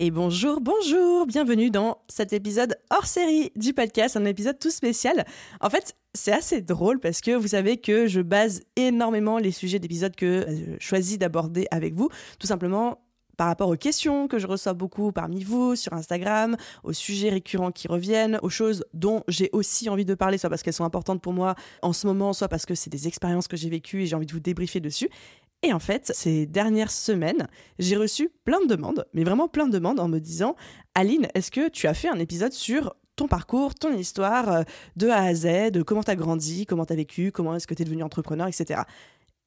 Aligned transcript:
Et 0.00 0.12
bonjour, 0.12 0.60
bonjour, 0.60 1.26
bienvenue 1.26 1.70
dans 1.70 1.98
cet 2.06 2.32
épisode 2.32 2.76
hors 2.90 3.06
série 3.06 3.50
du 3.56 3.74
podcast, 3.74 4.16
un 4.16 4.24
épisode 4.26 4.56
tout 4.56 4.70
spécial. 4.70 5.26
En 5.60 5.70
fait, 5.70 5.96
c'est 6.14 6.30
assez 6.30 6.60
drôle 6.60 7.00
parce 7.00 7.20
que 7.20 7.32
vous 7.32 7.48
savez 7.48 7.78
que 7.78 8.06
je 8.06 8.20
base 8.20 8.62
énormément 8.76 9.38
les 9.38 9.50
sujets 9.50 9.80
d'épisodes 9.80 10.14
que 10.14 10.46
je 10.78 10.86
choisis 10.86 11.18
d'aborder 11.18 11.66
avec 11.72 11.94
vous, 11.94 12.10
tout 12.38 12.46
simplement 12.46 13.00
par 13.36 13.48
rapport 13.48 13.68
aux 13.68 13.76
questions 13.76 14.28
que 14.28 14.38
je 14.38 14.46
reçois 14.46 14.72
beaucoup 14.72 15.10
parmi 15.10 15.42
vous 15.42 15.74
sur 15.74 15.92
Instagram, 15.92 16.56
aux 16.84 16.92
sujets 16.92 17.30
récurrents 17.30 17.72
qui 17.72 17.88
reviennent, 17.88 18.38
aux 18.42 18.50
choses 18.50 18.84
dont 18.94 19.24
j'ai 19.26 19.50
aussi 19.52 19.88
envie 19.88 20.04
de 20.04 20.14
parler, 20.14 20.38
soit 20.38 20.50
parce 20.50 20.62
qu'elles 20.62 20.74
sont 20.74 20.84
importantes 20.84 21.20
pour 21.20 21.32
moi 21.32 21.56
en 21.82 21.92
ce 21.92 22.06
moment, 22.06 22.32
soit 22.32 22.48
parce 22.48 22.66
que 22.66 22.76
c'est 22.76 22.90
des 22.90 23.08
expériences 23.08 23.48
que 23.48 23.56
j'ai 23.56 23.68
vécues 23.68 24.02
et 24.02 24.06
j'ai 24.06 24.14
envie 24.14 24.26
de 24.26 24.32
vous 24.32 24.40
débriefer 24.40 24.78
dessus. 24.78 25.08
Et 25.62 25.72
en 25.72 25.80
fait, 25.80 26.12
ces 26.14 26.46
dernières 26.46 26.92
semaines, 26.92 27.48
j'ai 27.78 27.96
reçu 27.96 28.30
plein 28.44 28.60
de 28.60 28.66
demandes, 28.66 29.06
mais 29.12 29.24
vraiment 29.24 29.48
plein 29.48 29.66
de 29.66 29.72
demandes 29.72 29.98
en 29.98 30.08
me 30.08 30.20
disant 30.20 30.54
Aline, 30.94 31.26
est-ce 31.34 31.50
que 31.50 31.68
tu 31.68 31.88
as 31.88 31.94
fait 31.94 32.08
un 32.08 32.18
épisode 32.18 32.52
sur 32.52 32.94
ton 33.16 33.26
parcours, 33.26 33.74
ton 33.74 33.92
histoire 33.92 34.48
euh, 34.52 34.62
de 34.96 35.08
A 35.08 35.22
à 35.22 35.34
Z, 35.34 35.82
comment 35.84 36.04
tu 36.04 36.10
as 36.12 36.16
grandi, 36.16 36.64
comment 36.66 36.84
tu 36.84 36.92
as 36.92 36.96
vécu, 36.96 37.32
comment 37.32 37.56
est-ce 37.56 37.66
que 37.66 37.74
tu 37.74 37.82
es 37.82 37.84
devenu 37.84 38.04
entrepreneur, 38.04 38.46
etc. 38.46 38.82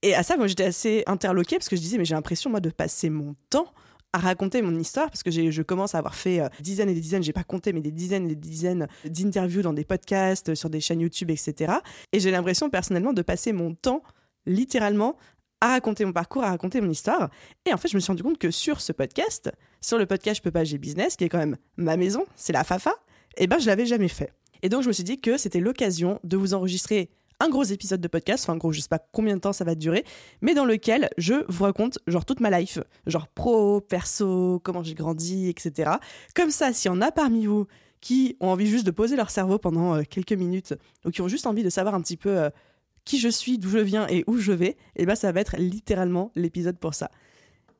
Et 0.02 0.14
à 0.14 0.23
ça, 0.23 0.36
moi, 0.36 0.48
j'étais 0.48 0.66
assez 0.66 1.04
interloquée 1.08 1.58
parce 1.58 1.70
que 1.70 1.78
je 1.78 1.82
disais, 1.82 1.98
mais 1.98 2.06
j'ai 2.06 2.16
l'impression, 2.16 2.50
moi, 2.50 2.59
de 2.59 2.70
passer 2.70 3.09
mon 3.09 3.36
temps 3.50 3.72
à 4.14 4.17
raconter 4.17 4.62
mon 4.62 4.78
histoire 4.78 5.09
parce 5.09 5.23
que 5.23 5.32
je 5.32 5.62
commence 5.62 5.95
à 5.95 6.00
avoir 6.00 6.16
fait 6.16 6.42
euh, 6.42 6.50
dizaines 6.59 6.89
et 6.89 6.94
des 6.94 7.00
dizaines, 7.00 7.23
j'ai 7.23 7.32
pas 7.32 7.45
compté, 7.45 7.72
mais 7.72 7.80
des 7.80 7.92
dizaines 7.92 8.26
et 8.26 8.36
des 8.36 8.50
dizaines 8.50 8.88
d'interviews 9.06 9.62
dans 9.62 9.72
des 9.72 9.86
podcasts, 9.86 10.54
sur 10.56 10.70
des 10.70 10.82
chaînes 10.82 11.00
YouTube, 11.00 11.32
etc. 11.32 11.76
Et 12.12 12.20
j'ai 12.20 12.32
l'impression 12.32 12.70
personnellement 12.70 13.14
de 13.14 13.22
passer 13.22 13.54
mon 13.54 13.73
temps 13.73 14.04
littéralement 14.45 15.16
à 15.62 15.70
raconter 15.70 16.04
mon 16.06 16.12
parcours, 16.12 16.44
à 16.44 16.50
raconter 16.50 16.81
mon 16.81 16.90
histoire. 16.90 17.30
Et 17.66 17.73
en 17.73 17.78
fait, 17.78 17.88
je 17.88 17.95
me 17.95 18.00
suis 18.00 18.12
rendu 18.12 18.23
compte 18.23 18.38
que 18.38 18.52
sur 18.52 18.81
ce 18.81 18.92
podcast, 18.92 19.52
sur 19.80 19.98
le 19.98 20.06
podcast 20.06 20.38
Je 20.38 20.42
peux 20.42 20.52
pas, 20.52 20.64
j'ai 20.64 20.78
business, 20.78 21.16
qui 21.16 21.23
est 21.23 21.30
quand 21.30 21.38
même 21.38 21.58
ma 21.78 21.98
maison, 21.98 22.26
c'est 22.36 22.54
la 22.54 22.64
Fafa, 22.64 22.92
et 23.38 23.44
eh 23.44 23.48
ben 23.48 23.59
je 23.59 23.67
l'avais 23.67 23.86
jamais 23.86 24.08
fait. 24.08 24.34
Et 24.64 24.70
donc 24.70 24.84
je 24.84 24.88
me 24.88 24.94
suis 24.94 25.04
dit 25.04 25.22
que 25.22 25.38
c'était 25.38 25.59
l'occasion 25.59 26.20
de 26.23 26.38
vous 26.38 26.54
enregistrer 26.54 27.09
un 27.39 27.50
gros 27.50 27.64
épisode 27.64 28.02
de 28.02 28.08
podcast, 28.08 28.44
enfin 28.44 28.56
gros, 28.56 28.72
je 28.72 28.82
sais 28.82 28.88
pas 28.88 29.00
combien 29.00 29.36
de 29.36 29.42
temps 29.42 29.54
ça 29.54 29.64
va 29.64 29.73
durer, 29.73 30.06
mais 30.42 30.54
dans 30.54 30.66
lequel 30.66 31.09
je 31.17 31.34
vous 31.50 31.64
raconte 31.64 31.98
genre 32.06 32.23
toute 32.23 32.39
ma 32.39 32.52
life, 32.59 32.80
genre 33.08 33.28
pro, 33.28 33.82
perso, 33.82 34.62
comment 34.64 34.84
j'ai 34.84 34.94
grandi, 34.94 35.50
etc. 35.50 35.94
Comme 36.36 36.52
ça, 36.52 36.72
s'il 36.72 36.92
y 36.92 36.94
en 36.94 37.02
a 37.02 37.12
parmi 37.12 37.48
vous 37.48 37.66
qui 38.00 38.36
ont 38.39 38.50
envie 38.50 38.67
juste 38.67 38.86
de 38.86 38.92
poser 38.92 39.16
leur 39.16 39.32
cerveau 39.32 39.58
pendant 39.58 39.95
euh, 39.95 40.02
quelques 40.08 40.34
minutes, 40.34 40.76
ou 41.06 41.09
qui 41.09 41.22
ont 41.22 41.28
juste 41.28 41.48
envie 41.48 41.64
de 41.64 41.70
savoir 41.70 41.95
un 41.95 42.02
petit 42.02 42.17
peu 42.17 42.30
euh, 42.30 42.50
qui 43.06 43.20
je 43.20 43.30
suis, 43.30 43.58
d'où 43.58 43.70
je 43.70 43.80
viens 43.80 44.08
et 44.08 44.24
où 44.28 44.38
je 44.38 44.52
vais, 44.52 44.72
et 44.96 45.04
eh 45.04 45.06
ben 45.06 45.16
ça 45.16 45.32
va 45.32 45.42
être 45.42 45.58
littéralement 45.58 46.32
l'épisode 46.36 46.78
pour 46.78 46.94
ça. 46.94 47.10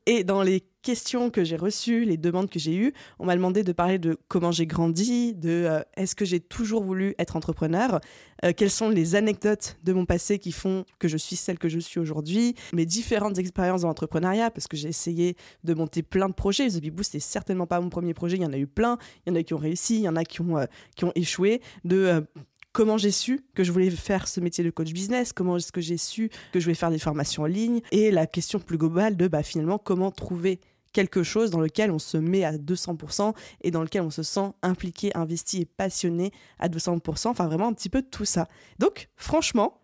Et 0.08 0.24
dans 0.24 0.42
les 0.42 0.64
questions 0.82 1.30
que 1.30 1.44
j'ai 1.44 1.58
reçues, 1.58 2.06
les 2.06 2.18
demandes 2.18 2.50
que 2.50 2.58
j'ai 2.58 2.76
eues, 2.76 2.92
on 3.20 3.26
m'a 3.26 3.36
demandé 3.36 3.64
de 3.64 3.72
parler 3.72 4.00
de 4.00 4.18
comment 4.30 4.52
j'ai 4.52 4.66
grandi, 4.66 5.36
de 5.36 5.50
euh, 5.50 5.82
est-ce 5.96 6.16
que 6.16 6.26
j'ai 6.26 6.40
toujours 6.40 6.84
voulu 6.84 7.14
être 7.20 7.36
entrepreneur, 7.36 8.02
euh, 8.44 8.52
quelles 8.52 8.72
sont 8.72 8.90
les 8.90 9.14
anecdotes 9.14 9.78
de 9.84 9.94
mon 9.94 10.08
passé 10.08 10.40
qui 10.40 10.52
font 10.52 10.86
que 10.98 11.08
je 11.08 11.18
suis 11.18 11.36
celle 11.36 11.60
que 11.60 11.70
je 11.70 11.78
suis 11.78 12.00
aujourd'hui, 12.00 12.56
mes 12.74 12.88
différentes 12.88 13.38
expériences 13.38 13.82
dans 13.82 13.90
l'entrepreneuriat, 13.90 14.50
parce 14.50 14.68
que 14.68 14.76
j'ai 14.76 14.90
essayé 14.90 15.36
de 15.64 15.76
monter 15.76 16.02
plein 16.02 16.30
de 16.30 16.34
projets. 16.34 16.68
The 16.70 16.90
Boost, 16.90 17.12
c'est 17.12 17.20
certainement 17.20 17.68
pas 17.68 17.80
mon 17.80 17.90
premier 17.90 18.16
projet, 18.16 18.38
il 18.38 18.42
y 18.42 18.46
en 18.46 18.54
a 18.54 18.58
eu 18.58 18.68
plein, 18.68 18.98
il 19.28 19.30
y 19.30 19.34
en 19.34 19.40
a 19.40 19.44
qui 19.44 19.54
ont 19.54 19.60
réussi, 19.60 19.98
il 19.98 20.02
y 20.02 20.10
en 20.10 20.16
a 20.16 20.24
qui 20.24 20.42
ont, 20.42 20.58
euh, 20.58 20.66
qui 20.96 21.06
ont 21.06 21.12
échoué, 21.14 21.62
de 21.86 22.26
comment 22.72 22.98
j'ai 22.98 23.12
su 23.12 23.42
que 23.54 23.64
je 23.64 23.72
voulais 23.72 23.90
faire 23.90 24.28
ce 24.28 24.40
métier 24.40 24.64
de 24.64 24.70
coach 24.70 24.92
business, 24.94 25.34
comment 25.34 25.58
est-ce 25.58 25.72
que 25.72 25.82
j'ai 25.82 25.98
su 25.98 26.30
que 26.52 26.60
je 26.60 26.66
voulais 26.66 26.76
faire 26.76 26.92
des 26.92 27.00
formations 27.00 27.44
en 27.44 27.48
ligne, 27.48 27.82
et 27.92 28.12
la 28.12 28.28
question 28.28 28.60
plus 28.60 28.78
globale 28.78 29.18
de 29.18 29.28
bah, 29.28 29.44
finalement 29.44 29.78
comment 29.78 30.12
trouver 30.12 30.60
quelque 30.94 31.24
chose 31.24 31.52
dans 31.52 31.62
lequel 31.62 31.92
on 31.92 32.00
se 32.00 32.18
met 32.18 32.44
à 32.44 32.54
200% 32.58 33.34
et 33.62 33.72
dans 33.72 33.82
lequel 33.82 34.02
on 34.02 34.10
se 34.10 34.24
sent 34.24 34.52
impliqué, 34.62 35.12
investi 35.16 35.62
et 35.62 35.66
passionné 35.66 36.32
à 36.60 36.68
200%, 36.68 37.30
enfin 37.30 37.48
vraiment 37.48 37.68
un 37.68 37.74
petit 37.74 37.90
peu 37.90 38.02
tout 38.02 38.26
ça. 38.26 38.48
Donc 38.80 39.10
franchement, 39.16 39.78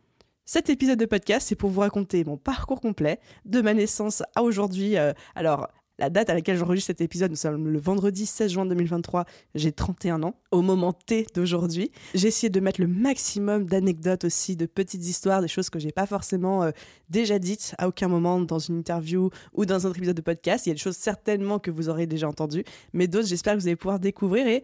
cet 0.45 0.69
épisode 0.69 0.99
de 0.99 1.05
podcast, 1.05 1.47
c'est 1.47 1.55
pour 1.55 1.69
vous 1.69 1.81
raconter 1.81 2.23
mon 2.23 2.37
parcours 2.37 2.79
complet 2.79 3.19
de 3.45 3.61
ma 3.61 3.73
naissance 3.73 4.23
à 4.35 4.43
aujourd'hui. 4.43 4.97
Euh, 4.97 5.13
alors, 5.35 5.67
la 5.99 6.09
date 6.09 6.29
à 6.29 6.33
laquelle 6.33 6.57
j'enregistre 6.57 6.87
cet 6.87 7.01
épisode, 7.01 7.31
nous 7.31 7.37
sommes 7.37 7.67
le 7.67 7.79
vendredi 7.79 8.25
16 8.25 8.51
juin 8.51 8.65
2023, 8.65 9.25
j'ai 9.55 9.71
31 9.71 10.23
ans, 10.23 10.35
au 10.51 10.61
moment 10.61 10.93
T 10.93 11.25
d'aujourd'hui. 11.33 11.91
J'ai 12.13 12.27
essayé 12.27 12.49
de 12.49 12.59
mettre 12.59 12.81
le 12.81 12.87
maximum 12.87 13.65
d'anecdotes 13.65 14.25
aussi, 14.25 14.55
de 14.55 14.65
petites 14.65 15.05
histoires, 15.05 15.41
des 15.41 15.47
choses 15.47 15.69
que 15.69 15.79
j'ai 15.79 15.91
pas 15.91 16.05
forcément 16.05 16.63
euh, 16.63 16.71
déjà 17.09 17.39
dites 17.39 17.73
à 17.77 17.87
aucun 17.87 18.07
moment 18.07 18.39
dans 18.39 18.59
une 18.59 18.79
interview 18.79 19.29
ou 19.53 19.65
dans 19.65 19.85
un 19.85 19.89
autre 19.89 19.97
épisode 19.97 20.17
de 20.17 20.21
podcast. 20.21 20.65
Il 20.65 20.69
y 20.69 20.71
a 20.71 20.75
des 20.75 20.79
choses 20.79 20.97
certainement 20.97 21.59
que 21.59 21.71
vous 21.71 21.89
aurez 21.89 22.05
déjà 22.05 22.27
entendues, 22.27 22.63
mais 22.93 23.07
d'autres 23.07 23.27
j'espère 23.27 23.55
que 23.55 23.59
vous 23.59 23.67
allez 23.67 23.75
pouvoir 23.75 23.99
découvrir 23.99 24.47
et 24.47 24.63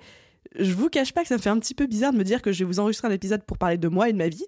je 0.59 0.73
vous 0.73 0.89
cache 0.89 1.13
pas 1.13 1.23
que 1.23 1.29
ça 1.29 1.35
me 1.35 1.41
fait 1.41 1.49
un 1.49 1.59
petit 1.59 1.73
peu 1.73 1.87
bizarre 1.87 2.13
de 2.13 2.17
me 2.17 2.23
dire 2.23 2.41
que 2.41 2.51
je 2.51 2.59
vais 2.59 2.65
vous 2.65 2.79
enregistrer 2.79 3.07
un 3.07 3.11
épisode 3.11 3.43
pour 3.43 3.57
parler 3.57 3.77
de 3.77 3.87
moi 3.87 4.09
et 4.09 4.13
de 4.13 4.17
ma 4.17 4.27
vie, 4.27 4.45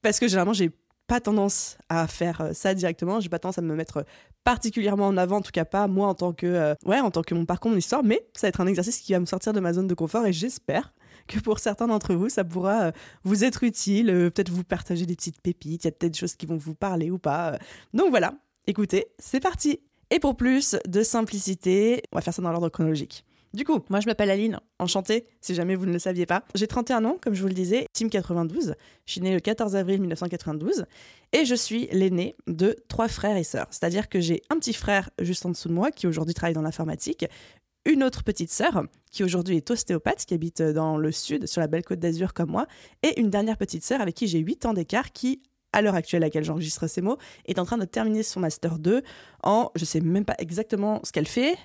parce 0.00 0.18
que 0.18 0.28
généralement 0.28 0.52
j'ai 0.52 0.70
pas 1.08 1.20
tendance 1.20 1.78
à 1.88 2.06
faire 2.06 2.40
euh, 2.42 2.52
ça 2.52 2.74
directement. 2.74 3.18
J'ai 3.18 3.28
pas 3.28 3.40
tendance 3.40 3.58
à 3.58 3.62
me 3.62 3.74
mettre 3.74 4.04
particulièrement 4.44 5.08
en 5.08 5.16
avant, 5.16 5.38
en 5.38 5.42
tout 5.42 5.50
cas 5.50 5.64
pas 5.64 5.88
moi 5.88 6.06
en 6.06 6.14
tant 6.14 6.32
que 6.32 6.46
euh, 6.46 6.74
ouais 6.84 7.00
en 7.00 7.10
tant 7.10 7.22
que 7.22 7.34
mon 7.34 7.44
parcours, 7.44 7.72
mon 7.72 7.76
histoire. 7.76 8.04
Mais 8.04 8.24
ça 8.34 8.46
va 8.46 8.48
être 8.50 8.60
un 8.60 8.66
exercice 8.68 9.00
qui 9.00 9.12
va 9.12 9.18
me 9.18 9.26
sortir 9.26 9.52
de 9.52 9.58
ma 9.58 9.72
zone 9.72 9.88
de 9.88 9.94
confort 9.94 10.24
et 10.26 10.32
j'espère 10.32 10.92
que 11.26 11.40
pour 11.40 11.58
certains 11.58 11.88
d'entre 11.88 12.14
vous, 12.14 12.28
ça 12.28 12.44
pourra 12.44 12.84
euh, 12.84 12.92
vous 13.24 13.42
être 13.42 13.64
utile. 13.64 14.06
peut-être 14.06 14.50
vous 14.50 14.64
partager 14.64 15.06
des 15.06 15.16
petites 15.16 15.40
pépites. 15.40 15.84
Il 15.84 15.86
y 15.86 15.88
a 15.88 15.92
peut-être 15.92 16.12
des 16.12 16.18
choses 16.18 16.36
qui 16.36 16.46
vont 16.46 16.56
vous 16.56 16.74
parler 16.74 17.10
ou 17.10 17.18
pas. 17.18 17.58
Donc 17.92 18.10
voilà. 18.10 18.34
Écoutez, 18.66 19.06
c'est 19.18 19.40
parti. 19.40 19.80
Et 20.10 20.20
pour 20.20 20.36
plus 20.36 20.76
de 20.86 21.02
simplicité, 21.02 22.02
on 22.12 22.16
va 22.16 22.22
faire 22.22 22.34
ça 22.34 22.42
dans 22.42 22.50
l'ordre 22.50 22.68
chronologique. 22.68 23.24
Du 23.54 23.64
coup, 23.64 23.80
moi 23.88 24.00
je 24.00 24.06
m'appelle 24.06 24.30
Aline, 24.30 24.60
enchantée 24.78 25.26
si 25.40 25.54
jamais 25.54 25.74
vous 25.74 25.86
ne 25.86 25.92
le 25.92 25.98
saviez 25.98 26.26
pas. 26.26 26.44
J'ai 26.54 26.66
31 26.66 27.04
ans, 27.04 27.16
comme 27.20 27.34
je 27.34 27.40
vous 27.40 27.48
le 27.48 27.54
disais, 27.54 27.86
Team 27.92 28.10
92. 28.10 28.74
Je 29.06 29.12
suis 29.12 29.20
née 29.20 29.32
le 29.32 29.40
14 29.40 29.74
avril 29.74 30.00
1992 30.00 30.84
et 31.32 31.44
je 31.44 31.54
suis 31.54 31.88
l'aînée 31.92 32.36
de 32.46 32.76
trois 32.88 33.08
frères 33.08 33.36
et 33.36 33.44
sœurs. 33.44 33.66
C'est-à-dire 33.70 34.08
que 34.08 34.20
j'ai 34.20 34.42
un 34.50 34.56
petit 34.56 34.74
frère 34.74 35.10
juste 35.20 35.46
en 35.46 35.50
dessous 35.50 35.68
de 35.68 35.74
moi 35.74 35.90
qui 35.90 36.06
aujourd'hui 36.06 36.34
travaille 36.34 36.54
dans 36.54 36.62
l'informatique, 36.62 37.24
une 37.84 38.02
autre 38.02 38.22
petite 38.22 38.52
sœur 38.52 38.84
qui 39.10 39.24
aujourd'hui 39.24 39.56
est 39.56 39.70
ostéopathe, 39.70 40.26
qui 40.26 40.34
habite 40.34 40.60
dans 40.60 40.98
le 40.98 41.10
sud, 41.10 41.46
sur 41.46 41.62
la 41.62 41.68
belle 41.68 41.84
côte 41.84 42.00
d'Azur 42.00 42.34
comme 42.34 42.50
moi, 42.50 42.66
et 43.02 43.18
une 43.18 43.30
dernière 43.30 43.56
petite 43.56 43.82
sœur 43.82 44.02
avec 44.02 44.14
qui 44.14 44.26
j'ai 44.26 44.40
8 44.40 44.66
ans 44.66 44.74
d'écart 44.74 45.10
qui 45.12 45.40
à 45.72 45.82
l'heure 45.82 45.94
actuelle 45.94 46.22
à 46.22 46.26
laquelle 46.26 46.44
j'enregistre 46.44 46.86
ces 46.86 47.00
mots, 47.00 47.18
est 47.46 47.58
en 47.58 47.64
train 47.64 47.78
de 47.78 47.84
terminer 47.84 48.22
son 48.22 48.40
master 48.40 48.78
2 48.78 49.02
en, 49.42 49.70
je 49.74 49.84
sais 49.84 50.00
même 50.00 50.24
pas 50.24 50.34
exactement 50.38 51.00
ce 51.04 51.12
qu'elle 51.12 51.28
fait, 51.28 51.56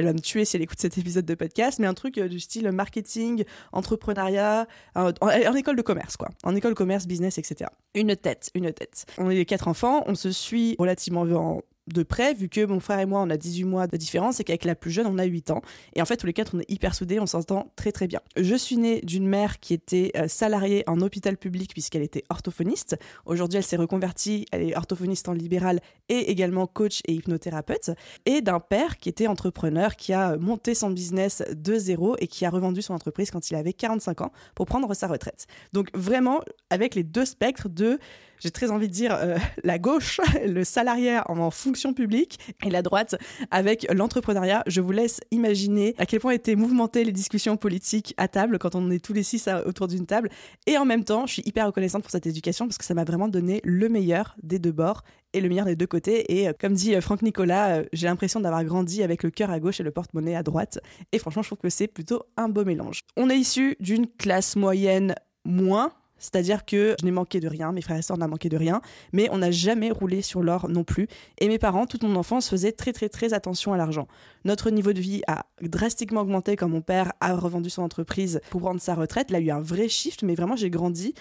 elle 0.00 0.06
va 0.06 0.12
me 0.14 0.20
tuer 0.20 0.46
si 0.46 0.56
elle 0.56 0.62
écoute 0.62 0.80
cet 0.80 0.96
épisode 0.96 1.26
de 1.26 1.34
podcast, 1.34 1.78
mais 1.78 1.86
un 1.86 1.94
truc 1.94 2.16
euh, 2.16 2.26
du 2.26 2.40
style 2.40 2.70
marketing, 2.72 3.44
entrepreneuriat, 3.72 4.66
en, 4.94 5.12
école 5.54 5.76
de 5.76 5.82
commerce, 5.82 6.16
quoi. 6.16 6.30
En 6.42 6.56
école 6.56 6.72
de 6.72 6.76
commerce, 6.76 7.06
business, 7.06 7.36
etc. 7.36 7.70
Une 7.94 8.16
tête, 8.16 8.50
une 8.54 8.72
tête. 8.72 9.04
On 9.18 9.30
est 9.30 9.34
les 9.34 9.44
quatre 9.44 9.68
enfants, 9.68 10.02
on 10.06 10.14
se 10.14 10.32
suit 10.32 10.74
relativement 10.78 11.22
en, 11.22 11.60
de 11.92 12.02
près, 12.02 12.34
vu 12.34 12.48
que 12.48 12.64
mon 12.64 12.80
frère 12.80 12.98
et 12.98 13.06
moi, 13.06 13.20
on 13.20 13.30
a 13.30 13.36
18 13.36 13.64
mois 13.64 13.86
de 13.86 13.96
différence 13.96 14.40
et 14.40 14.44
qu'avec 14.44 14.64
la 14.64 14.74
plus 14.74 14.90
jeune, 14.90 15.06
on 15.06 15.18
a 15.18 15.24
8 15.24 15.50
ans. 15.50 15.62
Et 15.94 16.02
en 16.02 16.04
fait, 16.04 16.16
tous 16.16 16.26
les 16.26 16.32
quatre, 16.32 16.54
on 16.54 16.60
est 16.60 16.70
hyper 16.70 16.94
soudés, 16.94 17.20
on 17.20 17.26
s'entend 17.26 17.72
très 17.76 17.92
très 17.92 18.06
bien. 18.06 18.20
Je 18.36 18.54
suis 18.54 18.76
née 18.76 19.00
d'une 19.02 19.26
mère 19.26 19.60
qui 19.60 19.74
était 19.74 20.12
euh, 20.16 20.28
salariée 20.28 20.84
en 20.86 21.00
hôpital 21.00 21.36
public 21.36 21.72
puisqu'elle 21.72 22.02
était 22.02 22.24
orthophoniste. 22.28 22.96
Aujourd'hui, 23.26 23.58
elle 23.58 23.64
s'est 23.64 23.76
reconvertie, 23.76 24.46
elle 24.52 24.62
est 24.62 24.76
orthophoniste 24.76 25.28
en 25.28 25.32
libéral 25.32 25.80
et 26.08 26.30
également 26.30 26.66
coach 26.66 27.00
et 27.06 27.12
hypnothérapeute. 27.12 27.90
Et 28.26 28.40
d'un 28.40 28.60
père 28.60 28.98
qui 28.98 29.08
était 29.08 29.26
entrepreneur, 29.26 29.96
qui 29.96 30.12
a 30.12 30.36
monté 30.36 30.74
son 30.74 30.90
business 30.90 31.42
de 31.52 31.76
zéro 31.76 32.16
et 32.18 32.26
qui 32.26 32.44
a 32.44 32.50
revendu 32.50 32.82
son 32.82 32.94
entreprise 32.94 33.30
quand 33.30 33.50
il 33.50 33.56
avait 33.56 33.72
45 33.72 34.22
ans 34.22 34.32
pour 34.54 34.66
prendre 34.66 34.92
sa 34.94 35.06
retraite. 35.06 35.46
Donc 35.72 35.88
vraiment, 35.94 36.40
avec 36.70 36.94
les 36.94 37.04
deux 37.04 37.24
spectres 37.24 37.68
de 37.68 37.98
j'ai 38.40 38.50
très 38.50 38.70
envie 38.70 38.88
de 38.88 38.92
dire 38.92 39.14
euh, 39.14 39.38
la 39.64 39.78
gauche, 39.78 40.20
le 40.46 40.64
salariat 40.64 41.24
en 41.30 41.50
fonction 41.50 41.94
publique 41.94 42.38
et 42.64 42.70
la 42.70 42.82
droite 42.82 43.16
avec 43.50 43.86
l'entrepreneuriat. 43.92 44.62
Je 44.66 44.80
vous 44.80 44.92
laisse 44.92 45.20
imaginer 45.30 45.94
à 45.98 46.06
quel 46.06 46.20
point 46.20 46.32
étaient 46.32 46.56
mouvementées 46.56 47.04
les 47.04 47.12
discussions 47.12 47.56
politiques 47.56 48.14
à 48.16 48.28
table 48.28 48.58
quand 48.58 48.74
on 48.74 48.90
est 48.90 49.04
tous 49.04 49.12
les 49.12 49.22
six 49.22 49.48
autour 49.66 49.88
d'une 49.88 50.06
table. 50.06 50.30
Et 50.66 50.76
en 50.78 50.84
même 50.84 51.04
temps, 51.04 51.26
je 51.26 51.34
suis 51.34 51.42
hyper 51.46 51.66
reconnaissante 51.66 52.02
pour 52.02 52.10
cette 52.10 52.26
éducation 52.26 52.66
parce 52.66 52.78
que 52.78 52.84
ça 52.84 52.94
m'a 52.94 53.04
vraiment 53.04 53.28
donné 53.28 53.60
le 53.64 53.88
meilleur 53.88 54.36
des 54.42 54.58
deux 54.58 54.72
bords 54.72 55.02
et 55.32 55.40
le 55.40 55.48
meilleur 55.48 55.66
des 55.66 55.76
deux 55.76 55.86
côtés. 55.86 56.40
Et 56.40 56.48
euh, 56.48 56.52
comme 56.58 56.74
dit 56.74 56.94
euh, 56.94 57.00
Franck 57.00 57.22
Nicolas, 57.22 57.82
j'ai 57.92 58.06
l'impression 58.06 58.40
d'avoir 58.40 58.64
grandi 58.64 59.02
avec 59.02 59.22
le 59.22 59.30
cœur 59.30 59.50
à 59.50 59.60
gauche 59.60 59.80
et 59.80 59.82
le 59.82 59.90
porte-monnaie 59.90 60.34
à 60.34 60.42
droite. 60.42 60.80
Et 61.12 61.18
franchement, 61.18 61.42
je 61.42 61.48
trouve 61.48 61.58
que 61.58 61.70
c'est 61.70 61.88
plutôt 61.88 62.24
un 62.36 62.48
beau 62.48 62.64
mélange. 62.64 63.00
On 63.16 63.30
est 63.30 63.38
issu 63.38 63.76
d'une 63.80 64.06
classe 64.06 64.56
moyenne 64.56 65.14
moins 65.44 65.92
c'est-à-dire 66.20 66.64
que 66.64 66.94
je 67.00 67.04
n'ai 67.04 67.10
manqué 67.10 67.40
de 67.40 67.48
rien, 67.48 67.72
mes 67.72 67.82
frères 67.82 67.96
et 67.96 68.02
sœurs 68.02 68.18
n'ont 68.18 68.28
manqué 68.28 68.48
de 68.48 68.56
rien, 68.56 68.80
mais 69.12 69.28
on 69.32 69.38
n'a 69.38 69.50
jamais 69.50 69.90
roulé 69.90 70.22
sur 70.22 70.42
l'or 70.42 70.68
non 70.68 70.84
plus. 70.84 71.08
Et 71.38 71.48
mes 71.48 71.58
parents, 71.58 71.86
toute 71.86 72.04
mon 72.04 72.14
enfance, 72.14 72.48
faisaient 72.48 72.72
très 72.72 72.92
très 72.92 73.08
très 73.08 73.34
attention 73.34 73.72
à 73.72 73.76
l'argent. 73.76 74.06
Notre 74.44 74.70
niveau 74.70 74.92
de 74.92 75.00
vie 75.00 75.22
a 75.26 75.46
drastiquement 75.62 76.20
augmenté 76.20 76.54
quand 76.56 76.68
mon 76.68 76.82
père 76.82 77.12
a 77.20 77.34
revendu 77.34 77.70
son 77.70 77.82
entreprise 77.82 78.40
pour 78.50 78.60
prendre 78.60 78.80
sa 78.80 78.94
retraite. 78.94 79.26
Il 79.30 79.36
a 79.36 79.40
eu 79.40 79.50
un 79.50 79.60
vrai 79.60 79.88
shift, 79.88 80.22
mais 80.22 80.34
vraiment 80.34 80.56
j'ai 80.56 80.70
grandi 80.70 81.14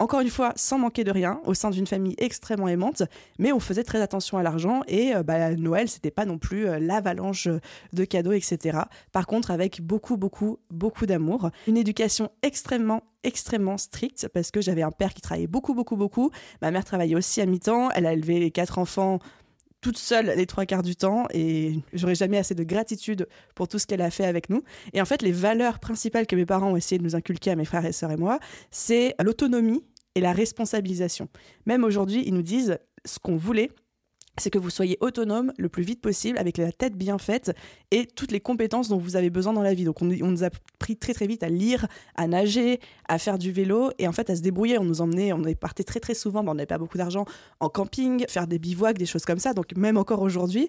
encore 0.00 0.20
une 0.20 0.30
fois, 0.30 0.52
sans 0.56 0.78
manquer 0.78 1.04
de 1.04 1.12
rien, 1.12 1.40
au 1.44 1.54
sein 1.54 1.70
d'une 1.70 1.86
famille 1.86 2.16
extrêmement 2.18 2.68
aimante, 2.68 3.04
mais 3.38 3.52
on 3.52 3.60
faisait 3.60 3.84
très 3.84 4.00
attention 4.00 4.38
à 4.38 4.42
l'argent 4.42 4.82
et 4.88 5.14
euh, 5.14 5.22
bah, 5.22 5.54
Noël, 5.54 5.88
c'était 5.88 6.10
pas 6.10 6.24
non 6.24 6.36
plus 6.36 6.66
euh, 6.66 6.78
l'avalanche 6.80 7.48
de 7.92 8.04
cadeaux, 8.04 8.32
etc. 8.32 8.78
Par 9.12 9.26
contre, 9.26 9.52
avec 9.52 9.80
beaucoup, 9.82 10.16
beaucoup, 10.16 10.58
beaucoup 10.70 11.06
d'amour, 11.06 11.50
une 11.68 11.76
éducation 11.76 12.30
extrêmement, 12.42 13.02
extrêmement 13.22 13.78
stricte 13.78 14.28
parce 14.34 14.50
que 14.50 14.60
j'avais 14.60 14.82
un 14.82 14.90
père 14.90 15.14
qui 15.14 15.20
travaillait 15.20 15.46
beaucoup, 15.46 15.74
beaucoup, 15.74 15.96
beaucoup. 15.96 16.30
Ma 16.60 16.72
mère 16.72 16.84
travaillait 16.84 17.14
aussi 17.14 17.40
à 17.40 17.46
mi-temps. 17.46 17.90
Elle 17.94 18.06
a 18.06 18.12
élevé 18.12 18.40
les 18.40 18.50
quatre 18.50 18.78
enfants 18.78 19.20
toute 19.84 19.98
seule 19.98 20.32
les 20.34 20.46
trois 20.46 20.64
quarts 20.64 20.82
du 20.82 20.96
temps 20.96 21.26
et 21.34 21.78
j'aurais 21.92 22.14
jamais 22.14 22.38
assez 22.38 22.54
de 22.54 22.64
gratitude 22.64 23.28
pour 23.54 23.68
tout 23.68 23.78
ce 23.78 23.86
qu'elle 23.86 24.00
a 24.00 24.10
fait 24.10 24.24
avec 24.24 24.48
nous. 24.48 24.62
Et 24.94 25.02
en 25.02 25.04
fait, 25.04 25.20
les 25.20 25.30
valeurs 25.30 25.78
principales 25.78 26.26
que 26.26 26.34
mes 26.34 26.46
parents 26.46 26.72
ont 26.72 26.76
essayé 26.76 26.98
de 26.98 27.04
nous 27.04 27.14
inculquer 27.14 27.50
à 27.50 27.56
mes 27.56 27.66
frères 27.66 27.84
et 27.84 27.92
sœurs 27.92 28.10
et 28.10 28.16
moi, 28.16 28.38
c'est 28.70 29.14
l'autonomie 29.22 29.84
et 30.14 30.22
la 30.22 30.32
responsabilisation. 30.32 31.28
Même 31.66 31.84
aujourd'hui, 31.84 32.22
ils 32.24 32.32
nous 32.32 32.40
disent 32.40 32.78
ce 33.04 33.18
qu'on 33.18 33.36
voulait, 33.36 33.70
c'est 34.38 34.50
que 34.50 34.58
vous 34.58 34.70
soyez 34.70 34.98
autonome 35.00 35.52
le 35.58 35.68
plus 35.68 35.82
vite 35.82 36.00
possible 36.00 36.38
avec 36.38 36.58
la 36.58 36.72
tête 36.72 36.96
bien 36.96 37.18
faite 37.18 37.52
et 37.90 38.06
toutes 38.06 38.32
les 38.32 38.40
compétences 38.40 38.88
dont 38.88 38.98
vous 38.98 39.16
avez 39.16 39.30
besoin 39.30 39.52
dans 39.52 39.62
la 39.62 39.74
vie. 39.74 39.84
Donc 39.84 40.02
on, 40.02 40.06
nous 40.06 40.44
a 40.44 40.50
pris 40.78 40.96
très 40.96 41.14
très 41.14 41.26
vite 41.26 41.42
à 41.42 41.48
lire, 41.48 41.86
à 42.16 42.26
nager, 42.26 42.80
à 43.08 43.18
faire 43.18 43.38
du 43.38 43.52
vélo 43.52 43.90
et 43.98 44.08
en 44.08 44.12
fait 44.12 44.30
à 44.30 44.36
se 44.36 44.42
débrouiller. 44.42 44.78
On 44.78 44.84
nous 44.84 45.00
emmenait, 45.00 45.32
on 45.32 45.42
parti 45.54 45.84
très 45.84 46.00
très 46.00 46.14
souvent, 46.14 46.44
on 46.46 46.54
n'avait 46.54 46.66
pas 46.66 46.78
beaucoup 46.78 46.98
d'argent, 46.98 47.26
en 47.60 47.68
camping, 47.68 48.24
faire 48.28 48.46
des 48.46 48.58
bivouacs, 48.58 48.98
des 48.98 49.06
choses 49.06 49.24
comme 49.24 49.38
ça. 49.38 49.52
Donc 49.52 49.76
même 49.76 49.96
encore 49.96 50.22
aujourd'hui, 50.22 50.68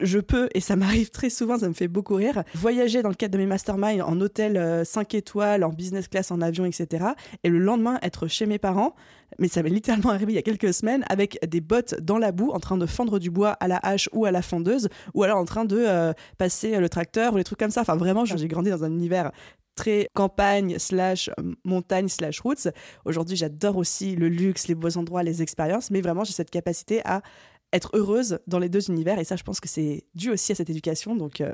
je 0.00 0.18
peux, 0.18 0.48
et 0.54 0.60
ça 0.60 0.76
m'arrive 0.76 1.10
très 1.10 1.30
souvent, 1.30 1.58
ça 1.58 1.68
me 1.68 1.74
fait 1.74 1.88
beaucoup 1.88 2.14
rire, 2.14 2.42
voyager 2.54 3.02
dans 3.02 3.08
le 3.08 3.14
cadre 3.14 3.32
de 3.32 3.38
mes 3.38 3.46
masterminds 3.46 4.02
en 4.02 4.20
hôtel 4.20 4.84
5 4.84 5.14
euh, 5.14 5.18
étoiles, 5.18 5.64
en 5.64 5.70
business 5.70 6.08
class, 6.08 6.30
en 6.30 6.40
avion, 6.40 6.64
etc. 6.64 7.06
Et 7.44 7.48
le 7.48 7.58
lendemain, 7.58 7.98
être 8.02 8.26
chez 8.26 8.46
mes 8.46 8.58
parents, 8.58 8.94
mais 9.38 9.48
ça 9.48 9.62
m'est 9.62 9.70
littéralement 9.70 10.10
arrivé 10.10 10.32
il 10.32 10.36
y 10.36 10.38
a 10.38 10.42
quelques 10.42 10.74
semaines, 10.74 11.04
avec 11.08 11.38
des 11.48 11.60
bottes 11.60 11.94
dans 12.00 12.18
la 12.18 12.32
boue, 12.32 12.50
en 12.50 12.60
train 12.60 12.76
de 12.76 12.86
fendre 12.86 13.18
du 13.18 13.30
bois 13.30 13.50
à 13.60 13.68
la 13.68 13.78
hache 13.78 14.08
ou 14.12 14.24
à 14.24 14.30
la 14.30 14.42
fendeuse, 14.42 14.88
ou 15.14 15.22
alors 15.22 15.38
en 15.38 15.44
train 15.44 15.64
de 15.64 15.78
euh, 15.78 16.12
passer 16.38 16.78
le 16.78 16.88
tracteur 16.88 17.34
ou 17.34 17.36
des 17.36 17.44
trucs 17.44 17.58
comme 17.58 17.70
ça. 17.70 17.82
Enfin, 17.82 17.96
vraiment, 17.96 18.24
j'ai 18.24 18.48
grandi 18.48 18.70
dans 18.70 18.84
un 18.84 18.90
univers 18.90 19.30
très 19.76 20.08
campagne 20.14 20.78
slash 20.78 21.30
montagne 21.64 22.08
slash 22.08 22.40
routes. 22.40 22.68
Aujourd'hui, 23.04 23.36
j'adore 23.36 23.76
aussi 23.76 24.14
le 24.14 24.28
luxe, 24.28 24.68
les 24.68 24.74
beaux 24.74 24.98
endroits, 24.98 25.22
les 25.22 25.42
expériences, 25.42 25.90
mais 25.90 26.00
vraiment, 26.00 26.24
j'ai 26.24 26.32
cette 26.32 26.50
capacité 26.50 27.00
à 27.04 27.22
être 27.72 27.90
heureuse 27.94 28.38
dans 28.46 28.58
les 28.58 28.68
deux 28.68 28.90
univers. 28.90 29.18
Et 29.18 29.24
ça, 29.24 29.36
je 29.36 29.42
pense 29.42 29.60
que 29.60 29.68
c'est 29.68 30.04
dû 30.14 30.30
aussi 30.30 30.52
à 30.52 30.54
cette 30.54 30.70
éducation. 30.70 31.14
Donc, 31.14 31.40
euh, 31.40 31.52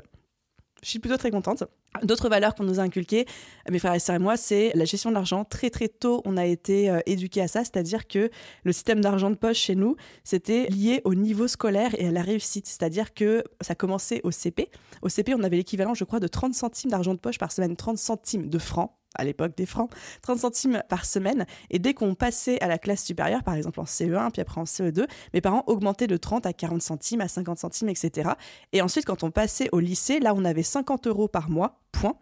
je 0.83 0.89
suis 0.89 0.99
plutôt 0.99 1.17
très 1.17 1.31
contente. 1.31 1.63
D'autres 2.03 2.29
valeurs 2.29 2.53
qu'on 2.53 2.63
nous 2.63 2.79
a 2.79 2.83
inculquées, 2.83 3.25
mes 3.69 3.79
frères 3.79 3.95
et 3.95 3.99
sœurs 3.99 4.17
et 4.17 4.19
moi, 4.19 4.37
c'est 4.37 4.71
la 4.75 4.85
gestion 4.85 5.09
de 5.09 5.15
l'argent. 5.15 5.43
Très 5.43 5.69
très 5.69 5.87
tôt, 5.87 6.21
on 6.25 6.37
a 6.37 6.45
été 6.45 6.89
euh, 6.89 6.99
éduqués 7.07 7.41
à 7.41 7.47
ça, 7.47 7.63
c'est-à-dire 7.63 8.07
que 8.07 8.29
le 8.63 8.71
système 8.71 9.01
d'argent 9.01 9.31
de 9.31 9.35
poche 9.35 9.57
chez 9.57 9.75
nous, 9.75 9.95
c'était 10.23 10.67
lié 10.67 11.01
au 11.05 11.15
niveau 11.15 11.47
scolaire 11.47 11.95
et 11.99 12.07
à 12.07 12.11
la 12.11 12.21
réussite. 12.21 12.67
C'est-à-dire 12.67 13.13
que 13.13 13.43
ça 13.61 13.73
commençait 13.73 14.21
au 14.23 14.31
CP. 14.31 14.69
Au 15.01 15.09
CP, 15.09 15.33
on 15.33 15.43
avait 15.43 15.57
l'équivalent, 15.57 15.95
je 15.95 16.03
crois, 16.03 16.19
de 16.19 16.27
30 16.27 16.53
centimes 16.53 16.91
d'argent 16.91 17.13
de 17.13 17.19
poche 17.19 17.39
par 17.39 17.51
semaine, 17.51 17.75
30 17.75 17.97
centimes 17.97 18.49
de 18.49 18.59
francs 18.59 18.91
à 19.17 19.23
l'époque 19.23 19.55
des 19.55 19.65
francs, 19.65 19.91
30 20.21 20.39
centimes 20.39 20.83
par 20.89 21.05
semaine. 21.05 21.45
Et 21.69 21.79
dès 21.79 21.93
qu'on 21.93 22.15
passait 22.15 22.61
à 22.61 22.67
la 22.67 22.77
classe 22.77 23.03
supérieure, 23.03 23.43
par 23.43 23.55
exemple 23.55 23.79
en 23.79 23.85
CE1, 23.85 24.31
puis 24.31 24.41
après 24.41 24.61
en 24.61 24.65
CE2, 24.65 25.07
mes 25.33 25.41
parents 25.41 25.63
augmentaient 25.67 26.07
de 26.07 26.17
30 26.17 26.45
à 26.45 26.53
40 26.53 26.81
centimes, 26.81 27.21
à 27.21 27.27
50 27.27 27.57
centimes, 27.59 27.89
etc. 27.89 28.31
Et 28.73 28.81
ensuite, 28.81 29.05
quand 29.05 29.23
on 29.23 29.31
passait 29.31 29.69
au 29.71 29.79
lycée, 29.79 30.19
là, 30.19 30.33
on 30.35 30.45
avait 30.45 30.63
50 30.63 31.07
euros 31.07 31.27
par 31.27 31.49
mois, 31.49 31.79
point. 31.91 32.15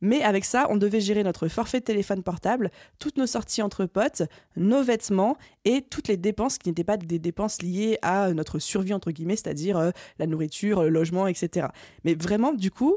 Mais 0.00 0.22
avec 0.22 0.44
ça, 0.44 0.66
on 0.70 0.76
devait 0.76 1.00
gérer 1.00 1.22
notre 1.22 1.48
forfait 1.48 1.80
de 1.80 1.84
téléphone 1.84 2.22
portable, 2.22 2.70
toutes 2.98 3.18
nos 3.18 3.26
sorties 3.26 3.60
entre 3.60 3.84
potes, 3.84 4.22
nos 4.56 4.82
vêtements 4.82 5.36
et 5.64 5.82
toutes 5.82 6.08
les 6.08 6.16
dépenses 6.16 6.56
qui 6.58 6.68
n'étaient 6.70 6.84
pas 6.84 6.96
des 6.96 7.18
dépenses 7.18 7.60
liées 7.60 7.98
à 8.00 8.32
notre 8.32 8.58
survie, 8.58 8.94
entre 8.94 9.10
guillemets, 9.10 9.36
c'est-à-dire 9.36 9.76
euh, 9.76 9.90
la 10.18 10.26
nourriture, 10.26 10.82
le 10.82 10.88
logement, 10.88 11.26
etc. 11.26 11.68
Mais 12.04 12.14
vraiment, 12.14 12.52
du 12.52 12.70
coup, 12.70 12.96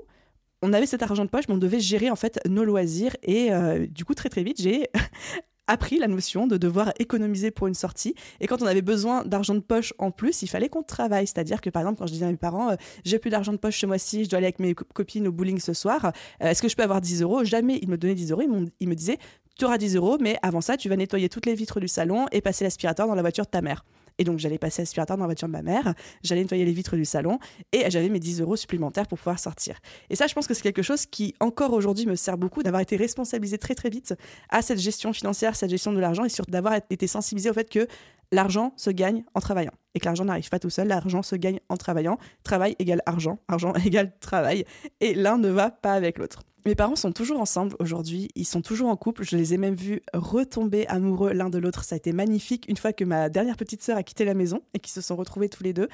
on 0.64 0.74
avait 0.74 0.86
cet 0.86 1.04
argent 1.04 1.26
de 1.26 1.30
poche, 1.30 1.48
mais 1.48 1.54
on 1.54 1.60
devait 1.60 1.82
gérer 1.82 2.10
en 2.10 2.16
fait 2.16 2.40
nos 2.48 2.64
loisirs. 2.64 3.16
Et 3.22 3.52
euh, 3.52 3.86
du 3.86 4.06
coup, 4.06 4.16
très 4.16 4.30
très 4.30 4.44
vite, 4.44 4.62
j'ai 4.62 4.88
appris 5.68 6.00
la 6.00 6.08
notion 6.08 6.48
de 6.48 6.58
devoir 6.58 6.94
économiser 7.00 7.52
pour 7.52 7.68
une 7.68 7.74
sortie. 7.74 8.16
Et 8.40 8.48
quand 8.48 8.62
on 8.62 8.66
avait 8.66 8.82
besoin 8.82 9.24
d'argent 9.26 9.56
de 9.56 9.60
poche 9.60 9.94
en 9.98 10.10
plus, 10.10 10.42
il 10.42 10.48
fallait 10.48 10.70
qu'on 10.70 10.82
travaille. 10.82 11.28
C'est-à-dire 11.28 11.60
que 11.60 11.70
par 11.70 11.82
exemple, 11.82 12.00
quand 12.00 12.08
je 12.08 12.14
disais 12.14 12.26
à 12.26 12.32
mes 12.32 12.38
parents, 12.38 12.72
euh, 12.72 12.76
j'ai 13.04 13.20
plus 13.20 13.30
d'argent 13.30 13.52
de 13.52 13.58
poche 13.58 13.80
ce 13.80 13.86
mois-ci, 13.86 14.24
je 14.24 14.30
dois 14.30 14.38
aller 14.38 14.48
avec 14.48 14.60
mes 14.60 14.74
copines 14.74 15.28
au 15.28 15.34
bowling 15.34 15.60
ce 15.60 15.74
soir, 15.74 16.14
euh, 16.42 16.48
est-ce 16.50 16.62
que 16.62 16.70
je 16.70 16.76
peux 16.78 16.84
avoir 16.84 17.02
10 17.02 17.22
euros? 17.22 17.44
Jamais 17.44 17.80
ils 17.82 17.90
me 17.90 17.98
donnaient 17.98 18.16
10 18.16 18.32
euros. 18.32 18.42
Ils, 18.80 18.88
me 18.88 18.96
disaient, 18.96 19.18
tu 19.58 19.66
auras 19.66 19.78
10 19.78 19.98
euros, 19.98 20.18
mais 20.22 20.38
avant 20.42 20.62
ça, 20.62 20.78
tu 20.78 20.88
vas 20.88 20.96
nettoyer 20.96 21.28
toutes 21.28 21.46
les 21.46 21.56
vitres 21.56 21.82
du 21.82 21.90
salon 21.90 22.26
et 22.32 22.40
passer 22.40 22.64
l'aspirateur 22.64 23.08
dans 23.08 23.16
la 23.16 23.22
voiture 23.22 23.44
de 23.44 23.50
ta 23.50 23.62
mère. 23.62 23.84
Et 24.18 24.24
donc, 24.24 24.40
j'allais 24.40 24.58
passer 24.58 24.82
l'aspirateur 24.82 25.18
dans 25.18 25.24
la 25.24 25.28
voiture 25.28 25.48
de 25.48 25.54
ma 25.54 25.62
mère, 25.62 25.94
j'allais 26.24 26.42
nettoyer 26.42 26.66
les 26.66 26.72
vitres 26.72 26.96
du 26.96 27.06
salon 27.06 27.40
et 27.72 27.90
j'avais 27.90 28.10
mes 28.10 28.20
10 28.20 28.42
euros 28.42 28.56
supplémentaires 28.56 29.08
pour 29.08 29.18
pouvoir 29.18 29.40
sortir. 29.40 29.78
Et 30.10 30.16
ça, 30.16 30.28
je 30.28 30.34
pense 30.34 30.48
que 30.48 30.54
c'est 30.54 30.62
quelque 30.62 30.82
chose 30.82 31.06
qui, 31.06 31.34
encore 31.40 31.74
aujourd'hui, 31.74 32.06
me 32.06 32.16
sert 32.16 32.38
beaucoup 32.38 32.64
d'avoir 32.64 32.82
été 32.82 32.96
responsabilisé 32.96 33.58
très, 33.58 33.76
très 33.76 33.90
vite 33.90 34.14
à 34.50 34.62
cette 34.62 34.80
gestion 34.80 35.14
financière, 35.14 35.56
cette 35.56 35.70
gestion 35.70 35.94
de 35.94 36.00
l'argent 36.00 36.26
et 36.26 36.30
surtout 36.30 36.52
d'avoir 36.52 36.76
été 36.90 37.08
sensibilisé 37.08 37.50
au 37.50 37.54
fait 37.54 37.70
que 37.70 37.88
l'argent 38.34 38.74
se 38.78 38.90
gagne 38.90 39.24
en 39.34 39.40
travaillant 39.40 39.72
et 39.96 40.00
que 40.00 40.06
l'argent 40.06 40.26
n'arrive 40.26 40.50
pas 40.50 40.60
tout 40.60 40.70
seul, 40.70 40.88
l'argent 40.88 41.22
se 41.22 41.36
gagne 41.36 41.60
en 41.70 41.78
travaillant. 41.78 42.18
Travail 42.44 42.76
égale 42.80 43.02
argent, 43.06 43.40
argent 43.48 43.74
égale 43.86 44.12
travail 44.20 44.66
et 45.00 45.14
l'un 45.14 45.38
ne 45.38 45.50
va 45.50 45.70
pas 45.70 45.94
avec 45.94 46.18
l'autre. 46.18 46.44
Mes 46.66 46.76
parents 46.76 46.96
sont 46.96 47.12
toujours 47.12 47.42
ensemble 47.42 47.76
aujourd'hui, 47.80 48.30
ils 48.36 48.46
sont 48.46 48.62
toujours 48.62 48.88
en 48.88 48.96
couple, 48.96 49.24
je 49.26 49.36
les 49.36 49.54
ai 49.54 49.58
même 49.58 49.76
vus 49.76 50.02
retomber 50.14 50.88
amoureux 50.88 51.34
l'un 51.34 51.50
de 51.50 51.58
l'autre, 51.58 51.84
ça 51.84 51.96
a 51.96 51.98
été 51.98 52.14
magnifique 52.14 52.66
une 52.70 52.78
fois 52.78 52.94
que 52.94 53.04
ma 53.04 53.28
dernière 53.28 53.58
petite 53.58 53.84
sœur 53.84 53.98
a 53.98 54.04
quitté 54.04 54.24
la 54.24 54.34
maison 54.34 54.62
et 54.74 54.80
qu'ils 54.80 54.94
se 54.94 55.02
sont 55.02 55.18
retrouvés 55.18 55.50
tous 55.50 55.64
les 55.64 55.74
deux. 55.74 55.90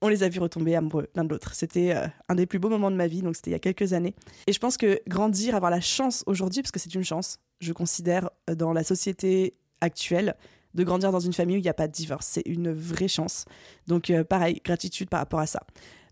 On 0.00 0.06
les 0.06 0.22
a 0.22 0.28
vus 0.28 0.38
retomber 0.38 0.76
amoureux 0.76 1.08
l'un 1.16 1.24
de 1.24 1.30
l'autre. 1.30 1.54
C'était 1.54 1.92
euh, 1.92 2.06
un 2.28 2.36
des 2.36 2.46
plus 2.46 2.60
beaux 2.60 2.68
moments 2.68 2.92
de 2.92 2.96
ma 2.96 3.08
vie, 3.08 3.22
donc 3.22 3.34
c'était 3.34 3.50
il 3.50 3.54
y 3.54 3.56
a 3.56 3.58
quelques 3.58 3.94
années. 3.94 4.14
Et 4.46 4.52
je 4.52 4.60
pense 4.60 4.76
que 4.76 5.00
grandir, 5.08 5.56
avoir 5.56 5.72
la 5.72 5.80
chance 5.80 6.22
aujourd'hui, 6.28 6.62
parce 6.62 6.70
que 6.70 6.78
c'est 6.78 6.94
une 6.94 7.02
chance, 7.02 7.40
je 7.58 7.72
considère 7.72 8.30
euh, 8.48 8.54
dans 8.54 8.72
la 8.72 8.84
société 8.84 9.54
actuelle, 9.80 10.36
de 10.78 10.84
grandir 10.84 11.12
dans 11.12 11.20
une 11.20 11.32
famille 11.32 11.56
où 11.56 11.58
il 11.58 11.62
n'y 11.62 11.68
a 11.68 11.74
pas 11.74 11.88
de 11.88 11.92
divorce. 11.92 12.26
C'est 12.26 12.46
une 12.46 12.72
vraie 12.72 13.08
chance. 13.08 13.44
Donc 13.86 14.10
euh, 14.10 14.24
pareil, 14.24 14.60
gratitude 14.64 15.10
par 15.10 15.20
rapport 15.20 15.40
à 15.40 15.46
ça. 15.46 15.62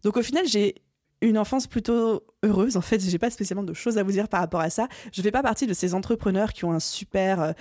Donc 0.02 0.16
au 0.16 0.22
final, 0.22 0.46
j'ai 0.46 0.74
une 1.22 1.38
enfance 1.38 1.66
plutôt 1.66 2.22
heureuse. 2.42 2.76
En 2.76 2.80
fait, 2.80 3.00
j'ai 3.00 3.18
pas 3.18 3.30
spécialement 3.30 3.62
de 3.62 3.72
choses 3.72 3.96
à 3.96 4.02
vous 4.02 4.12
dire 4.12 4.28
par 4.28 4.40
rapport 4.40 4.60
à 4.60 4.70
ça. 4.70 4.88
Je 5.12 5.22
fais 5.22 5.30
pas 5.30 5.42
partie 5.42 5.66
de 5.66 5.72
ces 5.72 5.94
entrepreneurs 5.94 6.52
qui 6.52 6.64
ont 6.64 6.72
un 6.72 6.80
super 6.80 7.40
euh, 7.40 7.52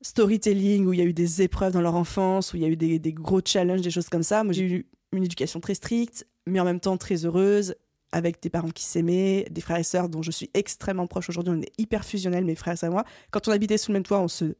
storytelling 0.00 0.86
où 0.86 0.92
il 0.92 1.00
y 1.00 1.02
a 1.02 1.04
eu 1.04 1.12
des 1.12 1.42
épreuves 1.42 1.72
dans 1.72 1.82
leur 1.82 1.96
enfance, 1.96 2.52
où 2.52 2.56
il 2.56 2.62
y 2.62 2.66
a 2.66 2.68
eu 2.68 2.76
des, 2.76 3.12
gros 3.12 3.40
challenges, 3.44 3.82
des 3.82 3.90
choses 3.90 4.08
comme 4.08 4.22
ça. 4.22 4.44
Moi, 4.44 4.52
j'ai 4.52 4.64
eu 4.64 4.86
une 5.12 5.24
éducation 5.24 5.60
très 5.60 5.74
stricte, 5.74 6.26
mais 6.46 6.60
en 6.60 6.64
même 6.64 6.80
temps 6.80 6.96
très 6.96 7.24
heureuse, 7.26 7.74
avec 8.12 8.40
des 8.42 8.50
parents 8.50 8.70
qui 8.70 8.84
s'aimaient, 8.84 9.46
des 9.50 9.60
frères 9.60 9.78
et 9.78 9.84
sœurs 9.84 10.08
dont 10.08 10.22
je 10.22 10.30
suis 10.30 10.50
extrêmement 10.54 11.06
proche 11.06 11.28
aujourd'hui. 11.28 11.52
On 11.56 11.60
est 11.60 11.72
hyper 11.78 12.04
fusionnels, 12.04 12.44
mes 12.44 12.54
frères 12.54 12.82
et 12.82 12.88
moi. 12.88 13.04
Quand 13.30 13.48
on 13.48 13.50
habitait 13.50 13.76
sous 13.76 13.90
le 13.90 13.94
même 13.94 14.04
toit, 14.04 14.20
on 14.20 14.28
se 14.28 14.54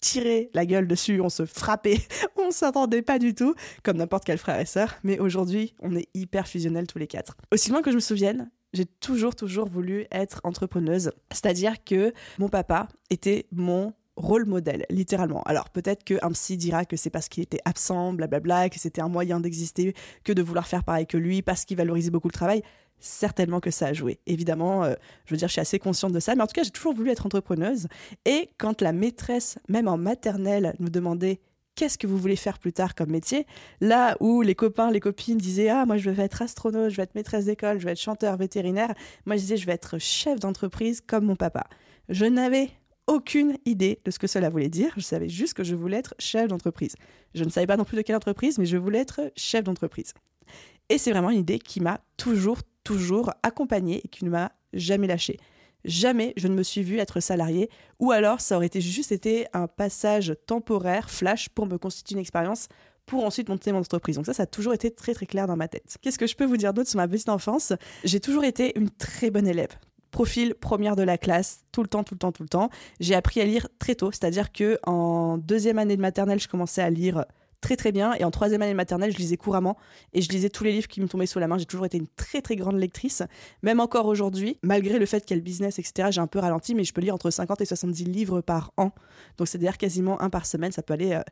tirait 0.00 0.50
la 0.54 0.66
gueule 0.66 0.86
dessus, 0.86 1.20
on 1.20 1.28
se 1.28 1.44
frappait, 1.44 1.98
on 2.36 2.50
s'entendait 2.50 3.02
pas 3.02 3.18
du 3.18 3.34
tout, 3.34 3.54
comme 3.82 3.96
n'importe 3.96 4.24
quel 4.24 4.38
frère 4.38 4.60
et 4.60 4.66
sœur, 4.66 4.94
mais 5.02 5.18
aujourd'hui, 5.18 5.74
on 5.80 5.94
est 5.96 6.08
hyper 6.14 6.46
fusionnels 6.46 6.86
tous 6.86 6.98
les 6.98 7.06
quatre. 7.06 7.36
Aussi 7.52 7.70
loin 7.70 7.82
que 7.82 7.90
je 7.90 7.96
me 7.96 8.00
souvienne, 8.00 8.50
j'ai 8.72 8.86
toujours, 8.86 9.34
toujours 9.34 9.68
voulu 9.68 10.06
être 10.12 10.40
entrepreneuse. 10.44 11.12
C'est-à-dire 11.32 11.82
que 11.84 12.12
mon 12.38 12.48
papa 12.48 12.88
était 13.10 13.46
mon 13.52 13.94
rôle 14.16 14.46
modèle, 14.46 14.86
littéralement. 14.90 15.42
Alors 15.42 15.70
peut-être 15.70 16.02
qu'un 16.04 16.30
psy 16.30 16.56
dira 16.56 16.84
que 16.84 16.96
c'est 16.96 17.10
parce 17.10 17.28
qu'il 17.28 17.42
était 17.42 17.60
absent, 17.64 18.14
blablabla, 18.14 18.70
que 18.70 18.78
c'était 18.78 19.02
un 19.02 19.08
moyen 19.08 19.40
d'exister, 19.40 19.94
que 20.24 20.32
de 20.32 20.42
vouloir 20.42 20.66
faire 20.66 20.84
pareil 20.84 21.06
que 21.06 21.18
lui, 21.18 21.42
parce 21.42 21.64
qu'il 21.64 21.76
valorisait 21.76 22.10
beaucoup 22.10 22.28
le 22.28 22.32
travail 22.32 22.62
certainement 23.00 23.60
que 23.60 23.70
ça 23.70 23.86
a 23.86 23.92
joué. 23.92 24.18
Évidemment, 24.26 24.84
euh, 24.84 24.94
je 25.26 25.34
veux 25.34 25.38
dire, 25.38 25.48
je 25.48 25.52
suis 25.52 25.60
assez 25.60 25.78
consciente 25.78 26.12
de 26.12 26.20
ça, 26.20 26.34
mais 26.34 26.42
en 26.42 26.46
tout 26.46 26.54
cas, 26.54 26.62
j'ai 26.62 26.70
toujours 26.70 26.94
voulu 26.94 27.10
être 27.10 27.26
entrepreneuse. 27.26 27.88
Et 28.24 28.50
quand 28.58 28.80
la 28.80 28.92
maîtresse, 28.92 29.58
même 29.68 29.88
en 29.88 29.96
maternelle, 29.96 30.74
nous 30.78 30.88
demandait 30.88 31.40
qu'est-ce 31.74 31.98
que 31.98 32.06
vous 32.06 32.16
voulez 32.16 32.36
faire 32.36 32.58
plus 32.58 32.72
tard 32.72 32.94
comme 32.94 33.10
métier? 33.10 33.46
Là 33.80 34.16
où 34.20 34.42
les 34.42 34.54
copains, 34.54 34.90
les 34.90 35.00
copines 35.00 35.38
disaient 35.38 35.68
Ah, 35.68 35.86
moi 35.86 35.98
je 35.98 36.10
vais 36.10 36.24
être 36.24 36.42
astronaute, 36.42 36.90
je 36.90 36.96
vais 36.96 37.02
être 37.04 37.14
maîtresse 37.14 37.44
d'école, 37.44 37.78
je 37.78 37.84
vais 37.84 37.92
être 37.92 38.00
chanteur 38.00 38.36
vétérinaire. 38.36 38.94
Moi 39.26 39.36
je 39.36 39.42
disais 39.42 39.56
Je 39.56 39.66
vais 39.66 39.72
être 39.72 39.98
chef 39.98 40.40
d'entreprise 40.40 41.00
comme 41.00 41.26
mon 41.26 41.36
papa. 41.36 41.64
Je 42.08 42.24
n'avais 42.24 42.70
aucune 43.06 43.56
idée 43.64 44.00
de 44.04 44.10
ce 44.10 44.18
que 44.18 44.26
cela 44.26 44.50
voulait 44.50 44.68
dire. 44.68 44.92
Je 44.96 45.02
savais 45.02 45.28
juste 45.28 45.54
que 45.54 45.62
je 45.62 45.74
voulais 45.74 45.98
être 45.98 46.14
chef 46.18 46.48
d'entreprise. 46.48 46.96
Je 47.34 47.44
ne 47.44 47.50
savais 47.50 47.66
pas 47.66 47.76
non 47.76 47.84
plus 47.84 47.96
de 47.96 48.02
quelle 48.02 48.16
entreprise, 48.16 48.58
mais 48.58 48.66
je 48.66 48.76
voulais 48.76 48.98
être 48.98 49.20
chef 49.36 49.64
d'entreprise. 49.64 50.12
Et 50.88 50.98
c'est 50.98 51.10
vraiment 51.10 51.30
une 51.30 51.40
idée 51.40 51.58
qui 51.58 51.80
m'a 51.80 52.00
toujours, 52.16 52.58
toujours 52.86 53.32
accompagnée 53.42 54.00
et 54.04 54.08
qui 54.08 54.24
ne 54.24 54.30
m'a 54.30 54.52
jamais 54.72 55.08
lâchée. 55.08 55.38
Jamais 55.84 56.32
je 56.36 56.46
ne 56.46 56.54
me 56.54 56.62
suis 56.62 56.82
vue 56.82 56.98
être 56.98 57.18
salarié, 57.20 57.68
ou 57.98 58.12
alors 58.12 58.40
ça 58.40 58.56
aurait 58.56 58.66
été 58.66 58.80
juste 58.80 59.10
été 59.10 59.46
un 59.52 59.66
passage 59.66 60.34
temporaire, 60.46 61.10
flash, 61.10 61.48
pour 61.48 61.66
me 61.66 61.78
constituer 61.78 62.14
une 62.14 62.20
expérience 62.20 62.68
pour 63.04 63.24
ensuite 63.24 63.48
monter 63.48 63.70
mon 63.70 63.78
entreprise. 63.78 64.16
Donc 64.16 64.26
ça, 64.26 64.34
ça 64.34 64.44
a 64.44 64.46
toujours 64.46 64.74
été 64.74 64.90
très 64.90 65.14
très 65.14 65.26
clair 65.26 65.46
dans 65.46 65.56
ma 65.56 65.68
tête. 65.68 65.96
Qu'est-ce 66.00 66.18
que 66.18 66.26
je 66.26 66.34
peux 66.34 66.44
vous 66.44 66.56
dire 66.56 66.72
d'autre 66.72 66.88
sur 66.88 66.96
ma 66.96 67.06
petite 67.06 67.28
enfance? 67.28 67.72
J'ai 68.04 68.18
toujours 68.18 68.44
été 68.44 68.76
une 68.78 68.90
très 68.90 69.30
bonne 69.30 69.46
élève 69.46 69.70
profil 70.12 70.54
première 70.54 70.96
de 70.96 71.02
la 71.02 71.18
classe, 71.18 71.60
tout 71.72 71.82
le 71.82 71.88
temps, 71.88 72.02
tout 72.02 72.14
le 72.14 72.18
temps, 72.18 72.32
tout 72.32 72.42
le 72.42 72.48
temps. 72.48 72.70
J'ai 73.00 73.14
appris 73.14 73.40
à 73.42 73.44
lire 73.44 73.68
très 73.78 73.94
tôt, 73.94 74.10
c'est-à-dire 74.12 74.50
que 74.50 74.78
en 74.84 75.36
deuxième 75.36 75.78
année 75.78 75.94
de 75.96 76.00
maternelle, 76.00 76.40
je 76.40 76.48
commençais 76.48 76.80
à 76.80 76.88
lire 76.88 77.26
très 77.66 77.76
très 77.76 77.90
bien 77.90 78.14
et 78.14 78.22
en 78.22 78.30
troisième 78.30 78.62
année 78.62 78.74
maternelle, 78.74 79.10
je 79.10 79.18
lisais 79.18 79.36
couramment 79.36 79.76
et 80.12 80.22
je 80.22 80.28
lisais 80.28 80.50
tous 80.50 80.62
les 80.62 80.70
livres 80.70 80.86
qui 80.86 81.00
me 81.00 81.08
tombaient 81.08 81.26
sous 81.26 81.40
la 81.40 81.48
main. 81.48 81.58
J'ai 81.58 81.64
toujours 81.64 81.84
été 81.84 81.98
une 81.98 82.06
très 82.06 82.40
très 82.40 82.54
grande 82.54 82.78
lectrice, 82.78 83.24
même 83.62 83.80
encore 83.80 84.06
aujourd'hui, 84.06 84.56
malgré 84.62 85.00
le 85.00 85.06
fait 85.06 85.26
qu'il 85.26 85.30
y 85.30 85.36
a 85.36 85.38
le 85.38 85.42
business, 85.42 85.80
etc. 85.80 86.10
J'ai 86.12 86.20
un 86.20 86.28
peu 86.28 86.38
ralenti, 86.38 86.76
mais 86.76 86.84
je 86.84 86.92
peux 86.92 87.00
lire 87.00 87.14
entre 87.14 87.28
50 87.28 87.60
et 87.60 87.64
70 87.64 88.04
livres 88.04 88.40
par 88.40 88.72
an. 88.76 88.92
Donc 89.36 89.48
c'est-à-dire 89.48 89.78
quasiment 89.78 90.22
un 90.22 90.30
par 90.30 90.46
semaine. 90.46 90.70
Ça 90.70 90.82
peut 90.82 90.94
aller 90.94 91.14
euh, 91.14 91.22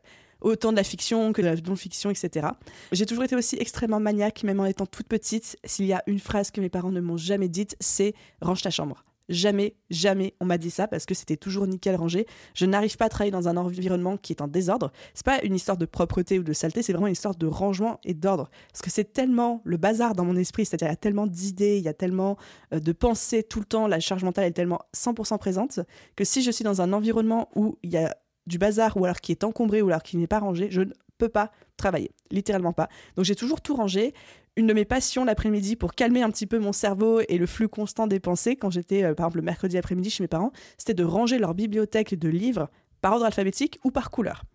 autant 0.41 0.71
de 0.73 0.75
la 0.75 0.83
fiction 0.83 1.31
que 1.31 1.41
de 1.41 1.47
la 1.47 1.55
non-fiction, 1.55 2.09
etc. 2.09 2.47
J'ai 2.91 3.05
toujours 3.05 3.23
été 3.23 3.37
aussi 3.37 3.55
extrêmement 3.57 4.01
maniaque, 4.01 4.43
même 4.43 4.59
en 4.59 4.65
étant 4.65 4.85
toute 4.85 5.07
petite. 5.07 5.55
S'il 5.63 5.85
y 5.85 5.93
a 5.93 6.03
une 6.05 6.19
phrase 6.19 6.51
que 6.51 6.59
mes 6.59 6.69
parents 6.69 6.91
ne 6.91 6.99
m'ont 6.99 7.15
jamais 7.15 7.47
dite, 7.47 7.77
c'est 7.79 8.13
range 8.41 8.61
ta 8.61 8.71
chambre. 8.71 9.05
Jamais, 9.27 9.75
jamais 9.89 10.35
on 10.39 10.45
m'a 10.45 10.57
dit 10.57 10.69
ça 10.69 10.87
parce 10.87 11.05
que 11.05 11.15
c'était 11.15 11.37
toujours 11.37 11.65
nickel 11.65 11.95
rangé. 11.95 12.27
Je 12.53 12.65
n'arrive 12.65 12.95
pas 12.97 13.05
à 13.05 13.09
travailler 13.09 13.31
dans 13.31 13.47
un 13.47 13.57
environnement 13.57 14.17
qui 14.17 14.33
est 14.33 14.41
en 14.41 14.47
désordre. 14.47 14.91
C'est 15.13 15.25
pas 15.25 15.41
une 15.43 15.55
histoire 15.55 15.77
de 15.77 15.85
propreté 15.85 16.37
ou 16.37 16.43
de 16.43 16.53
saleté, 16.53 16.83
c'est 16.83 16.93
vraiment 16.93 17.07
une 17.07 17.13
histoire 17.13 17.35
de 17.35 17.47
rangement 17.47 17.99
et 18.03 18.13
d'ordre. 18.13 18.49
Parce 18.71 18.81
que 18.81 18.91
c'est 18.91 19.13
tellement 19.13 19.61
le 19.63 19.77
bazar 19.77 20.13
dans 20.13 20.25
mon 20.25 20.35
esprit, 20.35 20.65
c'est-à-dire 20.65 20.87
il 20.87 20.91
y 20.91 20.93
a 20.93 20.97
tellement 20.97 21.27
d'idées, 21.27 21.77
il 21.77 21.83
y 21.83 21.87
a 21.87 21.93
tellement 21.93 22.37
euh, 22.73 22.79
de 22.79 22.91
pensées 22.91 23.43
tout 23.43 23.59
le 23.59 23.65
temps, 23.65 23.87
la 23.87 23.99
charge 23.99 24.23
mentale 24.23 24.45
est 24.45 24.51
tellement 24.51 24.81
100% 24.95 25.37
présente 25.37 25.79
que 26.15 26.23
si 26.23 26.41
je 26.41 26.51
suis 26.51 26.63
dans 26.63 26.81
un 26.81 26.93
environnement 26.93 27.49
où 27.55 27.77
il 27.83 27.91
y 27.91 27.97
a 27.97 28.15
du 28.47 28.57
bazar 28.57 28.95
ou 28.97 29.05
alors 29.05 29.21
qui 29.21 29.31
est 29.31 29.43
encombré 29.43 29.81
ou 29.81 29.87
alors 29.87 30.03
qui 30.03 30.17
n'est 30.17 30.27
pas 30.27 30.39
rangé, 30.39 30.67
je 30.69 30.81
ne 30.81 30.91
peux 31.17 31.29
pas 31.29 31.51
travailler, 31.77 32.11
littéralement 32.31 32.73
pas. 32.73 32.89
Donc 33.15 33.25
j'ai 33.25 33.35
toujours 33.35 33.61
tout 33.61 33.75
rangé. 33.75 34.13
Une 34.57 34.67
de 34.67 34.73
mes 34.73 34.85
passions 34.85 35.25
l'après-midi 35.25 35.75
pour 35.75 35.95
calmer 35.95 36.21
un 36.21 36.29
petit 36.29 36.47
peu 36.47 36.59
mon 36.59 36.71
cerveau 36.71 37.19
et 37.27 37.37
le 37.37 37.45
flux 37.45 37.67
constant 37.67 38.07
des 38.07 38.21
pensées 38.21 38.55
quand 38.55 38.69
j'étais 38.69 39.03
euh, 39.03 39.13
par 39.13 39.25
exemple 39.25 39.39
le 39.39 39.43
mercredi 39.43 39.77
après-midi 39.77 40.09
chez 40.09 40.23
mes 40.23 40.29
parents, 40.29 40.53
c'était 40.77 40.93
de 40.93 41.03
ranger 41.03 41.39
leur 41.39 41.53
bibliothèque 41.53 42.17
de 42.17 42.29
livres 42.29 42.69
par 43.01 43.13
ordre 43.13 43.25
alphabétique 43.25 43.79
ou 43.83 43.91
par 43.91 44.11
couleur. 44.11 44.45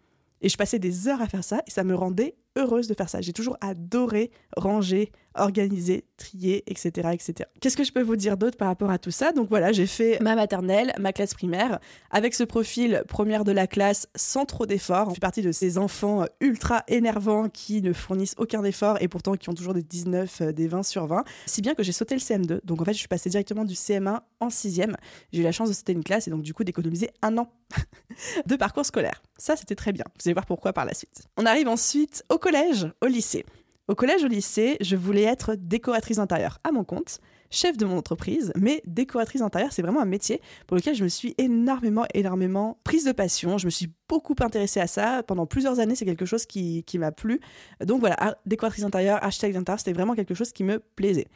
Et 0.41 0.49
je 0.49 0.57
passais 0.57 0.79
des 0.79 1.07
heures 1.07 1.21
à 1.21 1.29
faire 1.29 1.45
ça 1.45 1.63
et 1.67 1.71
ça 1.71 1.85
me 1.85 1.95
rendait 1.95 2.35
heureuse 2.57 2.89
de 2.89 2.95
faire 2.95 3.09
ça. 3.09 3.21
J'ai 3.21 3.33
toujours 3.33 3.57
adoré 3.61 4.31
ranger, 4.57 5.13
organiser, 5.35 6.05
trier, 6.17 6.65
etc. 6.67 7.11
etc. 7.13 7.49
Qu'est-ce 7.61 7.77
que 7.77 7.85
je 7.85 7.93
peux 7.93 8.03
vous 8.03 8.17
dire 8.17 8.37
d'autre 8.37 8.57
par 8.57 8.69
rapport 8.69 8.91
à 8.91 8.99
tout 8.99 9.11
ça? 9.11 9.33
Donc 9.33 9.49
voilà, 9.49 9.73
j'ai 9.73 9.87
fait 9.87 10.19
ma 10.21 10.35
maternelle, 10.35 10.93
ma 10.99 11.13
classe 11.13 11.35
primaire, 11.35 11.79
avec 12.11 12.35
ce 12.35 12.45
profil 12.45 13.05
première 13.09 13.45
de 13.45 13.53
la 13.53 13.67
classe 13.67 14.09
sans 14.17 14.45
trop 14.45 14.67
d'efforts. 14.67 15.11
Je 15.11 15.15
fais 15.15 15.21
partie 15.21 15.43
de 15.43 15.53
ces 15.53 15.79
enfants 15.79 16.25
ultra 16.41 16.83
énervants 16.89 17.49
qui 17.49 17.83
ne 17.83 17.93
fournissent 17.93 18.35
aucun 18.39 18.65
effort 18.65 18.99
et 19.01 19.09
pourtant 19.09 19.37
qui 19.37 19.49
ont 19.49 19.55
toujours 19.55 19.75
des 19.75 19.83
19, 19.83 20.41
euh, 20.41 20.53
des 20.53 20.69
20 20.69 20.83
sur 20.83 21.07
20. 21.07 21.25
Si 21.47 21.63
bien 21.63 21.75
que 21.75 21.83
j'ai 21.83 21.93
sauté 21.93 22.15
le 22.15 22.21
CM2. 22.21 22.61
Donc 22.65 22.81
en 22.83 22.85
fait, 22.85 22.93
je 22.93 22.99
suis 22.99 23.09
passée 23.09 23.31
directement 23.31 23.65
du 23.65 23.75
CM1 23.75 24.21
en 24.41 24.49
6e. 24.49 24.95
J'ai 25.33 25.41
eu 25.41 25.45
la 25.45 25.53
chance 25.53 25.69
de 25.69 25.75
sauter 25.75 25.93
une 25.93 26.05
classe 26.05 26.27
et 26.27 26.31
donc 26.31 26.43
du 26.43 26.55
coup 26.55 26.65
d'économiser 26.65 27.11
un 27.23 27.39
an 27.39 27.53
de 28.47 28.57
parcours 28.57 28.85
scolaire. 28.85 29.23
Ça, 29.39 29.57
c'était 29.57 29.77
très 29.77 29.93
bien. 29.93 30.05
Vous 30.19 30.29
allez 30.29 30.35
voir 30.35 30.47
pourquoi 30.47 30.73
par 30.73 30.85
la 30.85 30.95
suite. 30.95 31.23
On 31.37 31.47
arrive 31.47 31.69
ensuite 31.69 32.25
au 32.29 32.39
collège, 32.41 32.89
au 33.01 33.07
lycée. 33.07 33.45
Au 33.87 33.95
collège, 33.95 34.25
au 34.25 34.29
lycée, 34.29 34.77
je 34.81 34.97
voulais 34.97 35.23
être 35.23 35.55
décoratrice 35.57 36.19
intérieure 36.19 36.59
à 36.65 36.73
mon 36.73 36.85
compte, 36.85 37.21
chef 37.51 37.77
de 37.77 37.85
mon 37.85 37.99
entreprise, 37.99 38.53
mais 38.57 38.83
décoratrice 38.87 39.43
intérieure, 39.43 39.73
c'est 39.73 39.83
vraiment 39.83 40.01
un 40.01 40.07
métier 40.07 40.41
pour 40.67 40.77
lequel 40.77 40.95
je 40.95 41.03
me 41.03 41.09
suis 41.09 41.35
énormément, 41.39 42.07
énormément 42.15 42.79
prise 42.85 43.05
de 43.05 43.13
passion. 43.13 43.59
Je 43.59 43.67
me 43.67 43.71
suis 43.71 43.93
beaucoup 44.09 44.37
intéressée 44.41 44.81
à 44.81 44.87
ça. 44.87 45.23
Pendant 45.25 45.47
plusieurs 45.47 45.81
années, 45.81 45.97
c'est 45.97 46.05
quelque 46.05 46.25
chose 46.25 46.47
qui, 46.47 46.85
qui 46.85 46.99
m'a 46.99 47.13
plu. 47.13 47.41
Donc 47.85 48.01
voilà, 48.01 48.39
décoratrice 48.47 48.85
intérieure, 48.85 49.23
architecte 49.23 49.55
d'intérieur, 49.55 49.81
c'était 49.81 49.93
vraiment 49.93 50.15
quelque 50.15 50.35
chose 50.35 50.53
qui 50.53 50.65
me 50.65 50.79
plaisait. 50.79 51.27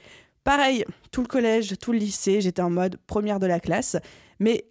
Pareil, 0.44 0.84
tout 1.10 1.22
le 1.22 1.26
collège, 1.26 1.74
tout 1.80 1.92
le 1.92 1.98
lycée, 1.98 2.40
j'étais 2.40 2.62
en 2.62 2.70
mode 2.70 2.98
première 3.06 3.40
de 3.40 3.46
la 3.46 3.60
classe. 3.60 3.96
Mais 4.38 4.66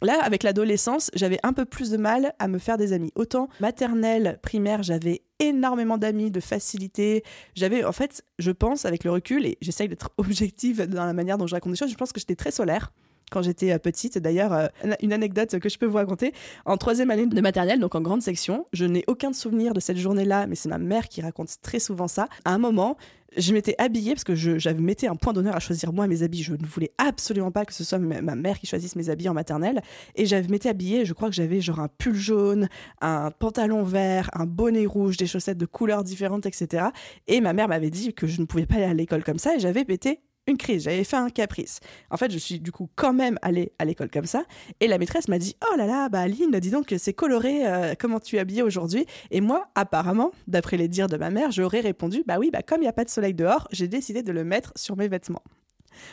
Là, 0.00 0.20
avec 0.22 0.44
l'adolescence, 0.44 1.10
j'avais 1.14 1.40
un 1.42 1.52
peu 1.52 1.64
plus 1.64 1.90
de 1.90 1.96
mal 1.96 2.32
à 2.38 2.46
me 2.46 2.58
faire 2.58 2.76
des 2.76 2.92
amis. 2.92 3.10
Autant 3.16 3.48
maternelle, 3.60 4.38
primaire, 4.42 4.82
j'avais 4.84 5.22
énormément 5.40 5.98
d'amis, 5.98 6.30
de 6.30 6.40
facilité. 6.40 7.24
J'avais, 7.56 7.84
en 7.84 7.92
fait, 7.92 8.22
je 8.38 8.52
pense, 8.52 8.84
avec 8.84 9.02
le 9.02 9.10
recul, 9.10 9.44
et 9.44 9.58
j'essaye 9.60 9.88
d'être 9.88 10.10
objective 10.16 10.86
dans 10.86 11.04
la 11.04 11.12
manière 11.12 11.36
dont 11.36 11.46
je 11.46 11.54
raconte 11.54 11.72
les 11.72 11.78
choses, 11.78 11.90
je 11.90 11.96
pense 11.96 12.12
que 12.12 12.20
j'étais 12.20 12.36
très 12.36 12.52
solaire 12.52 12.92
quand 13.30 13.42
j'étais 13.42 13.72
euh, 13.72 13.78
petite. 13.78 14.18
D'ailleurs, 14.18 14.52
euh, 14.52 14.66
une 15.02 15.12
anecdote 15.12 15.58
que 15.58 15.68
je 15.68 15.78
peux 15.78 15.86
vous 15.86 15.96
raconter. 15.96 16.32
En 16.64 16.76
troisième 16.76 17.10
année 17.10 17.26
de 17.26 17.40
maternelle, 17.40 17.80
donc 17.80 17.94
en 17.94 18.00
grande 18.00 18.22
section, 18.22 18.66
je 18.72 18.84
n'ai 18.84 19.04
aucun 19.06 19.32
souvenir 19.32 19.74
de 19.74 19.80
cette 19.80 19.98
journée-là, 19.98 20.46
mais 20.46 20.54
c'est 20.54 20.68
ma 20.68 20.78
mère 20.78 21.08
qui 21.08 21.20
raconte 21.20 21.56
très 21.62 21.78
souvent 21.78 22.08
ça. 22.08 22.28
À 22.44 22.52
un 22.52 22.58
moment, 22.58 22.96
je 23.36 23.52
m'étais 23.52 23.74
habillée 23.78 24.14
parce 24.14 24.24
que 24.24 24.34
j'avais 24.34 24.80
mettais 24.80 25.06
un 25.06 25.14
point 25.14 25.32
d'honneur 25.32 25.54
à 25.54 25.60
choisir 25.60 25.92
moi 25.92 26.06
mes 26.06 26.22
habits. 26.22 26.42
Je 26.42 26.54
ne 26.54 26.64
voulais 26.64 26.92
absolument 26.98 27.50
pas 27.50 27.64
que 27.64 27.74
ce 27.74 27.84
soit 27.84 27.98
ma 27.98 28.34
mère 28.34 28.58
qui 28.58 28.66
choisisse 28.66 28.96
mes 28.96 29.10
habits 29.10 29.28
en 29.28 29.34
maternelle. 29.34 29.82
Et 30.16 30.24
j'avais 30.26 30.48
m'étais 30.48 30.70
habillée, 30.70 31.04
je 31.04 31.12
crois 31.12 31.28
que 31.28 31.34
j'avais 31.34 31.60
genre 31.60 31.80
un 31.80 31.88
pull 31.88 32.14
jaune, 32.14 32.68
un 33.00 33.30
pantalon 33.30 33.82
vert, 33.82 34.30
un 34.32 34.46
bonnet 34.46 34.86
rouge, 34.86 35.18
des 35.18 35.26
chaussettes 35.26 35.58
de 35.58 35.66
couleurs 35.66 36.04
différentes, 36.04 36.46
etc. 36.46 36.86
Et 37.26 37.40
ma 37.40 37.52
mère 37.52 37.68
m'avait 37.68 37.90
dit 37.90 38.14
que 38.14 38.26
je 38.26 38.40
ne 38.40 38.46
pouvais 38.46 38.66
pas 38.66 38.76
aller 38.76 38.84
à 38.84 38.94
l'école 38.94 39.22
comme 39.22 39.38
ça 39.38 39.54
et 39.54 39.60
j'avais 39.60 39.84
pété 39.84 40.20
une 40.48 40.56
crise, 40.56 40.84
j'avais 40.84 41.04
fait 41.04 41.16
un 41.16 41.30
caprice. 41.30 41.80
En 42.10 42.16
fait, 42.16 42.30
je 42.30 42.38
suis 42.38 42.58
du 42.58 42.72
coup 42.72 42.88
quand 42.96 43.12
même 43.12 43.38
allée 43.42 43.72
à 43.78 43.84
l'école 43.84 44.10
comme 44.10 44.26
ça. 44.26 44.44
Et 44.80 44.88
la 44.88 44.98
maîtresse 44.98 45.28
m'a 45.28 45.38
dit 45.38 45.56
Oh 45.70 45.76
là 45.76 45.86
là, 45.86 46.08
bah 46.08 46.20
Aline, 46.20 46.50
dis 46.58 46.70
donc, 46.70 46.94
c'est 46.96 47.12
coloré, 47.12 47.66
euh, 47.66 47.94
comment 47.98 48.20
tu 48.20 48.36
es 48.36 48.38
habillée 48.38 48.62
aujourd'hui? 48.62 49.06
Et 49.30 49.40
moi, 49.40 49.68
apparemment, 49.74 50.32
d'après 50.46 50.76
les 50.76 50.88
dires 50.88 51.08
de 51.08 51.16
ma 51.16 51.30
mère, 51.30 51.50
j'aurais 51.50 51.80
répondu 51.80 52.24
Bah 52.26 52.38
oui, 52.38 52.50
bah 52.50 52.62
comme 52.62 52.78
il 52.78 52.82
n'y 52.82 52.88
a 52.88 52.92
pas 52.92 53.04
de 53.04 53.10
soleil 53.10 53.34
dehors, 53.34 53.68
j'ai 53.70 53.88
décidé 53.88 54.22
de 54.22 54.32
le 54.32 54.44
mettre 54.44 54.72
sur 54.76 54.96
mes 54.96 55.08
vêtements. 55.08 55.42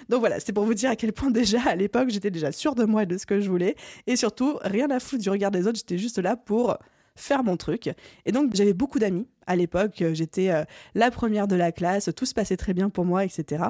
Donc 0.10 0.20
voilà, 0.20 0.40
c'est 0.40 0.54
pour 0.54 0.66
vous 0.66 0.74
dire 0.74 0.90
à 0.90 0.96
quel 0.96 1.14
point 1.14 1.32
déjà 1.32 1.62
à 1.62 1.76
l'époque 1.76 2.10
j'étais 2.10 2.32
déjà 2.32 2.52
sûre 2.52 2.76
de 2.76 2.86
moi 2.86 3.04
et 3.04 3.06
de 3.06 3.18
ce 3.18 3.26
que 3.26 3.40
je 3.40 3.50
voulais. 3.50 3.76
Et 4.08 4.16
surtout, 4.16 4.58
rien 4.62 4.90
à 4.90 5.00
foutre 5.00 5.22
du 5.22 5.30
regard 5.30 5.52
des 5.52 5.68
autres, 5.68 5.78
j'étais 5.78 5.98
juste 5.98 6.18
là 6.18 6.36
pour 6.36 6.78
faire 7.16 7.44
mon 7.44 7.58
truc. 7.58 7.90
Et 8.26 8.32
donc 8.32 8.54
j'avais 8.54 8.74
beaucoup 8.74 9.00
d'amis 9.00 9.28
à 9.48 9.56
l'époque, 9.56 10.04
j'étais 10.14 10.50
euh, 10.50 10.64
la 10.96 11.12
première 11.12 11.48
de 11.48 11.56
la 11.56 11.72
classe, 11.72 12.10
tout 12.16 12.26
se 12.26 12.34
passait 12.34 12.58
très 12.58 12.74
bien 12.74 12.90
pour 12.90 13.06
moi, 13.06 13.24
etc. 13.24 13.66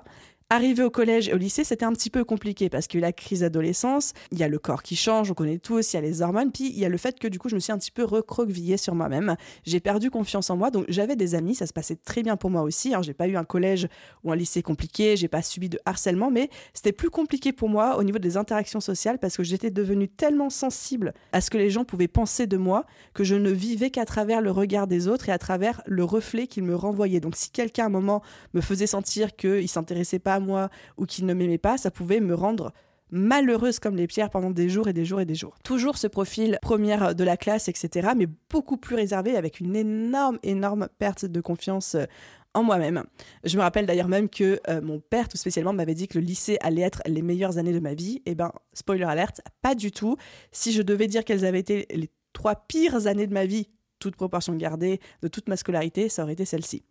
Arrivé 0.52 0.84
au 0.84 0.92
collège 0.92 1.28
et 1.28 1.34
au 1.34 1.38
lycée, 1.38 1.64
c'était 1.64 1.86
un 1.86 1.92
petit 1.92 2.12
peu 2.12 2.24
compliqué 2.24 2.70
parce 2.70 2.86
qu'il 2.86 3.00
y 3.00 3.04
a 3.04 3.08
eu 3.08 3.10
la 3.10 3.14
crise 3.14 3.40
d'adolescence, 3.40 4.14
il 4.32 4.38
y 4.38 4.44
a 4.44 4.48
le 4.48 4.60
corps 4.60 4.84
qui 4.84 4.96
change, 4.96 5.32
on 5.32 5.34
connaît 5.34 5.58
tous, 5.58 5.92
il 5.92 5.96
y 5.96 5.98
a 5.98 6.02
les 6.04 6.22
hormones, 6.22 6.52
puis 6.52 6.68
il 6.68 6.78
y 6.78 6.86
a 6.86 6.90
le 6.90 6.98
fait 6.98 7.18
que 7.18 7.28
du 7.28 7.40
coup 7.40 7.50
je 7.50 7.56
me 7.56 7.60
suis 7.60 7.72
un 7.72 7.80
petit 7.80 7.90
peu 7.90 8.04
recroquevillée 8.04 8.78
sur 8.78 8.94
moi-même. 8.94 9.38
J'ai 9.66 9.80
perdu 9.80 10.12
confiance 10.12 10.52
en 10.52 10.56
moi, 10.56 10.70
donc 10.70 10.86
j'avais 10.88 11.16
des 11.16 11.34
amis, 11.34 11.56
ça 11.56 11.66
se 11.66 11.74
passait 11.74 11.96
très 11.96 12.22
bien 12.22 12.38
pour 12.38 12.52
moi 12.52 12.62
aussi. 12.62 12.94
Hein. 12.94 13.02
J'ai 13.02 13.16
pas 13.16 13.28
eu 13.28 13.38
un 13.38 13.44
collège 13.44 13.88
ou 14.24 14.32
un 14.32 14.36
lycée 14.36 14.62
compliqué, 14.62 15.18
j'ai 15.18 15.28
pas 15.28 15.42
subi 15.42 15.68
de 15.68 15.80
harcèlement, 15.84 16.30
mais 16.30 16.52
c'était 16.76 16.92
plus 16.92 17.10
compliqué 17.10 17.52
pour 17.52 17.68
moi 17.68 17.98
au 17.98 18.04
niveau 18.04 18.20
des 18.20 18.38
interactions 18.38 18.82
sociales 18.82 19.18
parce 19.18 19.38
que 19.38 19.42
j'étais 19.44 19.72
devenue 19.72 20.10
tellement 20.10 20.52
sensible 20.52 21.16
à 21.32 21.42
ce 21.42 21.50
que 21.50 21.58
les 21.58 21.72
gens 21.72 21.86
pouvaient 21.86 22.08
penser 22.08 22.46
de 22.46 22.58
moi 22.58 22.86
que 23.16 23.24
je 23.24 23.34
ne 23.34 23.50
vivais 23.50 23.90
qu'à 23.90 24.06
travers 24.06 24.42
le 24.42 24.52
regard 24.52 24.86
des 24.86 25.08
autres 25.08 25.28
et 25.28 25.32
à 25.32 25.40
travers 25.40 25.82
le 25.88 26.04
reflet 26.04 26.46
qu'ils 26.46 26.66
me 26.66 26.76
renvoyaient. 26.76 27.20
Donc 27.20 27.36
si 27.36 27.50
quelqu'un 27.50 27.86
à 27.86 27.88
un 27.88 27.90
moment 27.90 28.22
me 28.54 28.62
faisait 28.62 28.86
sentir 28.86 29.36
qu'il 29.36 29.68
s'intéressait 29.68 30.20
pas 30.20 30.35
moi 30.40 30.70
ou 30.98 31.06
qu'il 31.06 31.26
ne 31.26 31.34
m'aimait 31.34 31.58
pas, 31.58 31.78
ça 31.78 31.92
pouvait 31.92 32.20
me 32.20 32.34
rendre 32.34 32.74
malheureuse 33.12 33.80
comme 33.80 33.96
les 33.96 34.08
pierres 34.08 34.30
pendant 34.30 34.50
des 34.50 34.70
jours 34.70 34.88
et 34.88 34.94
des 34.94 35.06
jours 35.06 35.22
et 35.22 35.26
des 35.26 35.36
jours. 35.36 35.56
Toujours 35.64 35.98
ce 35.98 36.08
profil 36.08 36.58
première 36.62 37.16
de 37.16 37.24
la 37.24 37.38
classe, 37.38 37.68
etc., 37.68 38.10
mais 38.16 38.28
beaucoup 38.50 38.78
plus 38.78 38.96
réservé 38.96 39.36
avec 39.36 39.60
une 39.60 39.76
énorme, 39.76 40.40
énorme 40.44 40.90
perte 40.98 41.26
de 41.26 41.42
confiance 41.42 41.96
euh, 41.96 42.06
en 42.54 42.64
moi-même. 42.64 43.04
Je 43.44 43.58
me 43.58 43.62
rappelle 43.62 43.86
d'ailleurs 43.86 44.08
même 44.08 44.30
que 44.30 44.60
euh, 44.70 44.82
mon 44.82 45.00
père 45.00 45.28
tout 45.28 45.38
spécialement 45.38 45.74
m'avait 45.74 45.94
dit 45.94 46.08
que 46.08 46.18
le 46.18 46.26
lycée 46.26 46.58
allait 46.62 46.82
être 46.82 47.02
les 47.06 47.22
meilleures 47.22 47.58
années 47.58 47.74
de 47.74 47.80
ma 47.80 47.94
vie. 47.94 48.22
Et 48.26 48.32
eh 48.32 48.36
ben, 48.36 48.52
spoiler 48.74 49.04
alerte, 49.04 49.42
pas 49.62 49.76
du 49.76 49.92
tout. 49.92 50.16
Si 50.52 50.72
je 50.72 50.82
devais 50.82 51.08
dire 51.08 51.26
quelles 51.26 51.46
avaient 51.46 51.60
été 51.60 51.86
les 51.94 52.10
trois 52.34 52.56
pires 52.56 53.08
années 53.08 53.28
de 53.28 53.34
ma 53.34 53.46
vie 53.46 53.70
toute 54.00 54.16
proportion 54.16 54.54
gardée, 54.56 55.00
de 55.22 55.28
toute 55.28 55.48
ma 55.50 55.58
scolarité, 55.58 56.10
ça 56.10 56.24
aurait 56.24 56.34
été 56.34 56.46
celle-ci. 56.46 56.84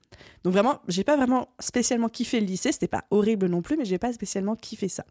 Donc 0.42 0.52
vraiment, 0.52 0.80
j'ai 0.88 1.04
pas 1.04 1.16
vraiment 1.16 1.48
spécialement 1.60 2.08
kiffé 2.08 2.40
le 2.40 2.46
lycée, 2.46 2.72
c'était 2.72 2.88
pas 2.88 3.04
horrible 3.10 3.46
non 3.46 3.62
plus, 3.62 3.76
mais 3.76 3.84
j'ai 3.84 3.98
pas 3.98 4.12
spécialement 4.12 4.56
kiffé 4.56 4.88
ça. 4.88 5.04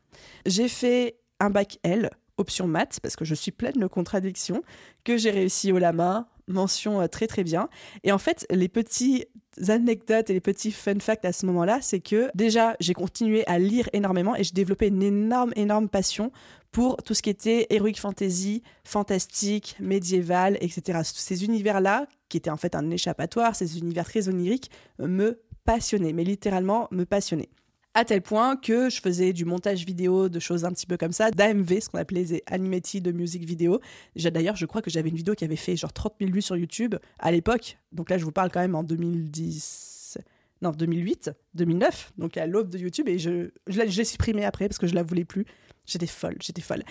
J'ai 0.45 0.67
fait 0.67 1.17
un 1.39 1.49
bac 1.49 1.77
L, 1.83 2.09
option 2.37 2.67
maths, 2.67 2.99
parce 3.01 3.15
que 3.15 3.25
je 3.25 3.35
suis 3.35 3.51
pleine 3.51 3.79
de 3.79 3.87
contradictions, 3.87 4.63
que 5.03 5.17
j'ai 5.17 5.31
réussi 5.31 5.71
au 5.71 5.77
la 5.77 5.93
main, 5.93 6.27
mention 6.47 7.01
euh, 7.01 7.07
très 7.07 7.27
très 7.27 7.43
bien. 7.43 7.69
Et 8.03 8.11
en 8.11 8.17
fait, 8.17 8.45
les 8.49 8.67
petits 8.67 9.25
anecdotes 9.67 10.29
et 10.29 10.33
les 10.33 10.41
petits 10.41 10.71
fun 10.71 10.99
facts 10.99 11.25
à 11.25 11.31
ce 11.31 11.45
moment-là, 11.45 11.79
c'est 11.81 11.99
que 11.99 12.29
déjà, 12.35 12.75
j'ai 12.79 12.93
continué 12.93 13.45
à 13.47 13.59
lire 13.59 13.89
énormément 13.93 14.35
et 14.35 14.43
j'ai 14.43 14.53
développé 14.53 14.87
une 14.87 15.03
énorme, 15.03 15.53
énorme 15.55 15.89
passion 15.89 16.31
pour 16.73 16.97
tout 16.97 17.13
ce 17.13 17.21
qui 17.21 17.29
était 17.29 17.67
heroic 17.69 17.93
fantasy, 17.95 18.63
fantastique, 18.83 19.77
médiéval, 19.79 20.57
etc. 20.59 20.99
Ces 21.05 21.45
univers-là, 21.45 22.07
qui 22.27 22.37
étaient 22.37 22.49
en 22.49 22.57
fait 22.57 22.75
un 22.75 22.89
échappatoire, 22.89 23.55
ces 23.55 23.77
univers 23.77 24.05
très 24.05 24.27
oniriques, 24.27 24.71
me 24.99 25.39
passionnaient, 25.63 26.13
mais 26.13 26.25
littéralement 26.25 26.89
me 26.91 27.05
passionnaient 27.05 27.49
à 27.93 28.05
tel 28.05 28.21
point 28.21 28.55
que 28.55 28.89
je 28.89 28.99
faisais 29.01 29.33
du 29.33 29.45
montage 29.45 29.85
vidéo, 29.85 30.27
de 30.27 30.39
choses 30.39 30.65
un 30.65 30.71
petit 30.71 30.87
peu 30.87 30.97
comme 30.97 31.11
ça, 31.11 31.29
d'AMV, 31.29 31.79
ce 31.79 31.89
qu'on 31.89 31.99
appelait 31.99 32.25
des 32.25 32.43
animated 32.47 33.03
de 33.03 33.11
musique 33.11 33.45
vidéo. 33.45 33.79
D'ailleurs, 34.15 34.55
je 34.55 34.65
crois 34.65 34.81
que 34.81 34.89
j'avais 34.89 35.09
une 35.09 35.15
vidéo 35.15 35.35
qui 35.35 35.45
avait 35.45 35.55
fait 35.55 35.75
genre 35.75 35.93
30 35.93 36.15
000 36.19 36.31
vues 36.31 36.41
sur 36.41 36.57
YouTube 36.57 36.95
à 37.19 37.31
l'époque. 37.31 37.77
Donc 37.91 38.09
là, 38.09 38.17
je 38.17 38.25
vous 38.25 38.31
parle 38.31 38.49
quand 38.51 38.61
même 38.61 38.73
en 38.73 38.83
2010, 38.83 40.17
non, 40.63 40.71
2008, 40.71 41.31
2009, 41.53 42.13
donc 42.17 42.37
à 42.37 42.47
l'aube 42.47 42.69
de 42.69 42.79
YouTube, 42.79 43.07
et 43.09 43.19
je, 43.19 43.51
je 43.67 43.81
l'ai 43.81 44.03
supprimé 44.03 44.43
après 44.43 44.67
parce 44.67 44.79
que 44.79 44.87
je 44.87 44.95
la 44.95 45.03
voulais 45.03 45.25
plus. 45.25 45.45
J'étais 45.85 46.07
folle, 46.07 46.37
j'étais 46.41 46.61
folle. 46.61 46.83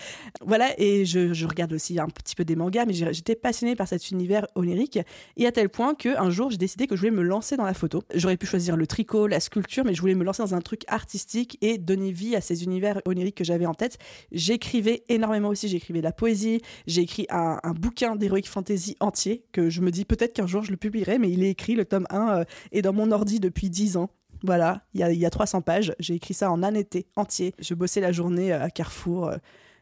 Voilà, 0.44 0.78
et 0.78 1.06
je, 1.06 1.46
regarde 1.46 1.72
aussi 1.72 1.98
un 1.98 2.08
petit 2.08 2.34
peu 2.34 2.44
des 2.44 2.56
mangas, 2.56 2.84
mais 2.84 2.92
j'étais 2.92 3.34
passionnée 3.34 3.74
par 3.74 3.88
cet 3.88 4.10
univers 4.10 4.46
onirique, 4.54 4.98
et 5.36 5.46
à 5.46 5.52
tel 5.52 5.70
point 5.70 5.94
qu'un 5.94 6.30
jour, 6.30 6.50
j'ai 6.50 6.58
décidé 6.58 6.86
que 6.86 6.94
je 6.94 7.00
voulais 7.00 7.10
me 7.10 7.22
lancer 7.22 7.56
dans 7.56 7.64
la 7.64 7.72
photo. 7.72 8.02
J'aurais 8.14 8.36
pu 8.36 8.46
choisir 8.46 8.76
le 8.76 8.86
tricot, 8.86 9.26
la 9.26 9.40
sculpture, 9.40 9.84
mais 9.84 9.94
je 9.94 10.00
voulais 10.00 10.14
me 10.14 10.24
lancer 10.24 10.42
dans 10.42 10.54
un 10.54 10.60
truc 10.60 10.82
artistique 10.88 11.56
et 11.62 11.78
donner 11.78 12.12
vie 12.12 12.36
à 12.36 12.42
ces 12.42 12.64
univers 12.64 13.00
oniriques 13.06 13.36
que 13.36 13.44
j'avais 13.44 13.66
en 13.66 13.74
tête. 13.74 13.98
J'écrivais 14.30 15.04
énormément 15.08 15.48
aussi, 15.48 15.68
j'écrivais 15.68 16.00
de 16.00 16.04
la 16.04 16.12
poésie, 16.12 16.60
j'ai 16.86 17.02
écrit 17.02 17.26
un, 17.30 17.58
bouquin 17.72 18.16
d'heroic 18.16 18.42
fantasy 18.44 18.96
entier, 19.00 19.44
que 19.52 19.70
je 19.70 19.80
me 19.80 19.90
dis 19.90 20.04
peut-être 20.04 20.34
qu'un 20.34 20.46
jour 20.46 20.62
je 20.62 20.70
le 20.70 20.76
publierai, 20.76 21.18
mais 21.18 21.30
il 21.30 21.42
est 21.42 21.50
écrit, 21.50 21.74
le 21.74 21.86
tome 21.86 22.06
1 22.10 22.40
euh, 22.40 22.44
est 22.72 22.82
dans 22.82 22.92
mon 22.92 23.10
ordi 23.10 23.40
depuis 23.40 23.70
10 23.70 23.96
ans. 23.96 24.10
Voilà, 24.44 24.82
il 24.94 25.00
y 25.00 25.26
a, 25.26 25.30
300 25.30 25.62
pages. 25.62 25.94
J'ai 25.98 26.14
écrit 26.14 26.34
ça 26.34 26.50
en 26.50 26.62
un 26.62 26.74
été 26.74 27.06
entier. 27.16 27.54
Je 27.60 27.74
bossais 27.74 28.00
la 28.00 28.12
journée 28.12 28.52
euh, 28.52 28.62
à 28.62 28.70
Carrefour 28.70 29.28
euh, 29.28 29.36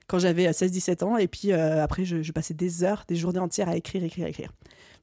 quand 0.07 0.19
j'avais 0.19 0.51
16-17 0.51 1.03
euh, 1.03 1.07
ans. 1.07 1.17
Et 1.17 1.29
puis 1.29 1.53
après, 1.53 2.05
je, 2.05 2.33
passais 2.33 2.55
des 2.55 2.85
heures, 2.85 3.05
des 3.09 3.17
journées 3.17 3.39
entières 3.39 3.69
à 3.69 3.77
écrire, 3.77 4.05
écrire, 4.05 4.27
écrire. 4.27 4.53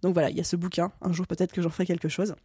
Donc 0.03 0.13
voilà, 0.13 0.29
il 0.29 0.37
y 0.37 0.41
a 0.41 0.43
ce 0.43 0.55
bouquin. 0.55 0.91
Un 1.01 1.11
jour, 1.11 1.25
peut-être 1.25 1.51
que 1.51 1.61
j'en 1.61 1.69
ferai 1.69 1.85
quelque 1.85 2.09
chose. 2.09 2.35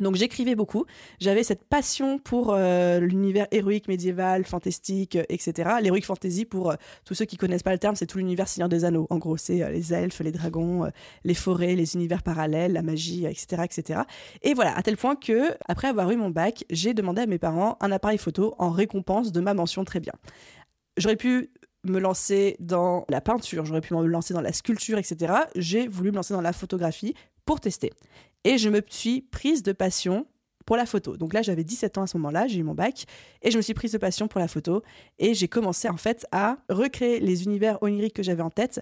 Donc 0.00 0.16
j'écrivais 0.16 0.54
beaucoup, 0.54 0.84
j'avais 1.20 1.42
cette 1.42 1.64
passion 1.64 2.18
pour 2.18 2.52
euh, 2.52 3.00
l'univers 3.00 3.46
héroïque, 3.50 3.88
médiéval, 3.88 4.44
fantastique, 4.44 5.16
euh, 5.16 5.24
etc. 5.28 5.70
L'héroïque 5.82 6.06
fantasy, 6.06 6.44
pour 6.44 6.70
euh, 6.70 6.74
tous 7.04 7.14
ceux 7.14 7.24
qui 7.24 7.36
connaissent 7.36 7.62
pas 7.62 7.72
le 7.72 7.78
terme, 7.78 7.96
c'est 7.96 8.06
tout 8.06 8.18
l'univers 8.18 8.48
Seigneur 8.48 8.68
des 8.68 8.84
Anneaux. 8.84 9.06
En 9.10 9.18
gros, 9.18 9.36
c'est 9.36 9.70
les 9.70 9.92
elfes, 9.92 10.20
les 10.20 10.32
dragons, 10.32 10.90
les 11.24 11.34
forêts, 11.34 11.74
les 11.74 11.94
univers 11.94 12.22
parallèles, 12.22 12.72
la 12.72 12.82
magie, 12.82 13.26
etc., 13.26 13.62
etc. 13.64 14.00
Et 14.42 14.54
voilà, 14.54 14.76
à 14.76 14.82
tel 14.82 14.96
point 14.96 15.16
que, 15.16 15.54
après 15.66 15.88
avoir 15.88 16.10
eu 16.10 16.16
mon 16.16 16.30
bac, 16.30 16.64
j'ai 16.70 16.94
demandé 16.94 17.22
à 17.22 17.26
mes 17.26 17.38
parents 17.38 17.76
un 17.80 17.92
appareil 17.92 18.18
photo 18.18 18.54
en 18.58 18.70
récompense 18.70 19.32
de 19.32 19.40
ma 19.40 19.54
mention 19.54 19.84
très 19.84 20.00
bien. 20.00 20.12
J'aurais 20.96 21.16
pu 21.16 21.50
me 21.84 21.98
lancer 21.98 22.56
dans 22.60 23.04
la 23.08 23.20
peinture, 23.20 23.64
j'aurais 23.64 23.80
pu 23.80 23.94
me 23.94 24.04
lancer 24.06 24.34
dans 24.34 24.40
la 24.40 24.52
sculpture, 24.52 24.98
etc. 24.98 25.32
J'ai 25.54 25.86
voulu 25.86 26.10
me 26.10 26.16
lancer 26.16 26.34
dans 26.34 26.40
la 26.40 26.52
photographie 26.52 27.14
pour 27.44 27.60
tester. 27.60 27.92
Et 28.48 28.56
je 28.56 28.70
me 28.70 28.80
suis 28.88 29.20
prise 29.20 29.62
de 29.62 29.72
passion 29.72 30.26
pour 30.64 30.78
la 30.78 30.86
photo. 30.86 31.18
Donc 31.18 31.34
là, 31.34 31.42
j'avais 31.42 31.64
17 31.64 31.98
ans 31.98 32.02
à 32.04 32.06
ce 32.06 32.16
moment-là, 32.16 32.46
j'ai 32.46 32.60
eu 32.60 32.62
mon 32.62 32.72
bac, 32.72 33.04
et 33.42 33.50
je 33.50 33.58
me 33.58 33.62
suis 33.62 33.74
prise 33.74 33.92
de 33.92 33.98
passion 33.98 34.26
pour 34.26 34.40
la 34.40 34.48
photo, 34.48 34.82
et 35.18 35.34
j'ai 35.34 35.48
commencé 35.48 35.86
en 35.86 35.98
fait 35.98 36.26
à 36.32 36.56
recréer 36.70 37.20
les 37.20 37.44
univers 37.44 37.76
oniriques 37.82 38.14
que 38.14 38.22
j'avais 38.22 38.42
en 38.42 38.48
tête 38.48 38.80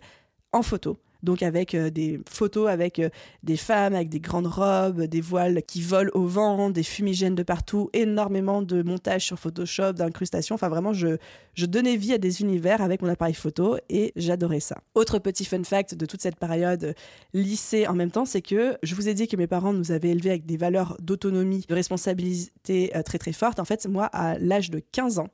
en 0.52 0.62
photo 0.62 1.00
donc 1.22 1.42
avec 1.42 1.74
euh, 1.74 1.90
des 1.90 2.20
photos 2.28 2.68
avec 2.68 2.98
euh, 2.98 3.08
des 3.42 3.56
femmes 3.56 3.94
avec 3.94 4.08
des 4.08 4.20
grandes 4.20 4.46
robes, 4.46 5.02
des 5.02 5.20
voiles 5.20 5.62
qui 5.62 5.82
volent 5.82 6.10
au 6.14 6.26
vent, 6.26 6.70
des 6.70 6.82
fumigènes 6.82 7.34
de 7.34 7.42
partout, 7.42 7.90
énormément 7.92 8.62
de 8.62 8.82
montages 8.82 9.24
sur 9.24 9.38
Photoshop, 9.38 9.92
d'incrustations. 9.92 10.54
Enfin, 10.54 10.68
vraiment, 10.68 10.92
je, 10.92 11.16
je 11.54 11.66
donnais 11.66 11.96
vie 11.96 12.12
à 12.12 12.18
des 12.18 12.40
univers 12.40 12.82
avec 12.82 13.02
mon 13.02 13.08
appareil 13.08 13.34
photo 13.34 13.76
et 13.88 14.12
j'adorais 14.16 14.60
ça. 14.60 14.78
Autre 14.94 15.18
petit 15.18 15.44
fun 15.44 15.64
fact 15.64 15.94
de 15.94 16.06
toute 16.06 16.22
cette 16.22 16.36
période 16.36 16.84
euh, 16.84 16.92
lycée 17.34 17.86
en 17.86 17.94
même 17.94 18.10
temps, 18.10 18.24
c'est 18.24 18.42
que 18.42 18.76
je 18.82 18.94
vous 18.94 19.08
ai 19.08 19.14
dit 19.14 19.28
que 19.28 19.36
mes 19.36 19.46
parents 19.46 19.72
nous 19.72 19.92
avaient 19.92 20.10
élevés 20.10 20.30
avec 20.30 20.46
des 20.46 20.56
valeurs 20.56 20.96
d'autonomie, 21.00 21.64
de 21.68 21.74
responsabilité 21.74 22.92
très 23.04 23.18
très 23.18 23.32
fortes. 23.32 23.60
En 23.60 23.64
fait, 23.64 23.86
moi, 23.86 24.06
à 24.06 24.38
l'âge 24.38 24.70
de 24.70 24.80
15 24.92 25.18
ans, 25.18 25.28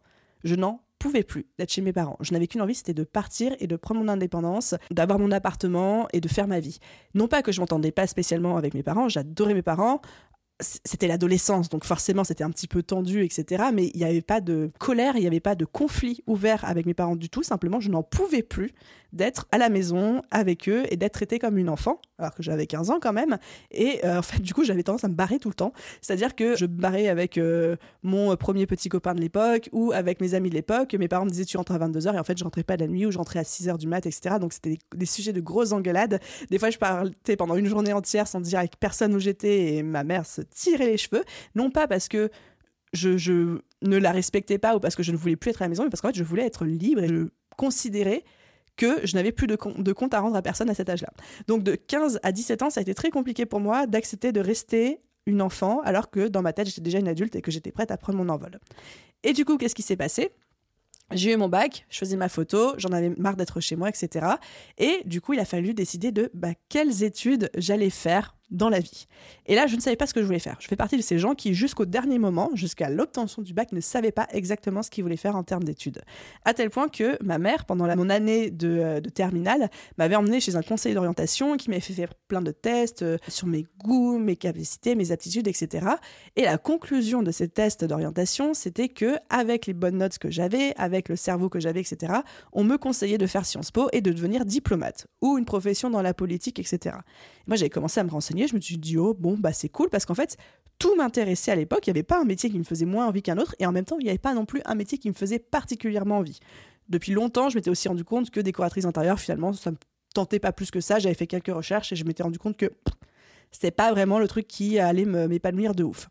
je 0.44 0.54
n'en 0.54 0.80
pouvais 1.02 1.24
plus 1.24 1.46
d'être 1.58 1.72
chez 1.72 1.82
mes 1.82 1.92
parents. 1.92 2.16
Je 2.20 2.32
n'avais 2.32 2.46
qu'une 2.46 2.62
envie, 2.62 2.74
c'était 2.74 2.94
de 2.94 3.02
partir 3.02 3.54
et 3.58 3.66
de 3.66 3.76
prendre 3.76 4.00
mon 4.00 4.08
indépendance, 4.08 4.74
d'avoir 4.92 5.18
mon 5.18 5.32
appartement 5.32 6.06
et 6.12 6.20
de 6.20 6.28
faire 6.28 6.46
ma 6.46 6.60
vie. 6.60 6.78
Non 7.14 7.26
pas 7.26 7.42
que 7.42 7.50
je 7.50 7.60
m'entendais 7.60 7.90
pas 7.90 8.06
spécialement 8.06 8.56
avec 8.56 8.72
mes 8.74 8.84
parents, 8.84 9.08
j'adorais 9.08 9.54
mes 9.54 9.62
parents, 9.62 10.00
c'était 10.62 11.07
l'adolescence, 11.07 11.68
donc 11.68 11.85
forcément 11.85 12.25
c'était 12.25 12.44
un 12.44 12.51
petit 12.51 12.68
peu 12.68 12.83
tendu, 12.83 13.25
etc. 13.25 13.64
Mais 13.75 13.90
il 13.94 13.98
n'y 13.98 14.05
avait 14.05 14.22
pas 14.22 14.40
de 14.40 14.70
colère, 14.79 15.16
il 15.16 15.20
n'y 15.20 15.27
avait 15.27 15.40
pas 15.40 15.55
de 15.55 15.64
conflit 15.64 16.22
ouvert 16.27 16.64
avec 16.64 16.87
mes 16.87 16.94
parents 16.94 17.16
du 17.16 17.29
tout. 17.29 17.42
Simplement, 17.42 17.81
je 17.81 17.90
n'en 17.90 18.03
pouvais 18.03 18.42
plus 18.42 18.72
d'être 19.12 19.46
à 19.53 19.59
la 19.59 19.68
maison 19.68 20.22
avec 20.31 20.68
eux 20.68 20.85
et 20.90 20.96
d'être 20.96 21.12
traitée 21.12 21.38
comme 21.38 21.59
une 21.59 21.68
enfant, 21.68 22.01
alors 22.18 22.35
que 22.35 22.42
j'avais 22.42 22.66
15 22.66 22.90
ans 22.90 22.98
quand 23.01 23.12
même. 23.12 23.38
Et 23.70 24.05
euh, 24.05 24.18
en 24.18 24.22
fait, 24.22 24.40
du 24.40 24.55
coup, 24.55 24.64
j'avais 24.64 24.83
tendance 24.83 25.05
à 25.05 25.09
me 25.09 25.14
barrer 25.14 25.38
tout 25.38 25.48
le 25.48 25.55
temps. 25.55 25.72
C'est-à-dire 26.01 26.35
que 26.35 26.57
je 26.57 26.64
me 26.64 26.75
barrais 26.75 27.09
avec 27.09 27.37
euh, 27.37 27.77
mon 28.03 28.35
premier 28.37 28.66
petit 28.66 28.88
copain 28.88 29.14
de 29.14 29.20
l'époque 29.20 29.68
ou 29.72 29.92
avec 29.92 30.20
mes 30.20 30.35
amis 30.35 30.48
de 30.48 30.55
l'époque. 30.55 30.94
Mes 30.94 31.09
parents 31.09 31.25
me 31.25 31.31
disaient 31.31 31.44
tu 31.44 31.57
rentres 31.57 31.72
à 31.72 31.79
22h 31.79 32.14
et 32.14 32.18
en 32.18 32.25
fait, 32.25 32.38
je 32.38 32.44
rentrais 32.44 32.64
pas 32.64 32.77
la 32.77 32.87
nuit 32.87 33.07
ou 33.07 33.11
je 33.11 33.18
rentrais 33.18 33.40
à 33.40 33.42
6h 33.42 33.77
du 33.77 33.87
mat, 33.87 34.07
etc. 34.07 34.37
Donc 34.40 34.53
c'était 34.53 34.79
des, 34.94 35.07
sujets 35.07 35.33
de 35.33 35.40
grosses 35.40 35.72
engueulades. 35.72 36.20
Des 36.51 36.59
fois, 36.59 36.70
je 36.70 36.79
parlais 36.79 37.12
pendant 37.37 37.57
une 37.57 37.66
journée 37.66 37.92
entière 37.92 38.27
sans 38.27 38.40
dire 38.40 38.59
avec 38.59 38.79
personne 38.79 39.14
où 39.14 39.18
j'étais 39.18 39.75
et 39.75 39.83
ma 39.83 40.05
mère 40.05 40.25
se 40.25 40.40
tirait 40.54 40.86
les 40.86 40.96
cheveux. 40.96 41.24
Non 41.54 41.70
pas 41.70 41.88
parce 41.88 42.08
que 42.08 42.30
je, 42.92 43.58
ne 43.82 43.96
la 43.96 44.12
respectais 44.12 44.58
pas 44.58 44.76
ou 44.76 44.80
parce 44.80 44.94
que 44.94 45.02
je 45.02 45.12
ne 45.12 45.16
voulais 45.16 45.36
plus 45.36 45.50
être 45.50 45.62
à 45.62 45.64
la 45.64 45.68
maison, 45.68 45.84
mais 45.84 45.90
parce 45.90 46.00
qu'en 46.00 46.08
fait, 46.08 46.16
je 46.16 46.24
voulais 46.24 46.44
être 46.44 46.64
libre 46.64 47.02
et 47.02 47.08
je 47.08 47.28
considérais 47.56 48.24
que 48.76 49.06
je 49.06 49.14
n'avais 49.14 49.32
plus 49.32 49.46
de, 49.46 49.58
de, 49.78 49.92
compte 49.92 50.14
à 50.14 50.20
rendre 50.20 50.36
à 50.36 50.42
personne 50.42 50.70
à 50.70 50.74
cet 50.74 50.88
âge-là. 50.88 51.10
Donc 51.46 51.62
de 51.62 51.74
15 51.74 52.20
à 52.22 52.32
17 52.32 52.62
ans, 52.62 52.70
ça 52.70 52.80
a 52.80 52.82
été 52.82 52.94
très 52.94 53.10
compliqué 53.10 53.46
pour 53.46 53.60
moi 53.60 53.86
d'accepter 53.86 54.32
de 54.32 54.40
rester 54.40 55.00
une 55.26 55.42
enfant 55.42 55.80
alors 55.82 56.10
que 56.10 56.28
dans 56.28 56.42
ma 56.42 56.52
tête 56.52 56.66
j'étais 56.66 56.80
déjà 56.80 56.98
une 56.98 57.08
adulte 57.08 57.36
et 57.36 57.42
que 57.42 57.50
j'étais 57.50 57.70
prête 57.70 57.90
à 57.90 57.96
prendre 57.96 58.18
mon 58.18 58.28
envol. 58.28 58.58
Et 59.24 59.32
du 59.32 59.44
coup, 59.44 59.56
qu'est-ce 59.56 59.74
qui 59.74 59.82
s'est 59.82 59.96
passé? 59.96 60.30
J'ai 61.10 61.32
eu 61.32 61.36
mon 61.36 61.48
bac, 61.48 61.84
je 61.90 61.98
faisais 61.98 62.16
ma 62.16 62.28
photo, 62.28 62.72
j'en 62.78 62.90
avais 62.90 63.10
marre 63.10 63.36
d'être 63.36 63.60
chez 63.60 63.76
moi, 63.76 63.88
etc. 63.90 64.26
Et 64.78 65.02
du 65.04 65.20
coup, 65.20 65.34
il 65.34 65.40
a 65.40 65.44
fallu 65.44 65.74
décider 65.74 66.10
de 66.10 66.30
bah, 66.32 66.54
quelles 66.68 67.02
études 67.02 67.50
j'allais 67.56 67.90
faire 67.90 68.34
dans 68.52 68.68
la 68.68 68.78
vie. 68.78 69.06
Et 69.46 69.54
là, 69.54 69.66
je 69.66 69.74
ne 69.74 69.80
savais 69.80 69.96
pas 69.96 70.06
ce 70.06 70.14
que 70.14 70.20
je 70.20 70.26
voulais 70.26 70.38
faire. 70.38 70.56
Je 70.60 70.68
fais 70.68 70.76
partie 70.76 70.96
de 70.96 71.02
ces 71.02 71.18
gens 71.18 71.34
qui, 71.34 71.54
jusqu'au 71.54 71.86
dernier 71.86 72.18
moment, 72.18 72.50
jusqu'à 72.54 72.90
l'obtention 72.90 73.42
du 73.42 73.54
bac, 73.54 73.72
ne 73.72 73.80
savaient 73.80 74.12
pas 74.12 74.28
exactement 74.30 74.82
ce 74.82 74.90
qu'ils 74.90 75.02
voulaient 75.02 75.16
faire 75.16 75.36
en 75.36 75.42
termes 75.42 75.64
d'études. 75.64 76.02
À 76.44 76.54
tel 76.54 76.70
point 76.70 76.88
que 76.88 77.18
ma 77.24 77.38
mère, 77.38 77.64
pendant 77.64 77.86
mon 77.96 78.10
année 78.10 78.50
de, 78.50 78.68
euh, 78.68 79.00
terminale, 79.00 79.70
m'avait 79.98 80.16
emmené 80.16 80.40
chez 80.40 80.56
un 80.56 80.62
conseiller 80.62 80.94
d'orientation 80.94 81.56
qui 81.56 81.70
m'avait 81.70 81.80
fait 81.80 81.94
faire 81.94 82.14
plein 82.28 82.42
de 82.42 82.52
tests 82.52 83.02
euh, 83.02 83.16
sur 83.28 83.46
mes 83.46 83.66
goûts, 83.78 84.18
mes 84.18 84.36
capacités, 84.36 84.94
mes 84.94 85.10
aptitudes, 85.12 85.48
etc. 85.48 85.86
Et 86.36 86.42
la 86.42 86.58
conclusion 86.58 87.22
de 87.22 87.30
ces 87.30 87.48
tests 87.48 87.84
d'orientation, 87.84 88.54
c'était 88.54 88.88
que 88.88 89.16
avec 89.30 89.66
les 89.66 89.74
bonnes 89.74 89.98
notes 89.98 90.18
que 90.18 90.30
j'avais, 90.30 90.74
avec 90.76 91.08
le 91.08 91.16
cerveau 91.16 91.48
que 91.48 91.58
j'avais, 91.58 91.80
etc., 91.80 92.12
on 92.52 92.64
me 92.64 92.76
conseillait 92.76 93.18
de 93.18 93.26
faire 93.26 93.46
Sciences 93.46 93.70
Po 93.70 93.88
et 93.92 94.00
de 94.00 94.12
devenir 94.12 94.44
diplomate 94.44 95.06
ou 95.20 95.38
une 95.38 95.44
profession 95.44 95.90
dans 95.90 96.02
la 96.02 96.14
politique, 96.14 96.58
etc. 96.58 96.96
moi, 97.46 97.56
j'avais 97.56 97.70
commencé 97.70 98.00
à 98.00 98.04
me 98.04 98.10
renseigner 98.10 98.41
je 98.46 98.55
me 98.55 98.61
suis 98.61 98.78
dit, 98.78 98.96
oh, 98.98 99.14
bon, 99.14 99.37
bah 99.38 99.52
c'est 99.52 99.68
cool 99.68 99.88
parce 99.90 100.07
qu'en 100.07 100.14
fait, 100.14 100.37
tout 100.78 100.94
m'intéressait 100.96 101.52
à 101.52 101.57
l'époque. 101.57 101.87
Il 101.87 101.90
n'y 101.90 101.98
avait 101.98 102.02
pas 102.02 102.20
un 102.20 102.24
métier 102.24 102.50
qui 102.50 102.59
me 102.59 102.64
faisait 102.64 102.87
moins 102.87 103.07
envie 103.07 103.22
qu'un 103.22 103.38
autre 103.38 103.55
et 103.59 103.66
en 103.66 103.72
même 103.72 103.85
temps, 103.85 103.98
il 103.98 104.05
n'y 104.05 104.11
avait 104.11 104.18
pas 104.18 104.35
non 104.35 104.44
plus 104.44 104.61
un 104.64 104.74
métier 104.74 104.98
qui 104.98 105.09
me 105.09 105.14
faisait 105.14 105.38
particulièrement 105.38 106.18
envie. 106.18 106.40
Depuis 106.88 107.12
longtemps, 107.12 107.48
je 107.48 107.57
m'étais 107.57 107.70
aussi 107.70 107.88
rendu 107.88 108.05
compte 108.05 108.31
que 108.31 108.40
décoratrice 108.40 108.85
intérieure, 108.85 109.20
finalement, 109.20 109.52
ça 109.52 109.70
me 109.70 109.76
tentait 110.14 110.40
pas 110.40 110.52
plus 110.52 110.70
que 110.70 110.81
ça. 110.81 110.98
J'avais 110.98 111.14
fait 111.14 111.26
quelques 111.26 111.55
recherches 111.55 111.92
et 111.92 111.96
je 111.96 112.05
m'étais 112.05 112.22
rendu 112.22 112.38
compte 112.38 112.57
que 112.57 112.70
c'était 113.50 113.70
pas 113.70 113.92
vraiment 113.92 114.18
le 114.18 114.26
truc 114.26 114.48
qui 114.48 114.78
allait 114.78 115.05
m'épanouir 115.05 115.74
de 115.74 115.85
ouf. 115.85 116.09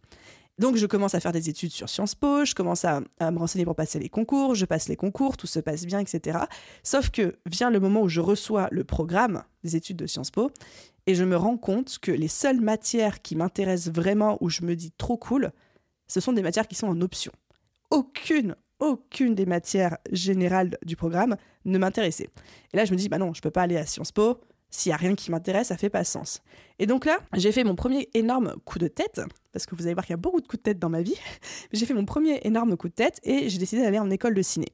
Donc 0.62 0.76
je 0.76 0.86
commence 0.86 1.16
à 1.16 1.20
faire 1.20 1.32
des 1.32 1.50
études 1.50 1.72
sur 1.72 1.90
Sciences 1.90 2.14
Po, 2.14 2.46
je 2.46 2.54
commence 2.54 2.86
à, 2.86 3.02
me 3.20 3.40
renseigner 3.40 3.66
pour 3.66 3.74
passer 3.74 3.98
les 3.98 4.10
concours, 4.10 4.54
je 4.54 4.66
passe 4.66 4.90
les 4.90 4.96
concours, 4.96 5.36
tout 5.36 5.48
se 5.48 5.60
passe 5.60 5.86
bien, 5.86 6.00
etc. 6.00 6.38
Sauf 6.84 7.10
que 7.10 7.36
vient 7.48 7.72
le 7.72 7.80
moment 7.80 8.02
où 8.04 8.10
je 8.10 8.20
reçois 8.20 8.68
le 8.70 8.84
programme 8.84 9.44
des 9.64 9.76
études 9.76 9.98
de 9.98 10.06
Sciences 10.06 10.30
Po 10.30 10.52
et 11.08 11.16
je 11.16 11.24
me 11.24 11.36
rends 11.36 11.58
compte 11.58 11.98
que 12.00 12.12
les 12.12 12.28
seules 12.28 12.62
matières 12.62 13.22
qui 13.22 13.36
m'intéressent 13.36 13.94
vraiment, 13.94 14.38
où 14.42 14.50
je 14.50 14.64
me 14.64 14.76
dis 14.76 14.92
trop 14.92 15.18
cool, 15.18 15.52
ce 16.08 16.20
sont 16.20 16.34
des 16.34 16.42
matières 16.42 16.68
qui 16.68 16.76
sont 16.76 16.88
en 16.88 17.02
option. 17.02 17.32
Aucune, 17.90 18.56
aucune 18.80 19.36
des 19.36 19.46
matières 19.46 19.98
générales 20.12 20.78
du 20.84 20.96
programme 20.96 21.38
ne 21.66 21.78
m'intéressait. 21.78 22.30
Et 22.74 22.78
là, 22.78 22.86
je 22.86 22.92
me 22.92 22.98
dis, 22.98 23.10
bah 23.10 23.18
non, 23.18 23.34
je 23.34 23.42
peux 23.42 23.52
pas 23.52 23.64
aller 23.64 23.78
à 23.78 23.86
Sciences 23.86 24.12
Po. 24.12 24.40
S'il 24.70 24.90
y 24.90 24.94
a 24.94 24.98
rien 24.98 25.16
qui 25.16 25.32
m'intéresse, 25.32 25.68
ça 25.68 25.78
fait 25.78 25.90
pas 25.90 26.06
sens. 26.06 26.42
Et 26.80 26.86
donc 26.86 27.06
là, 27.06 27.20
j'ai 27.34 27.52
fait 27.52 27.66
mon 27.66 27.76
premier 27.76 28.10
énorme 28.14 28.56
coup 28.64 28.80
de 28.80 28.88
tête, 28.88 29.22
parce 29.52 29.66
que 29.66 29.76
vous 29.76 29.86
allez 29.86 29.94
voir 29.94 30.06
qu'il 30.06 30.14
y 30.14 30.16
a 30.16 30.18
beaucoup 30.18 30.40
de 30.40 30.48
coups 30.48 30.60
de 30.60 30.64
tête 30.64 30.80
dans 30.80 30.90
ma 30.90 31.02
vie. 31.02 31.18
j'ai 31.74 31.86
fait 31.86 31.94
mon 31.94 32.06
premier 32.06 32.40
énorme 32.44 32.78
coup 32.78 32.88
de 32.88 32.94
tête 32.94 33.20
et 33.24 33.50
j'ai 33.50 33.58
décidé 33.58 33.82
d'aller 33.82 34.00
en 34.00 34.10
école 34.10 34.34
de 34.34 34.42
ciné. 34.42 34.68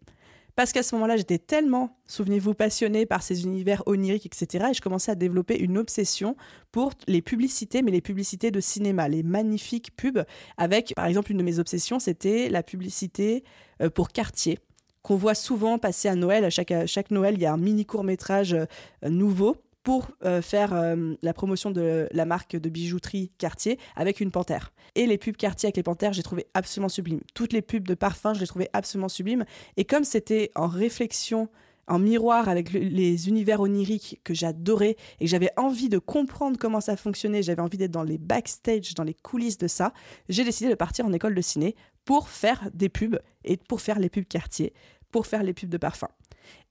Parce 0.57 0.71
qu'à 0.71 0.81
ce 0.81 0.95
moment-là, 0.95 1.17
j'étais 1.17 1.37
tellement, 1.37 1.95
souvenez-vous, 2.07 2.55
passionnée 2.55 3.05
par 3.05 3.21
ces 3.21 3.43
univers 3.43 3.83
oniriques, 3.85 4.25
etc. 4.25 4.69
Et 4.71 4.73
je 4.73 4.81
commençais 4.81 5.11
à 5.11 5.15
développer 5.15 5.55
une 5.59 5.77
obsession 5.77 6.35
pour 6.71 6.93
les 7.05 7.21
publicités, 7.21 7.83
mais 7.83 7.91
les 7.91 8.01
publicités 8.01 8.49
de 8.49 8.59
cinéma, 8.59 9.07
les 9.07 9.21
magnifiques 9.21 9.95
pubs. 9.95 10.25
Avec, 10.57 10.95
par 10.95 11.05
exemple, 11.05 11.31
une 11.31 11.37
de 11.37 11.43
mes 11.43 11.59
obsessions, 11.59 11.99
c'était 11.99 12.49
la 12.49 12.63
publicité 12.63 13.43
euh, 13.83 13.91
pour 13.91 14.09
Cartier 14.09 14.57
qu'on 15.03 15.15
voit 15.15 15.35
souvent 15.35 15.77
passer 15.77 16.07
à 16.09 16.15
Noël. 16.15 16.43
À 16.43 16.49
chaque, 16.49 16.73
chaque 16.87 17.11
Noël, 17.11 17.35
il 17.35 17.41
y 17.41 17.45
a 17.45 17.53
un 17.53 17.57
mini 17.57 17.85
court 17.85 18.03
métrage 18.03 18.53
euh, 18.55 18.65
nouveau 19.07 19.57
pour 19.87 20.11
euh, 20.25 20.41
faire 20.41 20.73
euh, 20.73 21.13
la 21.21 21.33
promotion 21.33 21.71
de 21.71 22.09
la 22.11 22.25
marque 22.25 22.57
de 22.57 22.67
bijouterie 22.67 23.31
Cartier 23.37 23.79
avec 23.95 24.19
une 24.19 24.31
panthère. 24.31 24.73
Et 24.95 25.07
les 25.07 25.17
pubs 25.17 25.37
Cartier 25.37 25.67
avec 25.67 25.77
les 25.77 25.83
panthères, 25.83 26.11
j'ai 26.11 26.23
trouvé 26.23 26.45
absolument 26.53 26.89
sublime. 26.89 27.21
Toutes 27.33 27.53
les 27.53 27.61
pubs 27.61 27.87
de 27.87 27.93
parfum, 27.93 28.33
je 28.33 28.41
les 28.41 28.47
trouvais 28.47 28.69
absolument 28.73 29.07
sublimes. 29.07 29.45
Et 29.77 29.85
comme 29.85 30.03
c'était 30.03 30.51
en 30.55 30.67
réflexion 30.67 31.47
en 31.87 31.99
miroir 31.99 32.49
avec 32.49 32.73
les 32.73 33.29
univers 33.29 33.61
oniriques 33.61 34.19
que 34.25 34.33
j'adorais 34.33 34.97
et 35.21 35.23
que 35.23 35.31
j'avais 35.31 35.51
envie 35.55 35.87
de 35.87 35.99
comprendre 35.99 36.57
comment 36.59 36.81
ça 36.81 36.97
fonctionnait, 36.97 37.41
j'avais 37.41 37.61
envie 37.61 37.77
d'être 37.77 37.91
dans 37.91 38.03
les 38.03 38.17
backstage, 38.17 38.93
dans 38.93 39.05
les 39.05 39.13
coulisses 39.13 39.57
de 39.57 39.69
ça, 39.69 39.93
j'ai 40.27 40.43
décidé 40.43 40.69
de 40.69 40.75
partir 40.75 41.05
en 41.05 41.13
école 41.13 41.33
de 41.33 41.41
ciné 41.41 41.77
pour 42.03 42.27
faire 42.27 42.69
des 42.73 42.89
pubs 42.89 43.19
et 43.45 43.55
pour 43.55 43.79
faire 43.79 43.99
les 43.99 44.09
pubs 44.09 44.27
quartier, 44.27 44.73
pour 45.11 45.27
faire 45.27 45.43
les 45.43 45.53
pubs 45.53 45.69
de 45.69 45.77
parfum. 45.77 46.09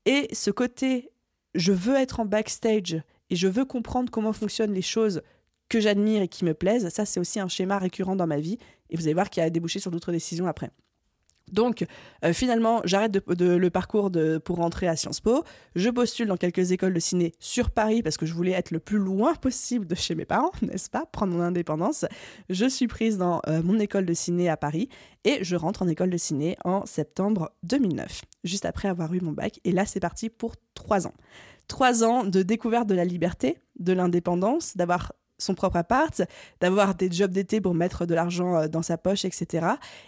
Et 0.04 0.28
ce 0.34 0.50
côté 0.50 1.10
je 1.56 1.72
veux 1.72 1.96
être 1.96 2.20
en 2.20 2.24
backstage 2.24 3.02
et 3.30 3.36
je 3.36 3.48
veux 3.48 3.64
comprendre 3.64 4.10
comment 4.10 4.32
fonctionnent 4.32 4.74
les 4.74 4.82
choses 4.82 5.22
que 5.68 5.80
j'admire 5.80 6.22
et 6.22 6.28
qui 6.28 6.44
me 6.44 6.54
plaisent, 6.54 6.88
ça 6.90 7.04
c'est 7.04 7.18
aussi 7.18 7.40
un 7.40 7.48
schéma 7.48 7.78
récurrent 7.78 8.14
dans 8.14 8.26
ma 8.26 8.38
vie 8.38 8.58
et 8.90 8.96
vous 8.96 9.02
allez 9.04 9.14
voir 9.14 9.30
qu'il 9.30 9.42
a 9.42 9.50
débouché 9.50 9.80
sur 9.80 9.90
d'autres 9.90 10.12
décisions 10.12 10.46
après. 10.46 10.70
Donc 11.52 11.84
euh, 12.24 12.32
finalement, 12.32 12.80
j'arrête 12.84 13.16
le 13.28 13.68
parcours 13.68 14.10
pour 14.44 14.56
rentrer 14.56 14.88
à 14.88 14.96
Sciences 14.96 15.20
Po. 15.20 15.44
Je 15.74 15.90
postule 15.90 16.26
dans 16.26 16.36
quelques 16.36 16.72
écoles 16.72 16.94
de 16.94 17.00
ciné 17.00 17.32
sur 17.38 17.70
Paris 17.70 18.02
parce 18.02 18.16
que 18.16 18.26
je 18.26 18.34
voulais 18.34 18.52
être 18.52 18.70
le 18.70 18.80
plus 18.80 18.98
loin 18.98 19.34
possible 19.34 19.86
de 19.86 19.94
chez 19.94 20.14
mes 20.14 20.24
parents, 20.24 20.52
n'est-ce 20.62 20.90
pas? 20.90 21.06
Prendre 21.06 21.34
mon 21.34 21.42
indépendance. 21.42 22.04
Je 22.50 22.66
suis 22.66 22.88
prise 22.88 23.18
dans 23.18 23.40
euh, 23.46 23.62
mon 23.62 23.78
école 23.78 24.06
de 24.06 24.14
ciné 24.14 24.48
à 24.48 24.56
Paris 24.56 24.88
et 25.24 25.42
je 25.42 25.56
rentre 25.56 25.82
en 25.82 25.88
école 25.88 26.10
de 26.10 26.16
ciné 26.16 26.56
en 26.64 26.84
septembre 26.86 27.52
2009, 27.62 28.22
juste 28.44 28.64
après 28.64 28.88
avoir 28.88 29.12
eu 29.14 29.20
mon 29.20 29.32
bac. 29.32 29.60
Et 29.64 29.72
là, 29.72 29.86
c'est 29.86 30.00
parti 30.00 30.30
pour 30.30 30.54
trois 30.74 31.06
ans. 31.06 31.14
Trois 31.68 32.04
ans 32.04 32.24
de 32.24 32.42
découverte 32.42 32.86
de 32.86 32.94
la 32.94 33.04
liberté, 33.04 33.58
de 33.78 33.92
l'indépendance, 33.92 34.76
d'avoir 34.76 35.12
son 35.38 35.54
propre 35.54 35.76
appart, 35.76 36.22
d'avoir 36.60 36.94
des 36.94 37.10
jobs 37.10 37.30
d'été 37.30 37.60
pour 37.60 37.74
mettre 37.74 38.06
de 38.06 38.14
l'argent 38.14 38.56
euh, 38.56 38.68
dans 38.68 38.82
sa 38.82 38.98
poche, 38.98 39.24
etc. 39.24 39.66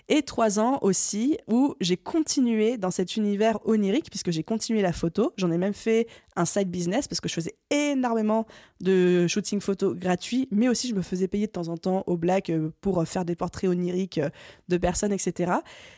Et 0.09 0.23
trois 0.23 0.59
ans 0.59 0.79
aussi 0.83 1.39
où 1.47 1.75
j'ai 1.81 1.97
continué 1.97 2.79
dans 2.79 2.91
cet 2.91 3.17
univers 3.17 3.59
onirique, 3.67 4.11
puisque 4.11 4.31
j'ai 4.31 4.43
continué 4.43 4.83
la 4.83 4.93
photo. 4.93 5.33
J'en 5.37 5.51
ai 5.51 5.59
même 5.59 5.75
fait 5.75 6.07
un 6.39 6.45
side 6.45 6.71
business 6.71 7.09
parce 7.09 7.21
que 7.21 7.29
je 7.29 7.35
faisais 7.35 7.55
énormément 7.71 8.47
de 8.81 9.27
shooting 9.27 9.61
photo 9.61 9.95
gratuit, 9.95 10.49
mais 10.51 10.69
aussi 10.69 10.89
je 10.89 10.95
me 10.95 11.03
faisais 11.03 11.29
payer 11.29 11.47
de 11.47 11.53
temps 11.53 11.69
en 11.69 11.77
temps 11.77 12.05
au 12.07 12.17
black 12.17 12.51
euh, 12.51 12.71
pour 12.81 13.07
faire 13.07 13.25
des 13.25 13.35
portraits 13.35 13.69
oniriques 13.69 14.19
euh, 14.19 14.31
de 14.69 14.77
personnes, 14.77 15.13
etc. 15.13 15.53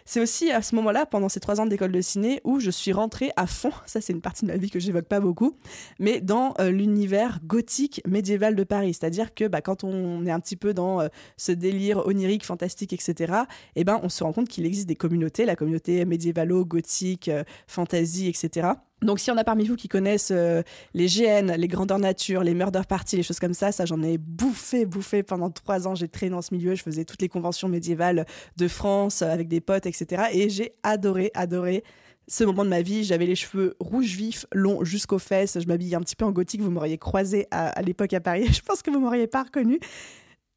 C'est 0.04 0.20
aussi 0.20 0.50
à 0.50 0.62
ce 0.62 0.74
moment-là, 0.76 1.06
pendant 1.06 1.28
ces 1.28 1.40
trois 1.40 1.60
ans 1.60 1.66
d'école 1.66 1.92
de 1.92 2.00
ciné, 2.00 2.40
où 2.44 2.60
je 2.60 2.70
suis 2.70 2.92
rentrée 2.92 3.30
à 3.36 3.46
fond, 3.46 3.72
ça 3.86 4.00
c'est 4.00 4.12
une 4.12 4.22
partie 4.22 4.44
de 4.44 4.50
ma 4.50 4.56
vie 4.56 4.70
que 4.70 4.80
j'évoque 4.80 5.06
pas 5.06 5.20
beaucoup, 5.20 5.56
mais 5.98 6.20
dans 6.20 6.54
l'univers 6.60 7.40
gothique 7.44 8.00
médiéval 8.06 8.54
de 8.54 8.64
Paris, 8.64 8.94
c'est-à-dire 8.94 9.34
que 9.34 9.46
bah, 9.46 9.60
quand 9.60 9.84
on 9.84 10.24
est 10.26 10.30
un 10.30 10.40
petit 10.40 10.56
peu 10.56 10.74
dans 10.74 11.00
euh, 11.00 11.08
ce 11.36 11.52
délire 11.52 12.06
onirique, 12.06 12.44
fantastique, 12.44 12.92
etc., 12.92 13.34
eh 13.76 13.84
ben, 13.84 14.00
on 14.02 14.08
se 14.08 14.24
rend 14.24 14.32
compte 14.32 14.48
qu'il 14.48 14.66
existe 14.66 14.88
des 14.88 14.96
communautés, 14.96 15.44
la 15.44 15.56
communauté 15.56 16.04
médiévalo, 16.04 16.64
gothique, 16.64 17.28
euh, 17.28 17.44
fantasy, 17.66 18.28
etc. 18.28 18.68
Donc 19.02 19.18
s'il 19.18 19.32
y 19.32 19.34
en 19.34 19.38
a 19.38 19.44
parmi 19.44 19.66
vous 19.66 19.76
qui 19.76 19.88
connaissent 19.88 20.32
euh, 20.32 20.62
les 20.94 21.06
GN, 21.06 21.52
les 21.56 21.68
grandeurs 21.68 21.98
nature, 21.98 22.42
les 22.42 22.54
murder 22.54 22.82
parties, 22.88 23.16
les 23.16 23.22
choses 23.22 23.40
comme 23.40 23.54
ça, 23.54 23.72
ça 23.72 23.86
j'en 23.86 24.02
ai 24.02 24.18
bouffé, 24.18 24.84
bouffé 24.84 25.22
pendant 25.22 25.50
trois 25.50 25.88
ans. 25.88 25.94
J'ai 25.94 26.08
traîné 26.08 26.30
dans 26.30 26.42
ce 26.42 26.54
milieu, 26.54 26.74
je 26.74 26.82
faisais 26.82 27.04
toutes 27.04 27.22
les 27.22 27.28
conventions 27.28 27.68
médiévales 27.68 28.26
de 28.56 28.68
France 28.68 29.22
avec 29.22 29.48
des 29.48 29.60
potes, 29.60 29.86
etc. 29.86 30.24
Et 30.32 30.50
j'ai 30.50 30.72
adoré, 30.82 31.30
adoré 31.34 31.82
ce 32.30 32.44
moment 32.44 32.64
de 32.64 32.70
ma 32.70 32.80
vie. 32.80 33.04
J'avais 33.04 33.26
les 33.26 33.34
cheveux 33.34 33.76
rouges 33.80 34.14
vifs, 34.16 34.46
longs 34.52 34.84
jusqu'aux 34.84 35.18
fesses. 35.18 35.58
Je 35.60 35.66
m'habillais 35.66 35.96
un 35.96 36.00
petit 36.00 36.16
peu 36.16 36.24
en 36.24 36.32
gothique. 36.32 36.62
Vous 36.62 36.70
m'auriez 36.70 36.96
croisé 36.96 37.46
à, 37.50 37.82
l'époque 37.82 38.12
à 38.14 38.20
Paris. 38.20 38.46
Je 38.52 38.60
pense 38.60 38.82
que 38.82 38.90
vous 38.90 39.00
m'auriez 39.00 39.26
pas 39.26 39.42
reconnu. 39.42 39.80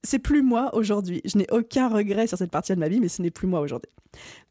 C'est 0.04 0.20
plus 0.20 0.42
moi 0.42 0.70
aujourd'hui. 0.74 1.22
Je 1.26 1.38
n'ai 1.38 1.48
aucun 1.52 1.88
regret 1.88 2.28
sur 2.28 2.38
cette 2.38 2.52
partie 2.52 2.74
de 2.74 2.80
ma 2.80 2.90
vie, 2.90 3.00
mais 3.00 3.08
ce 3.08 3.22
n'est 3.22 3.32
plus 3.32 3.48
moi 3.48 3.62
aujourd'hui. 3.62 3.90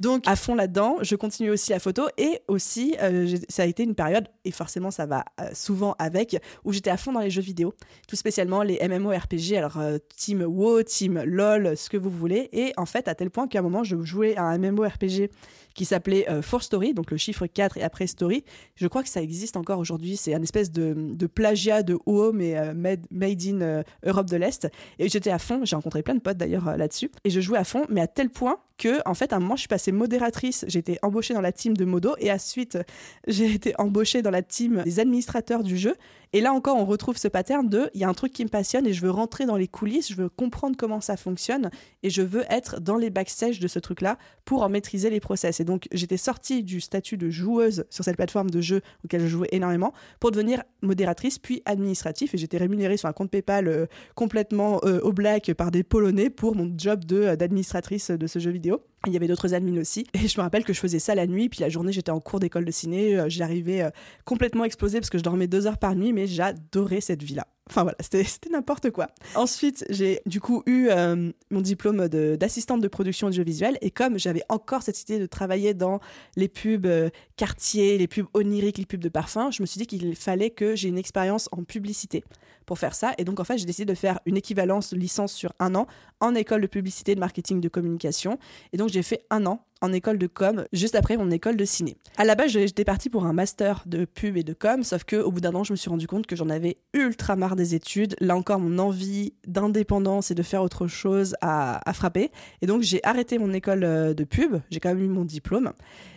Donc, 0.00 0.24
à 0.26 0.36
fond 0.36 0.54
là-dedans, 0.54 0.98
je 1.02 1.14
continue 1.14 1.50
aussi 1.50 1.70
la 1.70 1.78
photo 1.78 2.08
et 2.18 2.40
aussi, 2.48 2.96
euh, 3.00 3.36
ça 3.48 3.62
a 3.62 3.66
été 3.66 3.82
une 3.82 3.94
période, 3.94 4.26
et 4.44 4.50
forcément 4.50 4.90
ça 4.90 5.06
va 5.06 5.24
euh, 5.40 5.50
souvent 5.52 5.94
avec, 5.98 6.36
où 6.64 6.72
j'étais 6.72 6.90
à 6.90 6.96
fond 6.96 7.12
dans 7.12 7.20
les 7.20 7.30
jeux 7.30 7.42
vidéo, 7.42 7.74
tout 8.08 8.16
spécialement 8.16 8.62
les 8.62 8.80
MMORPG, 8.86 9.54
alors 9.54 9.78
euh, 9.78 9.98
Team 10.16 10.42
WoW, 10.42 10.82
Team 10.82 11.22
LOL, 11.24 11.76
ce 11.76 11.88
que 11.88 11.96
vous 11.96 12.10
voulez. 12.10 12.48
Et 12.52 12.72
en 12.76 12.86
fait, 12.86 13.06
à 13.08 13.14
tel 13.14 13.30
point 13.30 13.46
qu'à 13.46 13.60
un 13.60 13.62
moment, 13.62 13.84
je 13.84 14.02
jouais 14.02 14.36
à 14.36 14.44
un 14.44 14.58
MMORPG 14.58 15.30
qui 15.74 15.84
s'appelait 15.84 16.28
euh, 16.28 16.42
Story, 16.60 16.94
donc 16.94 17.10
le 17.10 17.16
chiffre 17.16 17.46
4 17.46 17.78
et 17.78 17.82
après 17.82 18.06
Story. 18.06 18.44
Je 18.74 18.86
crois 18.86 19.02
que 19.02 19.08
ça 19.08 19.22
existe 19.22 19.56
encore 19.56 19.78
aujourd'hui. 19.78 20.16
C'est 20.16 20.34
un 20.34 20.42
espèce 20.42 20.70
de, 20.70 20.94
de, 20.96 21.26
plagiat 21.26 21.82
de 21.82 21.98
WoW, 22.06 22.32
mais 22.32 22.56
euh, 22.56 22.74
made, 22.74 23.06
in 23.12 23.60
euh, 23.60 23.82
Europe 24.04 24.28
de 24.28 24.36
l'Est. 24.36 24.68
Et 24.98 25.08
j'étais 25.08 25.30
à 25.30 25.38
fond. 25.38 25.64
J'ai 25.64 25.76
rencontré 25.76 26.02
plein 26.02 26.14
de 26.14 26.20
potes 26.20 26.36
d'ailleurs 26.36 26.76
là-dessus. 26.76 27.10
Et 27.24 27.30
je 27.30 27.40
jouais 27.40 27.58
à 27.58 27.64
fond, 27.64 27.84
mais 27.88 28.00
à 28.00 28.06
tel 28.06 28.30
point 28.30 28.58
en 29.06 29.14
fait, 29.14 29.32
à 29.32 29.36
un 29.36 29.40
moment, 29.40 29.56
je 29.56 29.60
suis 29.60 29.68
passée 29.68 29.92
modératrice. 29.92 30.64
J'ai 30.68 30.78
été 30.78 30.98
embauchée 31.02 31.34
dans 31.34 31.40
la 31.40 31.52
team 31.52 31.76
de 31.76 31.84
Modo 31.84 32.14
et 32.18 32.32
ensuite, 32.32 32.78
j'ai 33.26 33.52
été 33.52 33.74
embauchée 33.78 34.22
dans 34.22 34.30
la 34.30 34.42
team 34.42 34.82
des 34.84 35.00
administrateurs 35.00 35.62
du 35.62 35.76
jeu. 35.76 35.94
Et 36.34 36.40
là 36.40 36.54
encore, 36.54 36.78
on 36.78 36.86
retrouve 36.86 37.18
ce 37.18 37.28
pattern 37.28 37.68
de 37.68 37.90
il 37.92 38.00
y 38.00 38.04
a 38.04 38.08
un 38.08 38.14
truc 38.14 38.32
qui 38.32 38.42
me 38.42 38.48
passionne 38.48 38.86
et 38.86 38.94
je 38.94 39.02
veux 39.02 39.10
rentrer 39.10 39.44
dans 39.44 39.56
les 39.56 39.68
coulisses, 39.68 40.10
je 40.10 40.16
veux 40.16 40.30
comprendre 40.30 40.76
comment 40.78 41.02
ça 41.02 41.18
fonctionne 41.18 41.70
et 42.02 42.08
je 42.08 42.22
veux 42.22 42.44
être 42.48 42.80
dans 42.80 42.96
les 42.96 43.10
backstage 43.10 43.60
de 43.60 43.68
ce 43.68 43.78
truc-là 43.78 44.16
pour 44.46 44.62
en 44.62 44.70
maîtriser 44.70 45.10
les 45.10 45.20
process. 45.20 45.60
Et 45.60 45.64
donc, 45.64 45.88
j'étais 45.92 46.16
sortie 46.16 46.62
du 46.62 46.80
statut 46.80 47.18
de 47.18 47.28
joueuse 47.28 47.84
sur 47.90 48.02
cette 48.02 48.16
plateforme 48.16 48.48
de 48.48 48.62
jeu 48.62 48.80
auquel 49.04 49.20
je 49.20 49.26
jouais 49.26 49.48
énormément 49.52 49.92
pour 50.20 50.30
devenir 50.30 50.62
modératrice 50.80 51.38
puis 51.38 51.60
administratif 51.66 52.34
et 52.34 52.38
j'étais 52.38 52.56
rémunérée 52.56 52.96
sur 52.96 53.10
un 53.10 53.12
compte 53.12 53.30
PayPal 53.30 53.68
euh, 53.68 53.86
complètement 54.14 54.80
euh, 54.84 55.00
au 55.00 55.12
black 55.12 55.52
par 55.52 55.70
des 55.70 55.82
Polonais 55.82 56.30
pour 56.30 56.56
mon 56.56 56.72
job 56.76 57.04
euh, 57.12 57.36
d'administratrice 57.36 58.10
de 58.10 58.26
ce 58.26 58.38
jeu 58.38 58.50
vidéo. 58.50 58.71
よ 58.72 58.80
Il 59.06 59.12
y 59.12 59.16
avait 59.16 59.26
d'autres 59.26 59.54
admins 59.54 59.80
aussi. 59.80 60.06
Et 60.14 60.28
je 60.28 60.38
me 60.38 60.42
rappelle 60.42 60.64
que 60.64 60.72
je 60.72 60.80
faisais 60.80 60.98
ça 60.98 61.14
la 61.14 61.26
nuit, 61.26 61.48
puis 61.48 61.60
la 61.60 61.68
journée 61.68 61.92
j'étais 61.92 62.10
en 62.10 62.20
cours 62.20 62.40
d'école 62.40 62.64
de 62.64 62.70
ciné, 62.70 63.18
euh, 63.18 63.26
j'arrivais 63.28 63.82
euh, 63.82 63.90
complètement 64.24 64.64
explosée 64.64 65.00
parce 65.00 65.10
que 65.10 65.18
je 65.18 65.22
dormais 65.22 65.46
deux 65.46 65.66
heures 65.66 65.78
par 65.78 65.94
nuit, 65.94 66.12
mais 66.12 66.26
j'adorais 66.26 67.00
cette 67.00 67.22
vie-là. 67.22 67.46
Enfin 67.70 67.82
voilà, 67.82 67.96
c'était 68.00 68.50
n'importe 68.50 68.90
quoi. 68.90 69.08
Ensuite, 69.34 69.84
j'ai 69.88 70.20
du 70.26 70.40
coup 70.40 70.62
eu 70.66 70.88
euh, 70.90 71.30
mon 71.50 71.60
diplôme 71.60 72.08
d'assistante 72.08 72.80
de, 72.80 72.88
production 72.88 73.28
audiovisuelle 73.28 73.78
et 73.80 73.90
comme 73.90 74.18
j'avais 74.18 74.42
encore 74.48 74.82
cette 74.82 75.00
idée 75.00 75.18
de 75.18 75.26
travailler 75.26 75.72
dans 75.72 76.00
les 76.36 76.48
pubs 76.48 76.88
quartier, 77.36 77.98
les 77.98 78.08
pubs 78.08 78.26
oniriques, 78.34 78.78
les 78.78 78.84
pubs 78.84 79.00
de 79.00 79.08
parfum, 79.08 79.50
je 79.50 79.62
me 79.62 79.66
suis 79.66 79.78
dit 79.78 79.86
qu'il 79.86 80.14
fallait 80.16 80.50
que 80.50 80.74
j'ai 80.74 80.88
une 80.88 80.98
expérience 80.98 81.48
en 81.52 81.62
publicité 81.64 82.24
pour 82.66 82.78
faire 82.78 82.94
ça. 82.94 83.12
Et 83.18 83.24
donc, 83.24 83.40
en 83.40 83.44
fait, 83.44 83.58
j'ai 83.58 83.66
décidé 83.66 83.84
de 83.84 83.96
faire 83.96 84.20
une 84.26 84.36
équivalence 84.36 84.92
licence 84.92 85.32
sur 85.32 85.52
un 85.58 85.74
an 85.74 85.86
en 86.20 86.34
école 86.34 86.62
de 86.62 86.66
publicité, 86.66 87.14
de 87.14 87.20
marketing, 87.20 87.60
de 87.60 87.68
communication. 87.68 88.38
Et 88.72 88.76
donc, 88.76 88.88
j'ai 88.92 89.02
fait 89.02 89.24
un 89.30 89.46
an 89.46 89.64
en 89.80 89.92
école 89.92 90.16
de 90.16 90.26
com 90.26 90.64
juste 90.72 90.94
après 90.94 91.16
mon 91.16 91.30
école 91.30 91.56
de 91.56 91.64
ciné. 91.64 91.96
À 92.16 92.24
la 92.24 92.34
base, 92.34 92.52
j'étais 92.52 92.84
partie 92.84 93.10
pour 93.10 93.26
un 93.26 93.32
master 93.32 93.82
de 93.86 94.04
pub 94.04 94.36
et 94.36 94.44
de 94.44 94.52
com, 94.52 94.82
sauf 94.82 95.04
que 95.04 95.16
au 95.16 95.32
bout 95.32 95.40
d'un 95.40 95.54
an, 95.54 95.64
je 95.64 95.72
me 95.72 95.76
suis 95.76 95.90
rendu 95.90 96.06
compte 96.06 96.26
que 96.26 96.36
j'en 96.36 96.48
avais 96.48 96.78
ultra 96.94 97.34
marre 97.36 97.56
des 97.56 97.74
études. 97.74 98.14
Là 98.20 98.36
encore, 98.36 98.60
mon 98.60 98.78
envie 98.78 99.34
d'indépendance 99.46 100.30
et 100.30 100.34
de 100.34 100.42
faire 100.42 100.62
autre 100.62 100.86
chose 100.86 101.34
a, 101.40 101.88
a 101.88 101.92
frappé. 101.92 102.30
Et 102.60 102.66
donc, 102.66 102.82
j'ai 102.82 103.00
arrêté 103.04 103.38
mon 103.38 103.52
école 103.52 103.82
euh, 103.84 104.14
de 104.14 104.24
pub. 104.24 104.56
J'ai 104.70 104.78
quand 104.78 104.90
même 104.90 105.02
eu 105.02 105.08
mon 105.08 105.24
diplôme. 105.24 105.72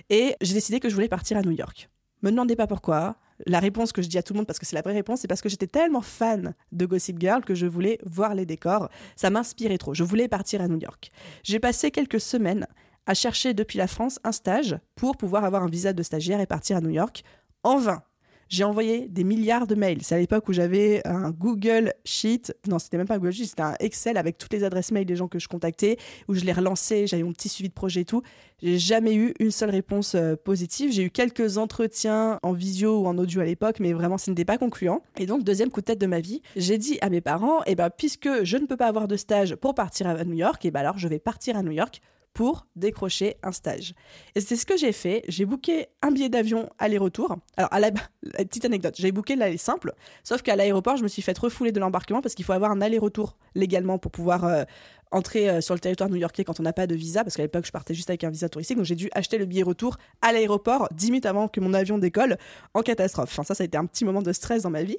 Et 0.10 0.36
j'ai 0.42 0.54
décidé 0.54 0.80
que 0.80 0.90
je 0.90 0.94
voulais 0.94 1.10
partir 1.10 1.38
à 1.38 1.42
New 1.42 1.52
York. 1.52 1.90
Me 2.22 2.30
demandez 2.30 2.56
pas 2.56 2.68
pourquoi 2.68 3.18
la 3.46 3.60
réponse 3.60 3.92
que 3.92 4.02
je 4.02 4.08
dis 4.08 4.18
à 4.18 4.24
tout 4.24 4.34
le 4.34 4.38
monde, 4.38 4.48
parce 4.48 4.60
que 4.60 4.66
c'est 4.66 4.76
la 4.76 4.82
vraie 4.82 4.94
réponse, 4.94 5.22
c'est 5.22 5.28
parce 5.28 5.42
que 5.42 5.50
j'étais 5.50 5.68
tellement 5.68 6.02
fan 6.02 6.54
de 6.72 6.86
Gossip 6.86 7.20
Girl 7.20 7.44
que 7.44 7.56
je 7.56 7.66
voulais 7.66 8.00
voir 8.06 8.34
les 8.36 8.46
décors. 8.46 8.90
Ça 9.16 9.30
m'inspirait 9.30 9.78
trop. 9.78 9.94
Je 9.94 10.04
voulais 10.04 10.28
partir 10.28 10.62
à 10.62 10.68
New 10.68 10.80
York. 10.80 11.12
J'ai 11.44 11.60
passé 11.60 11.92
quelques 11.92 12.22
semaines 12.22 12.68
à 13.06 13.14
chercher 13.14 13.54
depuis 13.54 13.78
la 13.78 13.88
France 13.88 14.20
un 14.24 14.32
stage 14.32 14.78
pour 14.96 15.18
pouvoir 15.18 15.44
avoir 15.44 15.64
un 15.64 15.70
visa 15.70 15.94
de 15.94 16.04
stagiaire 16.04 16.40
et 16.40 16.48
partir 16.48 16.78
à 16.78 16.82
New 16.82 16.90
York. 16.90 17.24
En 17.64 17.78
vain. 17.78 18.04
J'ai 18.48 18.64
envoyé 18.64 19.08
des 19.08 19.24
milliards 19.24 19.66
de 19.66 19.76
mails. 19.76 20.04
C'est 20.04 20.16
à 20.16 20.20
l'époque 20.20 20.48
où 20.48 20.54
j'avais 20.54 21.06
un 21.06 21.32
Google 21.32 21.94
Sheet. 22.04 22.54
Non, 22.68 22.78
c'était 22.78 22.98
même 22.98 23.08
pas 23.08 23.16
un 23.16 23.18
Google 23.18 23.34
Sheet, 23.34 23.46
c'était 23.46 23.64
un 23.64 23.76
Excel 23.80 24.18
avec 24.18 24.38
toutes 24.38 24.54
les 24.54 24.64
adresses 24.64 24.92
mail 24.92 25.06
des 25.06 25.16
gens 25.16 25.28
que 25.28 25.40
je 25.40 25.48
contactais, 25.48 25.98
où 26.28 26.36
je 26.36 26.46
les 26.46 26.54
relançais, 26.54 27.08
j'avais 27.08 27.24
mon 27.24 27.34
petit 27.34 27.50
suivi 27.50 27.70
de 27.70 27.74
projet 27.74 28.02
et 28.02 28.06
tout. 28.06 28.22
J'ai 28.62 28.78
jamais 28.80 29.16
eu 29.16 29.34
une 29.40 29.52
seule 29.52 29.70
réponse 29.72 30.16
euh, 30.16 30.36
positive. 30.36 30.92
J'ai 30.92 31.04
eu 31.04 31.10
quelques 31.10 31.58
entretiens 31.58 32.40
en 32.42 32.54
visio 32.54 33.02
ou 33.02 33.08
en 33.08 33.18
audio 33.18 33.42
à 33.42 33.46
l'époque, 33.46 33.80
mais 33.80 33.94
vraiment, 33.94 34.18
ce 34.18 34.30
n'était 34.30 34.46
pas 34.46 34.58
concluant. 34.58 35.02
Et 35.18 35.26
donc, 35.26 35.44
deuxième 35.44 35.70
coup 35.70 35.82
de 35.82 35.86
tête 35.86 36.00
de 36.00 36.08
ma 36.08 36.20
vie, 36.20 36.42
j'ai 36.56 36.78
dit 36.78 36.98
à 37.02 37.10
mes 37.10 37.22
parents, 37.22 37.62
eh 37.66 37.76
ben, 37.76 37.90
puisque 37.90 38.44
je 38.44 38.58
ne 38.58 38.66
peux 38.66 38.78
pas 38.78 38.88
avoir 38.88 39.08
de 39.08 39.18
stage 39.18 39.56
pour 39.56 39.76
partir 39.76 40.08
à 40.08 40.24
New 40.24 40.36
York, 40.36 40.64
et 40.64 40.70
eh 40.70 40.72
ben 40.72 40.82
alors 40.82 40.98
je 40.98 41.08
vais 41.08 41.20
partir 41.20 41.58
à 41.58 41.64
New 41.64 41.72
York 41.72 42.02
pour 42.36 42.68
décrocher 42.76 43.38
un 43.44 43.54
stage. 43.54 43.96
Et 44.36 44.42
c'est 44.42 44.58
ce 44.58 44.66
que 44.66 44.76
j'ai 44.76 44.92
fait. 44.92 45.24
J'ai 45.30 45.46
booké 45.46 45.88
un 46.02 46.12
billet 46.12 46.28
d'avion 46.28 46.70
aller-retour. 46.78 47.38
Alors, 47.56 47.74
à 47.74 47.80
la, 47.80 47.92
petite 47.92 48.66
anecdote, 48.66 48.94
j'ai 48.98 49.14
booké 49.14 49.38
l'aller 49.38 49.58
simple, 49.58 49.94
sauf 50.24 50.42
qu'à 50.42 50.58
l'aéroport, 50.58 50.98
je 50.98 51.04
me 51.04 51.08
suis 51.08 51.22
fait 51.22 51.36
refouler 51.38 51.72
de 51.72 51.80
l'embarquement 51.80 52.22
parce 52.22 52.36
qu'il 52.36 52.44
faut 52.44 52.52
avoir 52.52 52.72
un 52.72 52.82
aller-retour 52.82 53.38
légalement 53.56 53.98
pour 53.98 54.12
pouvoir 54.12 54.44
euh, 54.44 54.66
entrer 55.12 55.50
euh, 55.50 55.62
sur 55.62 55.74
le 55.74 55.80
territoire 55.80 56.10
new-yorkais 56.10 56.44
quand 56.44 56.60
on 56.60 56.64
n'a 56.64 56.74
pas 56.74 56.88
de 56.88 56.96
visa, 56.96 57.24
parce 57.24 57.36
qu'à 57.36 57.44
l'époque, 57.44 57.66
je 57.66 57.72
partais 57.72 57.94
juste 57.94 58.10
avec 58.10 58.24
un 58.24 58.30
visa 58.30 58.50
touristique. 58.50 58.78
Donc, 58.78 58.86
j'ai 58.86 58.96
dû 58.96 59.10
acheter 59.14 59.38
le 59.38 59.46
billet 59.46 59.64
retour 59.64 59.98
à 60.22 60.32
l'aéroport 60.32 60.88
10 60.94 61.12
minutes 61.12 61.26
avant 61.26 61.48
que 61.48 61.60
mon 61.60 61.74
avion 61.74 61.98
décolle 61.98 62.38
en 62.74 62.82
catastrophe. 62.82 63.30
Enfin, 63.32 63.44
ça, 63.44 63.56
ça 63.56 63.64
a 63.64 63.66
été 63.66 63.78
un 63.78 63.86
petit 63.86 64.06
moment 64.06 64.22
de 64.22 64.34
stress 64.34 64.64
dans 64.64 64.70
ma 64.70 64.84
vie. 64.84 64.98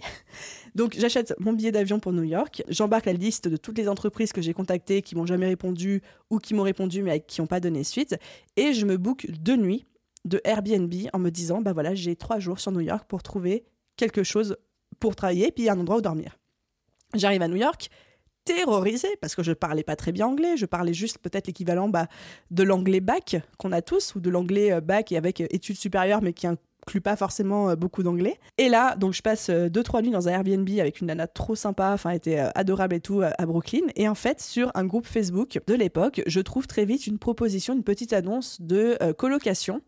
Donc, 0.74 0.94
j'achète 0.98 1.34
mon 1.38 1.52
billet 1.52 1.72
d'avion 1.72 2.00
pour 2.00 2.12
New 2.12 2.22
York. 2.22 2.62
J'embarque 2.68 3.06
la 3.06 3.12
liste 3.12 3.48
de 3.48 3.56
toutes 3.56 3.78
les 3.78 3.88
entreprises 3.88 4.32
que 4.32 4.40
j'ai 4.40 4.54
contactées 4.54 5.02
qui 5.02 5.16
m'ont 5.16 5.26
jamais 5.26 5.46
répondu 5.46 6.02
ou 6.30 6.38
qui 6.38 6.54
m'ont 6.54 6.62
répondu 6.62 7.02
mais 7.02 7.20
qui 7.20 7.40
n'ont 7.40 7.46
pas 7.46 7.60
donné 7.60 7.84
suite. 7.84 8.16
Et 8.56 8.72
je 8.72 8.86
me 8.86 8.96
book 8.96 9.26
deux 9.30 9.56
nuits 9.56 9.86
de 10.24 10.40
Airbnb 10.44 10.92
en 11.12 11.18
me 11.18 11.30
disant, 11.30 11.60
bah 11.60 11.72
voilà, 11.72 11.94
j'ai 11.94 12.16
trois 12.16 12.38
jours 12.38 12.60
sur 12.60 12.72
New 12.72 12.80
York 12.80 13.04
pour 13.08 13.22
trouver 13.22 13.64
quelque 13.96 14.22
chose 14.22 14.56
pour 15.00 15.16
travailler, 15.16 15.50
puis 15.52 15.68
un 15.68 15.78
endroit 15.78 15.98
où 15.98 16.00
dormir. 16.00 16.38
J'arrive 17.14 17.42
à 17.42 17.48
New 17.48 17.56
York, 17.56 17.88
terrorisée 18.46 19.16
parce 19.20 19.34
que 19.34 19.42
je 19.42 19.52
parlais 19.52 19.82
pas 19.82 19.96
très 19.96 20.12
bien 20.12 20.26
anglais, 20.26 20.56
je 20.56 20.64
parlais 20.64 20.94
juste 20.94 21.18
peut-être 21.18 21.48
l'équivalent 21.48 21.88
bah, 21.88 22.06
de 22.50 22.62
l'anglais 22.62 23.00
bac 23.00 23.36
qu'on 23.58 23.72
a 23.72 23.82
tous 23.82 24.14
ou 24.14 24.20
de 24.20 24.30
l'anglais 24.30 24.72
euh, 24.72 24.80
bac 24.80 25.12
et 25.12 25.16
avec 25.16 25.40
euh, 25.40 25.46
études 25.50 25.76
supérieures 25.76 26.22
mais 26.22 26.32
qui 26.32 26.46
inclut 26.46 27.00
pas 27.00 27.16
forcément 27.16 27.70
euh, 27.70 27.76
beaucoup 27.76 28.04
d'anglais. 28.04 28.38
Et 28.56 28.68
là, 28.68 28.94
donc 28.94 29.12
je 29.12 29.20
passe 29.20 29.50
deux 29.50 29.82
trois 29.82 30.00
nuits 30.00 30.12
dans 30.12 30.28
un 30.28 30.32
Airbnb 30.32 30.68
avec 30.78 31.00
une 31.00 31.08
nana 31.08 31.26
trop 31.26 31.56
sympa, 31.56 31.90
enfin 31.92 32.10
était 32.10 32.38
adorable 32.54 32.94
et 32.94 33.00
tout 33.00 33.22
à 33.22 33.46
Brooklyn. 33.46 33.86
Et 33.96 34.08
en 34.08 34.14
fait, 34.14 34.40
sur 34.40 34.70
un 34.74 34.84
groupe 34.84 35.06
Facebook 35.06 35.58
de 35.66 35.74
l'époque, 35.74 36.22
je 36.26 36.40
trouve 36.40 36.68
très 36.68 36.84
vite 36.84 37.06
une 37.08 37.18
proposition, 37.18 37.74
une 37.74 37.82
petite 37.82 38.12
annonce 38.12 38.60
de 38.60 38.96
colocation 39.18 39.82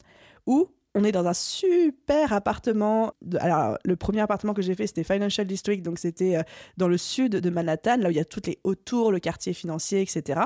où 0.46 0.68
on 0.98 1.04
est 1.04 1.12
dans 1.12 1.26
un 1.26 1.34
super 1.34 2.32
appartement. 2.32 3.12
alors, 3.38 3.78
le 3.84 3.96
premier 3.96 4.20
appartement 4.20 4.52
que 4.52 4.62
j'ai 4.62 4.74
fait, 4.74 4.86
c'était 4.86 5.04
Financial 5.04 5.46
District, 5.46 5.80
donc 5.82 5.98
c'était 5.98 6.36
euh, 6.36 6.42
dans 6.76 6.88
le 6.88 6.98
sud 6.98 7.36
de 7.36 7.50
Manhattan, 7.50 7.98
là 7.98 8.08
où 8.08 8.10
il 8.10 8.16
y 8.16 8.20
a 8.20 8.24
toutes 8.24 8.48
les 8.48 8.58
autour, 8.64 9.12
le 9.12 9.20
quartier 9.20 9.52
financier, 9.52 10.00
etc. 10.00 10.40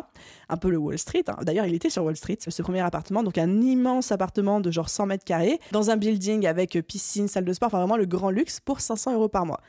Un 0.51 0.57
peu 0.59 0.71
le 0.71 0.77
Wall 0.77 0.99
Street. 0.99 1.25
Hein. 1.29 1.37
D'ailleurs, 1.43 1.67
il 1.67 1.75
était 1.75 1.91
sur 1.91 2.05
Wall 2.05 2.17
Street, 2.17 2.39
ce 2.47 2.63
premier 2.63 2.81
appartement. 2.81 3.23
Donc, 3.23 3.39
un 3.39 3.63
immense 3.63 4.13
appartement 4.13 4.61
de 4.61 4.71
genre 4.71 4.91
100 4.91 5.07
mètres 5.07 5.25
carrés, 5.25 5.59
dans 5.73 5.91
un 5.91 5.97
building 5.97 6.47
avec 6.47 6.79
piscine, 6.87 7.29
salle 7.29 7.45
de 7.45 7.53
sport, 7.53 7.69
enfin 7.69 7.79
vraiment 7.79 7.97
le 7.97 8.07
grand 8.07 8.31
luxe 8.31 8.61
pour 8.61 8.81
500 8.81 9.15
euros 9.15 9.29
par 9.29 9.47
mois 9.47 9.61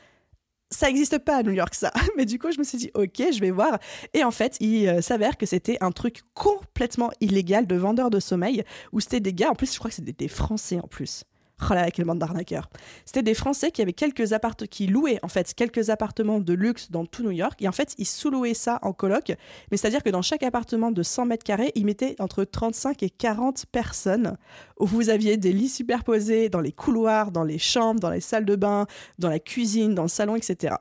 ça 0.74 0.88
n'existe 0.88 1.20
pas 1.20 1.38
à 1.38 1.44
New 1.44 1.52
York, 1.52 1.74
ça. 1.76 1.92
Mais 2.18 2.26
du 2.26 2.40
coup, 2.40 2.52
je 2.52 2.60
me 2.60 2.64
suis 2.64 2.78
dit, 2.78 2.92
ok, 2.94 3.22
je 3.32 3.40
vais 3.40 3.52
voir. 3.52 3.80
Et 4.14 4.24
en 4.24 4.32
fait, 4.32 4.58
il 4.60 4.88
euh, 4.88 5.02
s'avère 5.02 5.38
que 5.38 5.46
c'était 5.46 5.78
un 5.82 5.92
truc 5.92 6.22
complètement 6.34 7.12
illégal 7.22 7.68
de 7.68 7.76
vendeur 7.76 8.10
de 8.10 8.20
sommeil, 8.20 8.64
où 8.92 9.00
c'était 9.00 9.20
des 9.20 9.34
gars, 9.34 9.52
en 9.52 9.56
plus, 9.56 9.72
je 9.72 9.80
crois 9.80 9.90
que 9.90 9.96
c'était 9.96 10.12
des 10.12 10.28
Français 10.28 10.80
en 10.82 10.88
plus. 10.88 11.24
Oh 11.62 11.74
là 11.74 11.90
quelle 11.92 12.06
bande 12.06 12.20
d'arnaqueurs. 12.20 12.70
C'était 13.06 13.24
des 13.24 13.34
Français 13.34 13.72
qui 13.72 13.82
avaient 13.82 13.94
quelques 13.94 14.34
appartements, 14.34 14.68
qui 14.70 14.88
louaient 14.88 15.20
en 15.24 15.28
fait 15.28 15.54
quelques 15.54 15.90
appartements 15.90 16.40
de 16.40 16.54
luxe 16.54 16.92
dans 16.92 17.06
tout 17.06 17.24
New 17.24 17.32
York. 17.32 17.62
Et 17.62 17.68
en 17.68 17.72
fait, 17.72 17.96
ils 17.98 18.06
sous-louaient 18.06 18.54
ça 18.54 18.80
en 18.82 18.92
coloc. 18.92 19.34
Mais 19.72 19.78
c'est-à-dire 19.78 20.04
que 20.04 20.10
dans 20.10 20.22
chaque 20.22 20.44
appartement 20.44 20.92
de 20.92 21.04
100 21.04 21.28
mètres 21.28 21.44
carrés, 21.44 21.72
ils 21.76 21.86
mettaient 21.86 22.16
entre 22.20 22.44
35 22.44 23.04
et 23.04 23.10
40 23.10 23.66
personnes 23.68 24.38
où 24.80 24.86
vous 24.86 25.10
aviez 25.10 25.38
des 25.38 25.54
lits 25.54 25.70
superposés 25.70 26.50
dans 26.50 26.60
les 26.60 26.72
couloirs, 26.72 27.32
dans 27.32 27.44
les 27.44 27.60
chambres, 27.60 28.00
dans 28.00 28.10
les 28.10 28.22
salles 28.22 28.46
de 28.46 28.56
bain, 28.56 28.86
dans 29.20 29.30
la 29.30 29.40
cuisine, 29.40 29.96
dans 29.96 30.04
le 30.04 30.10
salon, 30.10 30.36
etc 30.36 30.76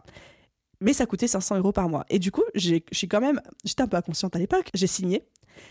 mais 0.82 0.92
ça 0.92 1.06
coûtait 1.06 1.28
500 1.28 1.58
euros 1.58 1.72
par 1.72 1.88
mois. 1.88 2.04
Et 2.10 2.18
du 2.18 2.32
coup, 2.32 2.42
suis 2.56 3.08
quand 3.08 3.20
même, 3.20 3.40
j'étais 3.64 3.82
un 3.82 3.86
peu 3.86 3.96
inconsciente 3.96 4.34
à 4.34 4.38
l'époque, 4.38 4.68
j'ai 4.74 4.88
signé. 4.88 5.22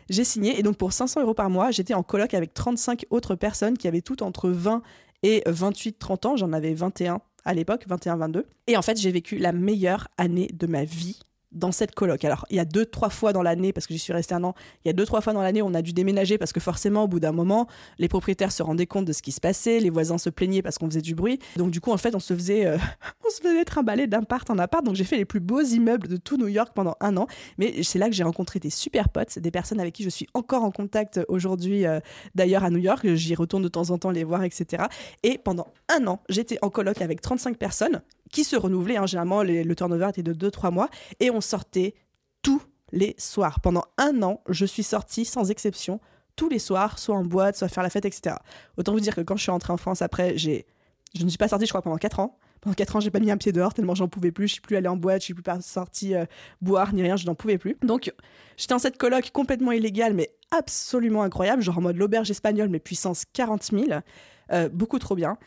J'ai 0.09 0.23
signé 0.23 0.59
et 0.59 0.63
donc 0.63 0.77
pour 0.77 0.93
500 0.93 1.21
euros 1.21 1.33
par 1.33 1.49
mois, 1.49 1.71
j'étais 1.71 1.93
en 1.93 2.03
coloc 2.03 2.33
avec 2.33 2.53
35 2.53 3.05
autres 3.09 3.35
personnes 3.35 3.77
qui 3.77 3.87
avaient 3.87 4.01
toutes 4.01 4.21
entre 4.21 4.49
20 4.49 4.81
et 5.23 5.41
28-30 5.47 6.27
ans. 6.27 6.35
J'en 6.35 6.53
avais 6.53 6.73
21 6.73 7.21
à 7.45 7.53
l'époque, 7.53 7.85
21-22. 7.87 8.43
Et 8.67 8.77
en 8.77 8.81
fait, 8.81 8.99
j'ai 8.99 9.11
vécu 9.11 9.37
la 9.37 9.51
meilleure 9.51 10.07
année 10.17 10.49
de 10.53 10.67
ma 10.67 10.83
vie 10.83 11.19
dans 11.51 11.71
cette 11.71 11.93
coloc. 11.93 12.23
Alors, 12.23 12.45
il 12.49 12.57
y 12.57 12.59
a 12.59 12.65
deux, 12.65 12.85
trois 12.85 13.09
fois 13.09 13.33
dans 13.33 13.41
l'année, 13.41 13.73
parce 13.73 13.87
que 13.87 13.93
j'y 13.93 13.99
suis 13.99 14.13
restée 14.13 14.35
un 14.35 14.43
an, 14.43 14.53
il 14.83 14.87
y 14.87 14.91
a 14.91 14.93
deux, 14.93 15.05
trois 15.05 15.21
fois 15.21 15.33
dans 15.33 15.41
l'année, 15.41 15.61
on 15.61 15.73
a 15.73 15.81
dû 15.81 15.93
déménager 15.93 16.37
parce 16.37 16.53
que 16.53 16.59
forcément, 16.59 17.03
au 17.03 17.07
bout 17.07 17.19
d'un 17.19 17.31
moment, 17.31 17.67
les 17.99 18.07
propriétaires 18.07 18.51
se 18.51 18.63
rendaient 18.63 18.85
compte 18.85 19.05
de 19.05 19.13
ce 19.13 19.21
qui 19.21 19.31
se 19.31 19.41
passait, 19.41 19.79
les 19.79 19.89
voisins 19.89 20.17
se 20.17 20.29
plaignaient 20.29 20.61
parce 20.61 20.77
qu'on 20.77 20.87
faisait 20.87 21.01
du 21.01 21.15
bruit. 21.15 21.39
Donc, 21.57 21.71
du 21.71 21.81
coup, 21.81 21.91
en 21.91 21.97
fait, 21.97 22.15
on 22.15 22.19
se 22.19 22.33
faisait, 22.33 22.65
euh, 22.65 22.77
on 23.25 23.29
se 23.29 23.41
faisait 23.41 23.65
trimballer 23.65 24.07
d'appart 24.07 24.49
en 24.49 24.57
appart. 24.59 24.85
Donc, 24.85 24.95
j'ai 24.95 25.03
fait 25.03 25.17
les 25.17 25.25
plus 25.25 25.39
beaux 25.39 25.61
immeubles 25.61 26.07
de 26.07 26.17
tout 26.17 26.37
New 26.37 26.47
York 26.47 26.71
pendant 26.73 26.95
un 27.01 27.17
an. 27.17 27.27
Mais 27.57 27.83
c'est 27.83 27.99
là 27.99 28.07
que 28.07 28.15
j'ai 28.15 28.23
rencontré 28.23 28.59
des 28.59 28.69
super 28.69 29.09
potes, 29.09 29.39
des 29.39 29.51
personnes 29.51 29.79
avec 29.79 29.93
qui 29.93 30.03
je 30.03 30.09
suis 30.09 30.27
encore 30.33 30.63
en 30.63 30.71
contact 30.71 31.19
aujourd'hui, 31.27 31.85
euh, 31.85 31.99
d'ailleurs, 32.35 32.63
à 32.63 32.69
New 32.69 32.79
York. 32.79 33.05
J'y 33.15 33.35
retourne 33.35 33.63
de 33.63 33.67
temps 33.67 33.89
en 33.89 33.97
temps 33.97 34.11
les 34.11 34.23
voir, 34.23 34.43
etc. 34.43 34.83
Et 35.23 35.37
pendant 35.37 35.67
un 35.89 36.07
an, 36.07 36.21
j'étais 36.29 36.57
en 36.61 36.69
coloc 36.69 37.01
avec 37.01 37.21
35 37.21 37.57
personnes 37.57 38.01
qui 38.31 38.43
se 38.43 38.55
renouvelait. 38.55 38.97
Hein. 38.97 39.05
Généralement, 39.05 39.43
le 39.43 39.73
turnover 39.75 40.09
était 40.09 40.23
de 40.23 40.33
2-3 40.33 40.71
mois. 40.71 40.89
Et 41.19 41.29
on 41.31 41.41
sortait 41.41 41.95
tous 42.41 42.61
les 42.91 43.15
soirs. 43.17 43.59
Pendant 43.59 43.85
un 43.97 44.21
an, 44.23 44.41
je 44.49 44.65
suis 44.65 44.83
sortie 44.83 45.25
sans 45.25 45.49
exception 45.51 45.99
tous 46.35 46.49
les 46.49 46.59
soirs, 46.59 46.97
soit 46.97 47.15
en 47.15 47.23
boîte, 47.23 47.55
soit 47.55 47.67
faire 47.67 47.83
la 47.83 47.89
fête, 47.89 48.05
etc. 48.05 48.35
Autant 48.77 48.93
vous 48.93 48.99
dire 48.99 49.15
que 49.15 49.21
quand 49.21 49.35
je 49.35 49.43
suis 49.43 49.51
rentrée 49.51 49.73
en 49.73 49.77
France 49.77 50.01
après, 50.01 50.37
j'ai, 50.37 50.65
je 51.15 51.23
ne 51.23 51.29
suis 51.29 51.37
pas 51.37 51.47
sortie, 51.47 51.65
je 51.65 51.71
crois, 51.71 51.81
pendant 51.81 51.97
4 51.97 52.19
ans. 52.19 52.37
Pendant 52.61 52.73
4 52.73 52.95
ans, 52.95 52.99
j'ai 52.99 53.09
pas 53.09 53.19
mis 53.19 53.31
un 53.31 53.37
pied 53.37 53.51
dehors 53.51 53.73
tellement 53.73 53.95
j'en 53.95 54.07
pouvais 54.07 54.31
plus. 54.31 54.47
Je 54.47 54.53
suis 54.53 54.61
plus 54.61 54.75
allée 54.75 54.87
en 54.87 54.95
boîte, 54.95 55.21
je 55.21 55.25
suis 55.25 55.33
plus 55.33 55.43
sortie 55.61 56.15
euh, 56.15 56.25
boire 56.61 56.93
ni 56.93 57.01
rien, 57.01 57.15
je 57.15 57.25
n'en 57.25 57.35
pouvais 57.35 57.57
plus. 57.57 57.77
Donc, 57.81 58.13
j'étais 58.57 58.73
dans 58.73 58.79
cette 58.79 58.97
coloc 58.97 59.31
complètement 59.31 59.71
illégale, 59.71 60.13
mais 60.13 60.29
absolument 60.51 61.23
incroyable, 61.23 61.61
genre 61.61 61.77
en 61.77 61.81
mode 61.81 61.97
l'auberge 61.97 62.29
espagnole, 62.31 62.69
mais 62.69 62.79
puissance 62.79 63.25
40 63.33 63.63
000. 63.63 63.85
Euh, 64.51 64.69
beaucoup 64.69 64.99
trop 64.99 65.15
bien. 65.15 65.37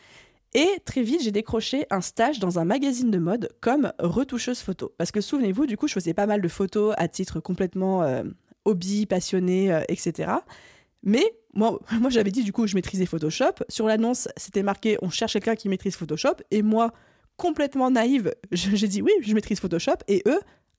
Et 0.55 0.69
très 0.85 1.03
vite, 1.03 1.23
j'ai 1.23 1.33
décroché 1.33 1.85
un 1.90 2.01
stage 2.01 2.38
dans 2.38 2.61
un 2.61 2.64
magazine 2.64 3.11
de 3.11 3.19
mode 3.19 3.51
comme 3.61 3.93
retoucheuse 3.99 4.61
photo. 4.61 4.95
Parce 4.99 5.11
que 5.11 5.21
souvenez-vous, 5.21 5.67
du 5.67 5.77
coup, 5.77 5.88
je 5.88 5.95
faisais 5.95 6.14
pas 6.14 6.27
mal 6.27 6.40
de 6.40 6.49
photos 6.49 6.95
à 6.97 7.09
titre 7.09 7.40
complètement 7.40 8.05
euh, 8.05 8.23
hobby, 8.64 9.07
passionné, 9.07 9.73
euh, 9.73 9.83
etc. 9.88 10.33
Mais 11.03 11.25
moi, 11.55 11.81
moi 12.01 12.09
j'avais 12.09 12.31
dit, 12.31 12.45
du 12.45 12.53
coup, 12.53 12.69
je 12.69 12.77
maîtrisais 12.77 13.07
Photoshop. 13.07 13.64
Sur 13.69 13.87
l'annonce, 13.87 14.29
c'était 14.37 14.62
marqué 14.62 14.97
on 15.03 15.11
cherche 15.11 15.33
quelqu'un 15.33 15.57
qui 15.57 15.69
maîtrise 15.69 15.97
Photoshop. 15.97 16.37
Et 16.53 16.62
moi, 16.62 16.93
complètement 17.37 17.90
naïve, 17.90 18.33
j'ai 18.53 18.88
dit 18.88 19.03
oui, 19.03 19.12
je 19.23 19.35
maîtrise 19.35 19.59
Photoshop. 19.59 19.99
Et 20.07 20.23
eux, 20.27 20.38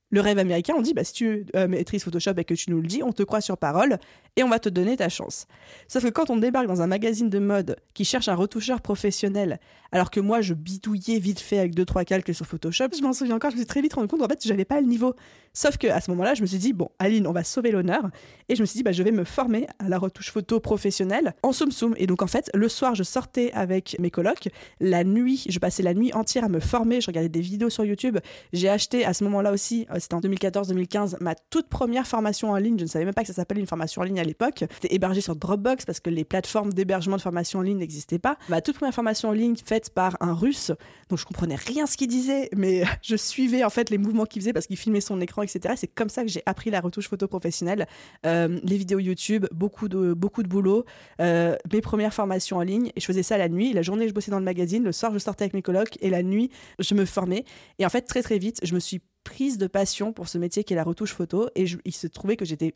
le 0.09 0.21
rêve 0.21 0.39
américain, 0.39 0.73
on 0.77 0.81
dit 0.81 0.93
bah, 0.93 1.03
si 1.03 1.11
tu 1.11 1.45
euh, 1.55 1.67
maîtrises 1.67 2.05
Photoshop 2.05 2.33
et 2.37 2.45
que 2.45 2.53
tu 2.53 2.71
nous 2.71 2.79
le 2.79 2.87
dis, 2.87 3.03
on 3.03 3.11
te 3.11 3.23
croit 3.23 3.41
sur 3.41 3.57
parole 3.57 3.97
et 4.35 4.43
on 4.43 4.49
va 4.49 4.59
te 4.59 4.69
donner 4.69 4.97
ta 4.97 5.09
chance. 5.09 5.47
Sauf 5.87 6.03
que 6.03 6.09
quand 6.09 6.29
on 6.29 6.37
débarque 6.37 6.67
dans 6.67 6.81
un 6.81 6.87
magazine 6.87 7.29
de 7.29 7.39
mode 7.39 7.77
qui 7.93 8.05
cherche 8.05 8.27
un 8.27 8.35
retoucheur 8.35 8.81
professionnel, 8.81 9.59
alors 9.91 10.11
que 10.11 10.19
moi 10.19 10.41
je 10.41 10.53
bidouillais 10.53 11.19
vite 11.19 11.39
fait 11.39 11.59
avec 11.59 11.75
deux 11.75 11.85
trois 11.85 12.03
calques 12.03 12.33
sur 12.33 12.45
Photoshop, 12.45 12.89
je 12.97 13.01
m'en 13.01 13.13
souviens 13.13 13.35
encore, 13.35 13.51
je 13.51 13.55
me 13.55 13.61
suis 13.61 13.67
très 13.67 13.81
vite 13.81 13.93
rendu 13.93 14.07
compte 14.07 14.21
en 14.21 14.27
fait 14.27 14.39
j'avais 14.45 14.65
pas 14.65 14.81
le 14.81 14.87
niveau. 14.87 15.15
Sauf 15.53 15.77
que 15.77 15.87
à 15.87 16.01
ce 16.01 16.11
moment-là, 16.11 16.33
je 16.33 16.41
me 16.41 16.47
suis 16.47 16.57
dit 16.57 16.73
bon, 16.73 16.89
Aline, 16.99 17.27
on 17.27 17.31
va 17.31 17.45
sauver 17.45 17.71
l'honneur 17.71 18.09
et 18.49 18.55
je 18.55 18.61
me 18.61 18.65
suis 18.65 18.77
dit 18.77 18.83
bah 18.83 18.91
je 18.91 19.03
vais 19.03 19.11
me 19.11 19.23
former 19.23 19.67
à 19.79 19.87
la 19.87 19.97
retouche 19.97 20.31
photo 20.31 20.59
professionnelle 20.59 21.33
en 21.43 21.53
soum 21.53 21.71
soum 21.71 21.93
et 21.97 22.07
donc 22.07 22.21
en 22.21 22.27
fait 22.27 22.49
le 22.53 22.67
soir 22.67 22.95
je 22.95 23.03
sortais 23.03 23.51
avec 23.53 23.95
mes 23.99 24.11
colocs, 24.11 24.49
la 24.79 25.03
nuit 25.03 25.45
je 25.47 25.59
passais 25.59 25.83
la 25.83 25.93
nuit 25.93 26.13
entière 26.13 26.43
à 26.43 26.49
me 26.49 26.59
former, 26.59 26.99
je 26.99 27.07
regardais 27.07 27.29
des 27.29 27.41
vidéos 27.41 27.69
sur 27.69 27.85
YouTube, 27.85 28.17
j'ai 28.51 28.69
acheté 28.69 29.05
à 29.05 29.13
ce 29.13 29.23
moment-là 29.23 29.51
aussi 29.51 29.85
euh, 29.91 29.99
c'était 29.99 30.15
en 30.15 30.19
2014-2015, 30.21 31.17
ma 31.21 31.35
toute 31.35 31.67
première 31.67 32.07
formation 32.07 32.51
en 32.51 32.57
ligne. 32.57 32.77
Je 32.77 32.83
ne 32.83 32.89
savais 32.89 33.05
même 33.05 33.13
pas 33.13 33.21
que 33.21 33.27
ça 33.27 33.33
s'appelait 33.33 33.59
une 33.59 33.67
formation 33.67 34.01
en 34.01 34.05
ligne 34.05 34.19
l'époque. 34.25 34.65
C'était 34.81 34.93
hébergé 34.93 35.21
sur 35.21 35.35
Dropbox 35.35 35.85
parce 35.85 35.99
que 35.99 36.09
les 36.09 36.23
plateformes 36.23 36.73
d'hébergement 36.73 37.17
de 37.17 37.21
formation 37.21 37.59
en 37.59 37.61
ligne 37.61 37.77
n'existaient 37.77 38.19
pas. 38.19 38.37
Ma 38.49 38.61
toute 38.61 38.75
première 38.75 38.93
formation 38.93 39.29
en 39.29 39.31
ligne 39.31 39.55
faite 39.55 39.89
par 39.89 40.17
un 40.19 40.33
russe, 40.33 40.71
donc 41.09 41.19
je 41.19 41.25
comprenais 41.25 41.55
rien 41.55 41.85
ce 41.85 41.97
qu'il 41.97 42.07
disait, 42.07 42.49
mais 42.55 42.83
je 43.01 43.15
suivais 43.15 43.63
en 43.63 43.69
fait 43.69 43.89
les 43.89 43.97
mouvements 43.97 44.25
qu'il 44.25 44.41
faisait 44.41 44.53
parce 44.53 44.67
qu'il 44.67 44.77
filmait 44.77 45.01
son 45.01 45.21
écran, 45.21 45.43
etc. 45.43 45.75
C'est 45.77 45.87
comme 45.87 46.09
ça 46.09 46.23
que 46.23 46.29
j'ai 46.29 46.43
appris 46.45 46.69
la 46.69 46.81
retouche 46.81 47.07
photo 47.07 47.27
professionnelle, 47.27 47.87
euh, 48.25 48.59
les 48.63 48.77
vidéos 48.77 48.99
YouTube, 48.99 49.45
beaucoup 49.51 49.87
de, 49.87 50.13
beaucoup 50.13 50.43
de 50.43 50.47
boulot, 50.47 50.85
euh, 51.21 51.55
mes 51.71 51.81
premières 51.81 52.13
formations 52.13 52.57
en 52.57 52.61
ligne. 52.61 52.91
Et 52.95 52.99
je 52.99 53.05
faisais 53.05 53.23
ça 53.23 53.37
la 53.37 53.49
nuit. 53.49 53.73
La 53.73 53.81
journée, 53.81 54.07
je 54.07 54.13
bossais 54.13 54.31
dans 54.31 54.39
le 54.39 54.45
magazine. 54.45 54.83
Le 54.83 54.91
soir, 54.91 55.13
je 55.13 55.19
sortais 55.19 55.43
avec 55.43 55.53
mes 55.53 55.61
colocs. 55.61 55.97
Et 56.01 56.09
la 56.09 56.23
nuit, 56.23 56.49
je 56.79 56.95
me 56.95 57.05
formais. 57.05 57.45
Et 57.79 57.85
en 57.85 57.89
fait, 57.89 58.01
très 58.01 58.21
très 58.21 58.37
vite, 58.37 58.59
je 58.63 58.73
me 58.73 58.79
suis 58.79 59.01
prise 59.23 59.57
de 59.57 59.67
passion 59.67 60.13
pour 60.13 60.29
ce 60.29 60.37
métier 60.37 60.63
qui 60.63 60.73
est 60.73 60.75
la 60.77 60.83
retouche 60.83 61.13
photo 61.13 61.49
et 61.55 61.65
il 61.83 61.93
se 61.93 62.07
trouvait 62.07 62.37
que 62.37 62.45
j'étais 62.45 62.75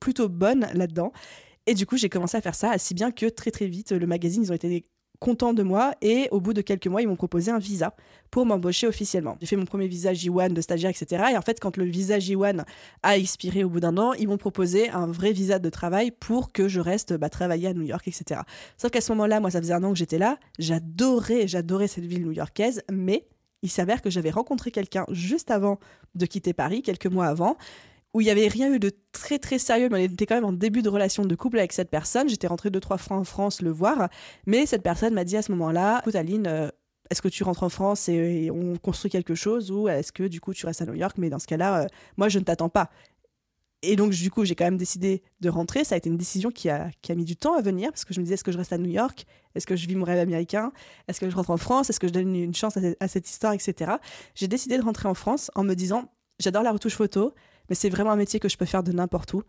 plutôt 0.00 0.28
bonne 0.28 0.66
là-dedans. 0.74 1.12
Et 1.66 1.74
du 1.74 1.86
coup, 1.86 1.96
j'ai 1.96 2.08
commencé 2.08 2.36
à 2.36 2.40
faire 2.40 2.54
ça, 2.54 2.78
si 2.78 2.94
bien 2.94 3.12
que 3.12 3.26
très 3.26 3.50
très 3.50 3.66
vite, 3.66 3.92
le 3.92 4.06
magazine, 4.06 4.42
ils 4.42 4.50
ont 4.50 4.56
été 4.56 4.86
contents 5.20 5.52
de 5.52 5.62
moi 5.62 5.94
et 6.00 6.28
au 6.30 6.40
bout 6.40 6.54
de 6.54 6.62
quelques 6.62 6.86
mois, 6.86 7.02
ils 7.02 7.08
m'ont 7.08 7.14
proposé 7.14 7.50
un 7.50 7.58
visa 7.58 7.94
pour 8.30 8.46
m'embaucher 8.46 8.86
officiellement. 8.86 9.36
J'ai 9.40 9.46
fait 9.46 9.56
mon 9.56 9.66
premier 9.66 9.86
visa 9.86 10.12
J1 10.12 10.52
de 10.54 10.60
stagiaire, 10.60 10.90
etc. 10.90 11.24
Et 11.32 11.36
en 11.36 11.42
fait, 11.42 11.60
quand 11.60 11.76
le 11.76 11.84
visa 11.84 12.18
J1 12.18 12.64
a 13.02 13.18
expiré 13.18 13.62
au 13.62 13.68
bout 13.68 13.80
d'un 13.80 13.98
an, 13.98 14.14
ils 14.14 14.26
m'ont 14.26 14.38
proposé 14.38 14.88
un 14.88 15.06
vrai 15.06 15.32
visa 15.32 15.58
de 15.58 15.68
travail 15.68 16.10
pour 16.10 16.52
que 16.52 16.68
je 16.68 16.80
reste 16.80 17.12
bah, 17.12 17.28
travailler 17.28 17.68
à 17.68 17.74
New 17.74 17.82
York, 17.82 18.08
etc. 18.08 18.40
Sauf 18.78 18.90
qu'à 18.90 19.02
ce 19.02 19.12
moment-là, 19.12 19.40
moi, 19.40 19.50
ça 19.50 19.60
faisait 19.60 19.74
un 19.74 19.84
an 19.84 19.92
que 19.92 19.98
j'étais 19.98 20.18
là. 20.18 20.38
J'adorais, 20.58 21.46
j'adorais 21.46 21.86
cette 21.86 22.06
ville 22.06 22.24
new-yorkaise, 22.24 22.82
mais 22.90 23.26
il 23.62 23.70
s'avère 23.70 24.00
que 24.00 24.08
j'avais 24.08 24.30
rencontré 24.30 24.70
quelqu'un 24.70 25.04
juste 25.10 25.50
avant 25.50 25.78
de 26.14 26.24
quitter 26.24 26.54
Paris, 26.54 26.80
quelques 26.80 27.06
mois 27.06 27.26
avant, 27.26 27.58
où 28.12 28.20
il 28.20 28.26
y 28.26 28.30
avait 28.30 28.48
rien 28.48 28.72
eu 28.72 28.78
de 28.78 28.90
très 29.12 29.38
très 29.38 29.58
sérieux, 29.58 29.88
mais 29.90 30.00
on 30.00 30.12
était 30.12 30.26
quand 30.26 30.34
même 30.34 30.44
en 30.44 30.52
début 30.52 30.82
de 30.82 30.88
relation 30.88 31.24
de 31.24 31.34
couple 31.34 31.58
avec 31.58 31.72
cette 31.72 31.90
personne. 31.90 32.28
J'étais 32.28 32.46
rentrée 32.46 32.70
deux 32.70 32.80
trois 32.80 32.98
fois 32.98 33.16
en 33.16 33.24
France 33.24 33.62
le 33.62 33.70
voir, 33.70 34.08
mais 34.46 34.66
cette 34.66 34.82
personne 34.82 35.14
m'a 35.14 35.24
dit 35.24 35.36
à 35.36 35.42
ce 35.42 35.52
moment-là, 35.52 36.00
écoute 36.00 36.16
Aline, 36.16 36.46
euh, 36.46 36.68
est-ce 37.10 37.22
que 37.22 37.28
tu 37.28 37.42
rentres 37.44 37.62
en 37.62 37.68
France 37.68 38.08
et, 38.08 38.50
on 38.50 38.76
construit 38.76 39.10
quelque 39.10 39.34
chose 39.34 39.70
ou 39.70 39.88
est-ce 39.88 40.12
que 40.12 40.24
du 40.24 40.40
coup 40.40 40.54
tu 40.54 40.66
restes 40.66 40.82
à 40.82 40.86
New 40.86 40.94
York? 40.94 41.16
Mais 41.18 41.30
dans 41.30 41.38
ce 41.38 41.46
cas-là, 41.46 41.82
euh, 41.82 41.86
moi 42.16 42.28
je 42.28 42.38
ne 42.38 42.44
t'attends 42.44 42.68
pas. 42.68 42.90
Et 43.82 43.96
donc 43.96 44.12
du 44.12 44.30
coup 44.30 44.44
j'ai 44.44 44.54
quand 44.54 44.64
même 44.64 44.76
décidé 44.76 45.22
de 45.40 45.48
rentrer. 45.48 45.84
Ça 45.84 45.94
a 45.94 45.98
été 45.98 46.08
une 46.08 46.16
décision 46.16 46.50
qui 46.50 46.68
a, 46.68 46.90
qui 47.02 47.12
a 47.12 47.14
mis 47.14 47.24
du 47.24 47.36
temps 47.36 47.54
à 47.54 47.62
venir 47.62 47.90
parce 47.90 48.04
que 48.04 48.12
je 48.12 48.20
me 48.20 48.24
disais 48.24 48.34
est-ce 48.34 48.44
que 48.44 48.52
je 48.52 48.58
reste 48.58 48.72
à 48.72 48.78
New 48.78 48.90
York? 48.90 49.24
Est-ce 49.54 49.66
que 49.66 49.76
je 49.76 49.86
vis 49.86 49.96
mon 49.96 50.04
rêve 50.04 50.18
américain? 50.18 50.72
Est-ce 51.08 51.20
que 51.20 51.30
je 51.30 51.34
rentre 51.34 51.50
en 51.50 51.56
France? 51.56 51.90
Est-ce 51.90 52.00
que 52.00 52.08
je 52.08 52.12
donne 52.12 52.34
une 52.34 52.54
chance 52.54 52.76
à 52.76 53.08
cette 53.08 53.28
histoire, 53.28 53.52
etc. 53.52 53.92
J'ai 54.34 54.48
décidé 54.48 54.78
de 54.78 54.82
rentrer 54.82 55.08
en 55.08 55.14
France 55.14 55.50
en 55.54 55.64
me 55.64 55.74
disant 55.74 56.12
j'adore 56.38 56.62
la 56.62 56.72
retouche 56.72 56.96
photo 56.96 57.34
mais 57.70 57.76
c'est 57.76 57.88
vraiment 57.88 58.10
un 58.10 58.16
métier 58.16 58.38
que 58.40 58.48
je 58.48 58.58
peux 58.58 58.66
faire 58.66 58.82
de 58.82 58.92
n'importe 58.92 59.32
où. 59.32 59.42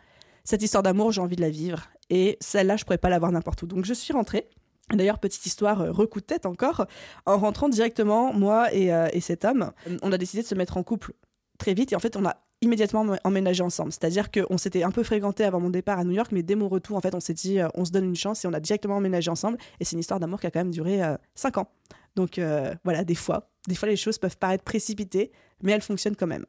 Cette 0.44 0.64
histoire 0.64 0.84
d'amour, 0.84 1.12
j'ai 1.12 1.22
envie 1.22 1.36
de 1.36 1.42
la 1.42 1.50
vivre, 1.50 1.90
et 2.10 2.38
celle-là, 2.40 2.78
je 2.78 2.86
pourrais 2.86 2.98
pas 2.98 3.10
l'avoir 3.10 3.32
n'importe 3.32 3.62
où. 3.64 3.68
Donc 3.68 3.84
je 3.84 3.94
suis 3.94 4.14
rentrée. 4.14 4.48
D'ailleurs, 4.94 5.20
petite 5.20 5.46
histoire, 5.46 5.82
euh, 5.82 5.92
recoup 5.92 6.20
de 6.20 6.26
tête 6.26 6.46
encore, 6.46 6.86
en 7.26 7.38
rentrant 7.38 7.70
directement, 7.70 8.34
moi 8.34 8.74
et, 8.74 8.94
euh, 8.94 9.08
et 9.14 9.22
cet 9.22 9.46
homme, 9.46 9.72
on 10.02 10.12
a 10.12 10.18
décidé 10.18 10.44
de 10.44 10.48
se 10.48 10.56
mettre 10.56 10.78
en 10.78 10.84
couple 10.84 11.14
très 11.58 11.74
vite, 11.74 11.94
et 11.94 11.96
en 11.96 12.00
fait, 12.00 12.16
on 12.16 12.26
a 12.26 12.38
immédiatement 12.62 13.06
emménagé 13.24 13.64
ensemble. 13.64 13.92
C'est-à-dire 13.92 14.30
qu'on 14.30 14.58
s'était 14.58 14.84
un 14.84 14.92
peu 14.92 15.02
fréquenté 15.04 15.44
avant 15.44 15.60
mon 15.60 15.70
départ 15.70 15.98
à 15.98 16.04
New 16.04 16.12
York, 16.12 16.32
mais 16.32 16.44
dès 16.44 16.56
mon 16.56 16.68
retour, 16.68 16.98
en 16.98 17.02
fait, 17.02 17.16
on 17.16 17.20
s'est 17.20 17.34
dit, 17.34 17.60
euh, 17.60 17.68
on 17.74 17.86
se 17.86 17.92
donne 17.92 18.06
une 18.06 18.16
chance 18.16 18.46
et 18.46 18.48
on 18.48 18.54
a 18.54 18.60
directement 18.60 18.98
emménagé 18.98 19.32
ensemble. 19.32 19.58
Et 19.80 19.86
c'est 19.86 19.94
une 19.94 20.00
histoire 20.00 20.20
d'amour 20.20 20.40
qui 20.40 20.48
a 20.48 20.52
quand 20.52 20.60
même 20.60 20.72
duré 20.72 21.02
5 21.36 21.58
ans. 21.58 21.68
Donc 22.16 22.40
voilà, 22.84 23.04
des 23.04 23.16
fois, 23.16 23.52
des 23.68 23.76
fois 23.76 23.90
les 23.90 23.96
choses 23.96 24.18
peuvent 24.18 24.38
paraître 24.38 24.64
précipitées, 24.64 25.32
mais 25.64 25.72
elles 25.72 25.82
fonctionnent 25.82 26.16
quand 26.16 26.28
même. 26.28 26.46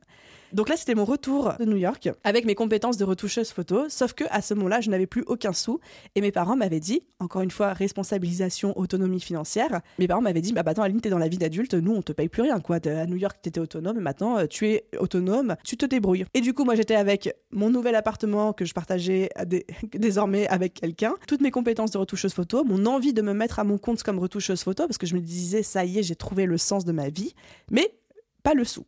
Donc 0.53 0.69
là, 0.69 0.77
c'était 0.77 0.95
mon 0.95 1.07
retour 1.07 1.55
de 1.59 1.65
New 1.65 1.79
York 1.79 2.11
avec 2.25 2.45
mes 2.45 2.55
compétences 2.55 2.99
de 2.99 3.05
retoucheuse 3.05 3.51
photo, 3.51 3.89
sauf 3.89 4.13
que 4.13 4.25
à 4.31 4.43
ce 4.43 4.53
moment-là, 4.53 4.83
je 4.83 4.91
n'avais 4.91 5.07
plus 5.07 5.23
aucun 5.27 5.55
sou 5.55 5.81
et 6.15 6.21
mes 6.21 6.31
parents 6.31 6.57
m'avaient 6.57 6.81
dit, 6.81 7.05
encore 7.21 7.41
une 7.41 7.51
fois, 7.51 7.73
responsabilisation, 7.73 8.79
autonomie 8.79 9.21
financière. 9.21 9.81
Mes 9.99 10.07
parents 10.07 10.21
m'avaient 10.21 10.43
dit, 10.43 10.53
bah, 10.53 10.63
bah 10.63 10.73
attends, 10.73 10.83
Aline, 10.83 11.01
t'es 11.01 11.09
dans 11.09 11.19
la 11.19 11.29
vie 11.29 11.39
d'adulte, 11.39 11.73
nous, 11.73 11.95
on 11.95 12.03
te 12.03 12.13
paye 12.13 12.29
plus 12.29 12.43
rien, 12.43 12.61
quoi. 12.61 12.77
À 12.85 13.07
New 13.07 13.17
York, 13.17 13.39
t'étais 13.41 13.61
autonome 13.61 13.97
et 13.97 14.03
maintenant, 14.03 14.39
euh, 14.39 14.47
tu 14.47 14.69
es 14.69 14.85
autonome, 14.99 15.57
tu 15.65 15.79
te 15.79 15.87
débrouilles. 15.87 16.27
Et 16.35 16.43
du 16.43 16.53
coup, 16.53 16.65
moi, 16.65 16.75
j'étais 16.75 16.97
avec 16.97 17.35
mon 17.51 17.71
nouvel 17.71 17.95
appartement 17.95 18.53
que 18.53 18.67
je 18.67 18.75
partageais 18.75 19.31
désormais 19.95 20.47
avec 20.49 20.75
quelqu'un, 20.75 21.15
toutes 21.27 21.41
mes 21.41 21.51
compétences 21.51 21.93
de 21.93 21.99
retoucheuse 21.99 22.35
photo, 22.35 22.63
mon 22.65 22.85
envie 22.85 23.15
de 23.15 23.23
me 23.23 23.33
mettre 23.33 23.59
à 23.59 23.65
mon 23.65 23.79
compte 23.79 24.03
comme 24.03 24.19
retoucheuse 24.19 24.63
photo 24.63 24.87
parce 24.87 24.99
que 24.99 25.07
je 25.07 25.15
me 25.15 25.21
disais, 25.21 25.52
ça 25.63 25.85
y 25.85 25.99
est, 25.99 26.03
j'ai 26.03 26.17
trouvé 26.17 26.47
le 26.47 26.57
sens 26.57 26.85
de 26.85 26.93
ma 26.93 27.11
vie, 27.11 27.35
mais 27.71 27.95
pas 28.43 28.55
le 28.55 28.65
sou. 28.65 28.87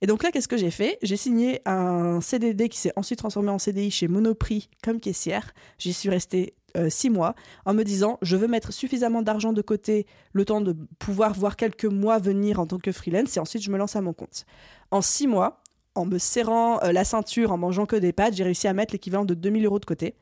Et 0.00 0.06
donc 0.06 0.22
là, 0.22 0.30
qu'est-ce 0.30 0.48
que 0.48 0.56
j'ai 0.56 0.70
fait? 0.70 0.98
J'ai 1.02 1.16
signé 1.16 1.60
un 1.64 2.20
CDD 2.20 2.68
qui 2.68 2.78
s'est 2.78 2.92
ensuite 2.96 3.18
transformé 3.18 3.50
en 3.50 3.58
CDI 3.58 3.90
chez 3.90 4.08
Monoprix 4.08 4.68
comme 4.82 5.00
caissière. 5.00 5.52
J'y 5.78 5.92
suis 5.92 6.10
restée 6.10 6.54
euh, 6.76 6.90
six 6.90 7.08
mois 7.08 7.34
en 7.64 7.72
me 7.72 7.82
disant 7.82 8.18
je 8.20 8.36
veux 8.36 8.48
mettre 8.48 8.72
suffisamment 8.72 9.22
d'argent 9.22 9.52
de 9.52 9.62
côté 9.62 10.06
le 10.32 10.44
temps 10.44 10.60
de 10.60 10.76
pouvoir 10.98 11.32
voir 11.32 11.56
quelques 11.56 11.86
mois 11.86 12.18
venir 12.18 12.60
en 12.60 12.66
tant 12.66 12.78
que 12.78 12.92
freelance 12.92 13.36
et 13.36 13.40
ensuite 13.40 13.62
je 13.62 13.70
me 13.70 13.78
lance 13.78 13.96
à 13.96 14.02
mon 14.02 14.12
compte. 14.12 14.44
En 14.90 15.00
six 15.00 15.26
mois, 15.26 15.62
en 15.94 16.04
me 16.04 16.18
serrant 16.18 16.82
euh, 16.82 16.92
la 16.92 17.04
ceinture, 17.04 17.52
en 17.52 17.56
mangeant 17.56 17.86
que 17.86 17.96
des 17.96 18.12
pâtes, 18.12 18.34
j'ai 18.34 18.44
réussi 18.44 18.68
à 18.68 18.74
mettre 18.74 18.92
l'équivalent 18.92 19.24
de 19.24 19.34
2000 19.34 19.64
euros 19.64 19.78
de 19.78 19.86
côté. 19.86 20.16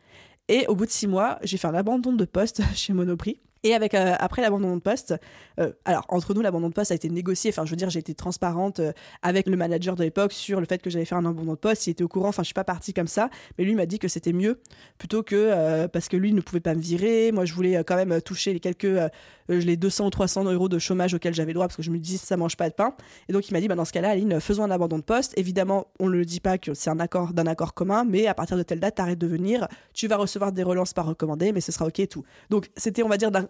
Et 0.49 0.67
au 0.69 0.77
bout 0.77 0.87
de 0.87 0.91
six 0.91 1.07
mois, 1.07 1.39
j'ai 1.43 1.57
fait 1.57 1.67
un 1.67 1.75
abandon 1.75 2.13
de 2.13 2.25
poste 2.25 2.63
chez 2.75 2.93
Monoprix 2.93 3.41
et 3.65 3.75
avec 3.75 3.95
euh, 3.95 4.15
après 4.19 4.43
l'abandon 4.43 4.77
de 4.77 4.81
poste, 4.81 5.15
euh, 5.59 5.73
alors 5.85 6.05
entre 6.11 6.35
nous 6.35 6.43
l'abandon 6.43 6.69
de 6.69 6.75
poste 6.75 6.93
a 6.93 6.95
été 6.95 7.09
négocié. 7.09 7.51
Enfin, 7.51 7.65
je 7.65 7.71
veux 7.71 7.77
dire, 7.77 7.91
j'ai 7.91 7.99
été 7.99 8.15
transparente 8.15 8.79
euh, 8.79 8.93
avec 9.23 9.49
le 9.49 9.57
manager 9.57 9.97
de 9.97 10.05
l'époque 10.05 10.33
sur 10.33 10.61
le 10.61 10.67
fait 10.67 10.81
que 10.81 10.91
j'allais 10.91 11.07
faire 11.07 11.19
un 11.19 11.25
abandon 11.25 11.53
de 11.53 11.59
poste. 11.59 11.87
Il 11.87 11.91
était 11.91 12.05
au 12.05 12.09
courant. 12.09 12.29
Enfin, 12.29 12.43
je 12.43 12.47
suis 12.47 12.55
pas 12.55 12.65
partie 12.65 12.93
comme 12.93 13.09
ça, 13.09 13.31
mais 13.59 13.65
lui 13.65 13.75
m'a 13.75 13.87
dit 13.87 13.99
que 13.99 14.07
c'était 14.07 14.35
mieux 14.35 14.61
plutôt 14.99 15.23
que 15.23 15.87
parce 15.87 16.09
que 16.09 16.17
lui 16.17 16.33
ne 16.33 16.41
pouvait 16.43 16.61
pas 16.61 16.75
me 16.75 16.81
virer. 16.81 17.33
Moi, 17.33 17.47
je 17.47 17.55
voulais 17.55 17.83
quand 17.85 17.97
même 17.97 18.21
toucher 18.21 18.53
les 18.53 18.61
quelques 18.61 19.01
les 19.49 19.77
200 19.77 20.07
ou 20.07 20.11
300 20.11 20.45
euros 20.45 20.69
de 20.69 20.79
chômage 20.79 21.15
auxquels 21.15 21.35
j'avais 21.35 21.53
droit 21.53 21.67
parce 21.67 21.77
que 21.77 21.83
je 21.83 21.91
me 21.91 21.99
dis 21.99 22.19
ça 22.19 22.37
mange 22.37 22.57
pas 22.57 22.69
de 22.69 22.75
pain. 22.75 22.95
Et 23.29 23.33
donc 23.33 23.49
il 23.49 23.53
m'a 23.53 23.61
dit 23.61 23.69
bah, 23.69 23.75
dans 23.75 23.85
ce 23.85 23.93
cas-là, 23.93 24.11
Aline, 24.11 24.41
faisons 24.41 24.65
un 24.65 24.71
abandon 24.71 24.99
de 24.99 25.03
poste. 25.03 25.35
Évidemment, 25.37 25.87
on 26.01 26.09
ne 26.09 26.17
le 26.17 26.25
dit 26.25 26.41
pas 26.41 26.59
que 26.59 26.75
c'est 26.75 26.91
un 26.91 27.01
accord 27.01 27.33
d'un 27.33 27.47
accord 27.47 27.75
commun, 27.75 28.05
mais 28.05 28.27
à 28.27 28.35
partir 28.35 28.57
de 28.57 28.63
telle 28.63 28.81
date, 28.81 28.99
arrête 29.01 29.19
de 29.19 29.27
venir. 29.27 29.69
Tu 29.93 30.09
vas 30.09 30.17
recevoir 30.17 30.53
des 30.53 30.63
relances 30.63 30.93
par 30.93 31.07
recommandé, 31.07 31.53
mais 31.53 31.61
ce 31.61 31.73
sera 31.73 31.87
ok 31.87 32.01
et 32.01 32.07
tout. 32.07 32.25
Donc 32.51 32.71
c'était 32.77 33.03
on 33.03 33.09
va 33.09 33.17
dire 33.17 33.31
d'un 33.31 33.49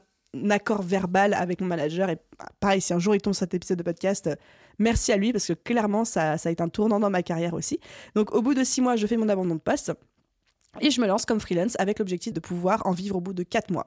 accord 0.50 0.82
verbal 0.82 1.34
avec 1.34 1.60
mon 1.60 1.66
manager. 1.66 2.10
Et 2.10 2.18
pareil, 2.60 2.80
si 2.80 2.92
un 2.92 2.98
jour 2.98 3.14
il 3.14 3.20
tombe 3.20 3.34
cet 3.34 3.54
épisode 3.54 3.78
de 3.78 3.82
podcast, 3.82 4.26
euh, 4.26 4.34
merci 4.78 5.12
à 5.12 5.16
lui 5.16 5.32
parce 5.32 5.46
que 5.46 5.52
clairement, 5.52 6.04
ça, 6.04 6.38
ça 6.38 6.48
a 6.48 6.52
été 6.52 6.62
un 6.62 6.68
tournant 6.68 7.00
dans 7.00 7.10
ma 7.10 7.22
carrière 7.22 7.54
aussi. 7.54 7.78
Donc, 8.14 8.34
au 8.34 8.42
bout 8.42 8.54
de 8.54 8.64
six 8.64 8.80
mois, 8.80 8.96
je 8.96 9.06
fais 9.06 9.16
mon 9.16 9.28
abandon 9.28 9.54
de 9.54 9.60
poste 9.60 9.92
et 10.80 10.90
je 10.90 11.00
me 11.00 11.06
lance 11.06 11.24
comme 11.24 11.40
freelance 11.40 11.76
avec 11.78 11.98
l'objectif 11.98 12.32
de 12.32 12.40
pouvoir 12.40 12.86
en 12.86 12.92
vivre 12.92 13.16
au 13.16 13.20
bout 13.20 13.32
de 13.32 13.42
quatre 13.42 13.70
mois. 13.70 13.86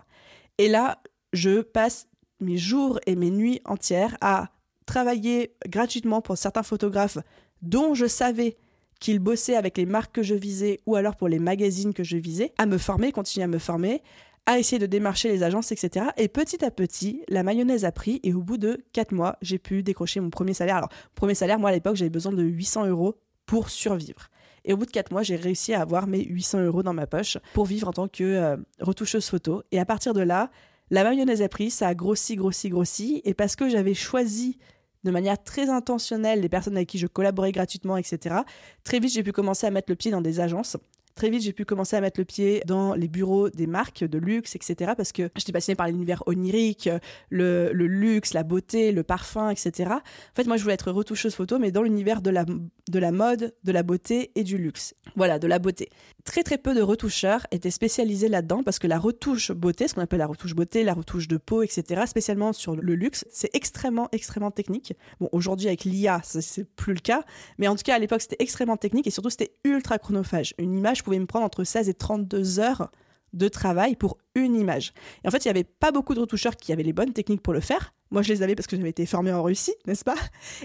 Et 0.57 0.69
là, 0.69 1.01
je 1.33 1.61
passe 1.61 2.07
mes 2.39 2.57
jours 2.57 2.99
et 3.05 3.15
mes 3.15 3.31
nuits 3.31 3.61
entières 3.65 4.17
à 4.21 4.49
travailler 4.85 5.55
gratuitement 5.67 6.21
pour 6.21 6.37
certains 6.37 6.63
photographes 6.63 7.17
dont 7.61 7.93
je 7.93 8.05
savais 8.05 8.57
qu'ils 8.99 9.19
bossaient 9.19 9.55
avec 9.55 9.77
les 9.77 9.85
marques 9.85 10.15
que 10.15 10.23
je 10.23 10.35
visais 10.35 10.79
ou 10.85 10.95
alors 10.95 11.15
pour 11.15 11.27
les 11.27 11.39
magazines 11.39 11.93
que 11.93 12.03
je 12.03 12.17
visais, 12.17 12.53
à 12.57 12.65
me 12.65 12.77
former, 12.77 13.11
continuer 13.11 13.43
à 13.43 13.47
me 13.47 13.59
former, 13.59 14.01
à 14.45 14.57
essayer 14.57 14.79
de 14.79 14.85
démarcher 14.85 15.29
les 15.29 15.43
agences, 15.43 15.71
etc. 15.71 16.07
Et 16.17 16.29
petit 16.29 16.63
à 16.63 16.71
petit, 16.71 17.21
la 17.27 17.43
mayonnaise 17.43 17.85
a 17.85 17.91
pris 17.91 18.19
et 18.23 18.33
au 18.33 18.41
bout 18.41 18.57
de 18.57 18.79
4 18.93 19.11
mois, 19.11 19.37
j'ai 19.41 19.59
pu 19.59 19.83
décrocher 19.83 20.19
mon 20.19 20.29
premier 20.29 20.53
salaire. 20.53 20.77
Alors, 20.77 20.89
premier 21.15 21.35
salaire, 21.35 21.59
moi 21.59 21.69
à 21.69 21.73
l'époque, 21.73 21.97
j'avais 21.97 22.09
besoin 22.09 22.31
de 22.31 22.43
800 22.43 22.87
euros 22.87 23.15
pour 23.45 23.69
survivre. 23.69 24.29
Et 24.63 24.73
au 24.73 24.77
bout 24.77 24.85
de 24.85 24.91
4 24.91 25.11
mois, 25.11 25.21
j'ai 25.21 25.35
réussi 25.35 25.73
à 25.73 25.81
avoir 25.81 26.07
mes 26.07 26.23
800 26.23 26.61
euros 26.61 26.81
dans 26.81 26.93
ma 26.93 27.07
poche 27.07 27.37
pour 27.53 27.65
vivre 27.65 27.87
en 27.87 27.93
tant 27.93 28.07
que 28.07 28.23
euh, 28.23 28.57
retoucheuse 28.79 29.27
photo. 29.27 29.63
Et 29.71 29.79
à 29.79 29.85
partir 29.85 30.13
de 30.13 30.21
là, 30.21 30.49
la 30.89 31.03
mayonnaise 31.03 31.41
a 31.41 31.49
pris, 31.49 31.69
ça 31.69 31.87
a 31.87 31.95
grossi, 31.95 32.35
grossi, 32.35 32.69
grossi. 32.69 33.21
Et 33.25 33.33
parce 33.33 33.55
que 33.55 33.69
j'avais 33.69 33.93
choisi 33.93 34.57
de 35.03 35.11
manière 35.11 35.41
très 35.41 35.69
intentionnelle 35.69 36.41
les 36.41 36.49
personnes 36.49 36.75
avec 36.75 36.89
qui 36.89 36.97
je 36.97 37.07
collaborais 37.07 37.51
gratuitement, 37.51 37.97
etc., 37.97 38.37
très 38.83 38.99
vite, 38.99 39.13
j'ai 39.13 39.23
pu 39.23 39.31
commencer 39.31 39.67
à 39.67 39.71
mettre 39.71 39.91
le 39.91 39.95
pied 39.95 40.11
dans 40.11 40.21
des 40.21 40.39
agences 40.39 40.77
Très 41.17 41.31
vite, 41.31 41.41
j'ai 41.41 41.51
pu 41.51 41.65
commencer 41.65 41.95
à 41.95 42.01
mettre 42.01 42.19
le 42.19 42.25
pied 42.25 42.61
dans 42.67 42.93
les 42.93 43.07
bureaux 43.07 43.49
des 43.49 43.65
marques 43.65 44.03
de 44.03 44.19
luxe, 44.19 44.55
etc. 44.55 44.91
Parce 44.95 45.11
que 45.11 45.31
j'étais 45.35 45.51
passionnée 45.51 45.75
par 45.75 45.87
l'univers 45.87 46.21
onirique, 46.27 46.87
le, 47.31 47.71
luxe, 47.71 48.35
la 48.35 48.43
beauté, 48.43 48.91
le 48.91 49.01
parfum, 49.01 49.49
etc. 49.49 49.89
En 49.93 50.35
fait, 50.35 50.45
moi, 50.45 50.57
je 50.57 50.61
voulais 50.61 50.75
être 50.75 50.91
retoucheuse 50.91 51.33
photo, 51.33 51.57
mais 51.57 51.71
dans 51.71 51.81
l'univers 51.81 52.21
de 52.21 52.29
la, 52.29 52.45
de 52.45 52.99
la 52.99 53.11
mode, 53.11 53.55
de 53.63 53.71
la 53.71 53.81
beauté 53.81 54.31
et 54.35 54.43
du 54.43 54.59
luxe. 54.59 54.93
Voilà, 55.15 55.39
de 55.39 55.47
la 55.47 55.57
beauté. 55.57 55.89
Très, 56.27 56.43
très 56.43 56.57
peu 56.57 56.75
de 56.75 56.81
retoucheurs 56.81 57.47
étaient 57.51 57.71
spécialisés 57.71 58.27
là-dedans 58.27 58.61
parce 58.61 58.79
que 58.79 58.87
la 58.87 58.99
retouche 58.99 59.53
beauté, 59.53 59.87
ce 59.87 59.93
qu'on 59.93 60.01
appelle 60.01 60.19
la 60.19 60.27
retouche 60.27 60.55
beauté, 60.55 60.83
la 60.83 60.93
retouche 60.93 61.29
de 61.29 61.37
peau, 61.37 61.63
etc., 61.63 62.01
spécialement 62.05 62.51
sur 62.51 62.75
le 62.75 62.95
luxe, 62.95 63.23
c'est 63.31 63.49
extrêmement, 63.55 64.09
extrêmement 64.11 64.51
technique. 64.51 64.93
Bon, 65.21 65.29
aujourd'hui, 65.31 65.67
avec 65.67 65.85
l'IA, 65.85 66.19
c'est 66.23 66.65
plus 66.75 66.93
le 66.93 66.99
cas, 66.99 67.23
mais 67.57 67.69
en 67.69 67.77
tout 67.77 67.83
cas, 67.83 67.95
à 67.95 67.99
l'époque, 67.99 68.19
c'était 68.19 68.35
extrêmement 68.39 68.75
technique 68.75 69.07
et 69.07 69.09
surtout, 69.09 69.29
c'était 69.29 69.53
ultra 69.63 69.99
chronophage. 69.99 70.53
Une 70.57 70.77
image 70.77 71.01
pouvait 71.01 71.17
me 71.17 71.27
prendre 71.27 71.45
entre 71.45 71.63
16 71.63 71.87
et 71.87 71.93
32 71.93 72.59
heures 72.59 72.91
de 73.31 73.47
travail 73.47 73.95
pour 73.95 74.17
une 74.35 74.57
image. 74.57 74.91
Et 75.23 75.29
en 75.29 75.31
fait, 75.31 75.45
il 75.45 75.47
n'y 75.47 75.51
avait 75.51 75.63
pas 75.63 75.93
beaucoup 75.93 76.13
de 76.13 76.19
retoucheurs 76.19 76.57
qui 76.57 76.73
avaient 76.73 76.83
les 76.83 76.93
bonnes 76.93 77.13
techniques 77.13 77.41
pour 77.41 77.53
le 77.53 77.61
faire. 77.61 77.93
Moi, 78.11 78.21
je 78.21 78.33
les 78.33 78.43
avais 78.43 78.55
parce 78.55 78.67
que 78.67 78.75
j'avais 78.75 78.89
été 78.89 79.05
formée 79.05 79.31
en 79.31 79.43
Russie, 79.43 79.75
n'est-ce 79.87 80.03
pas? 80.03 80.15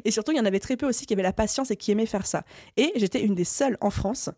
Et 0.04 0.10
surtout, 0.10 0.32
il 0.32 0.38
y 0.38 0.40
en 0.40 0.44
avait 0.44 0.60
très 0.60 0.76
peu 0.76 0.88
aussi 0.88 1.06
qui 1.06 1.14
avaient 1.14 1.22
la 1.22 1.32
patience 1.32 1.70
et 1.70 1.76
qui 1.76 1.92
aimaient 1.92 2.06
faire 2.06 2.26
ça. 2.26 2.42
Et 2.76 2.92
j'étais 2.96 3.22
une 3.22 3.36
des 3.36 3.44
seules 3.44 3.78
en 3.80 3.90
France 3.90 4.28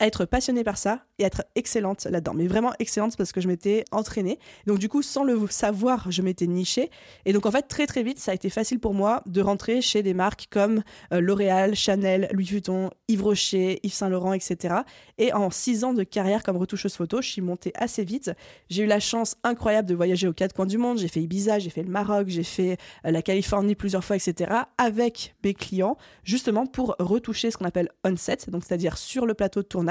à 0.00 0.06
être 0.06 0.24
passionnée 0.24 0.64
par 0.64 0.78
ça 0.78 1.04
et 1.18 1.24
être 1.24 1.44
excellente 1.54 2.04
là-dedans. 2.04 2.32
Mais 2.34 2.46
vraiment 2.46 2.72
excellente 2.78 3.16
parce 3.16 3.32
que 3.32 3.40
je 3.40 3.48
m'étais 3.48 3.84
entraînée. 3.90 4.38
Donc 4.66 4.78
du 4.78 4.88
coup, 4.88 5.02
sans 5.02 5.24
le 5.24 5.46
savoir, 5.48 6.10
je 6.10 6.22
m'étais 6.22 6.46
nichée. 6.46 6.90
Et 7.24 7.32
donc 7.32 7.46
en 7.46 7.50
fait, 7.50 7.62
très 7.62 7.86
très 7.86 8.02
vite, 8.02 8.18
ça 8.18 8.30
a 8.30 8.34
été 8.34 8.50
facile 8.50 8.78
pour 8.78 8.94
moi 8.94 9.22
de 9.26 9.40
rentrer 9.40 9.80
chez 9.80 10.02
des 10.02 10.14
marques 10.14 10.46
comme 10.50 10.82
euh, 11.12 11.20
L'Oréal, 11.20 11.74
Chanel, 11.74 12.28
Louis 12.32 12.44
Vuitton, 12.44 12.90
Yves 13.08 13.22
Rocher, 13.22 13.80
Yves 13.82 13.92
Saint 13.92 14.08
Laurent, 14.08 14.32
etc. 14.32 14.76
Et 15.18 15.32
en 15.32 15.50
six 15.50 15.84
ans 15.84 15.94
de 15.94 16.04
carrière 16.04 16.42
comme 16.42 16.56
retoucheuse 16.56 16.94
photo, 16.94 17.20
je 17.20 17.28
suis 17.28 17.42
montée 17.42 17.72
assez 17.74 18.04
vite. 18.04 18.30
J'ai 18.70 18.84
eu 18.84 18.86
la 18.86 19.00
chance 19.00 19.36
incroyable 19.42 19.88
de 19.88 19.94
voyager 19.94 20.28
aux 20.28 20.32
quatre 20.32 20.54
coins 20.54 20.66
du 20.66 20.78
monde. 20.78 20.98
J'ai 20.98 21.08
fait 21.08 21.20
Ibiza, 21.20 21.58
j'ai 21.58 21.70
fait 21.70 21.82
le 21.82 21.90
Maroc, 21.90 22.28
j'ai 22.28 22.44
fait 22.44 22.76
euh, 23.04 23.10
la 23.10 23.22
Californie 23.22 23.74
plusieurs 23.74 24.04
fois, 24.04 24.16
etc. 24.16 24.52
Avec 24.78 25.34
mes 25.42 25.54
clients, 25.54 25.96
justement 26.22 26.66
pour 26.66 26.94
retoucher 27.00 27.50
ce 27.50 27.56
qu'on 27.56 27.64
appelle 27.64 27.88
on-set, 28.04 28.48
donc 28.50 28.64
c'est-à-dire 28.64 28.96
sur 28.96 29.26
le 29.26 29.34
plateau 29.34 29.62
de 29.62 29.66
tournage 29.66 29.87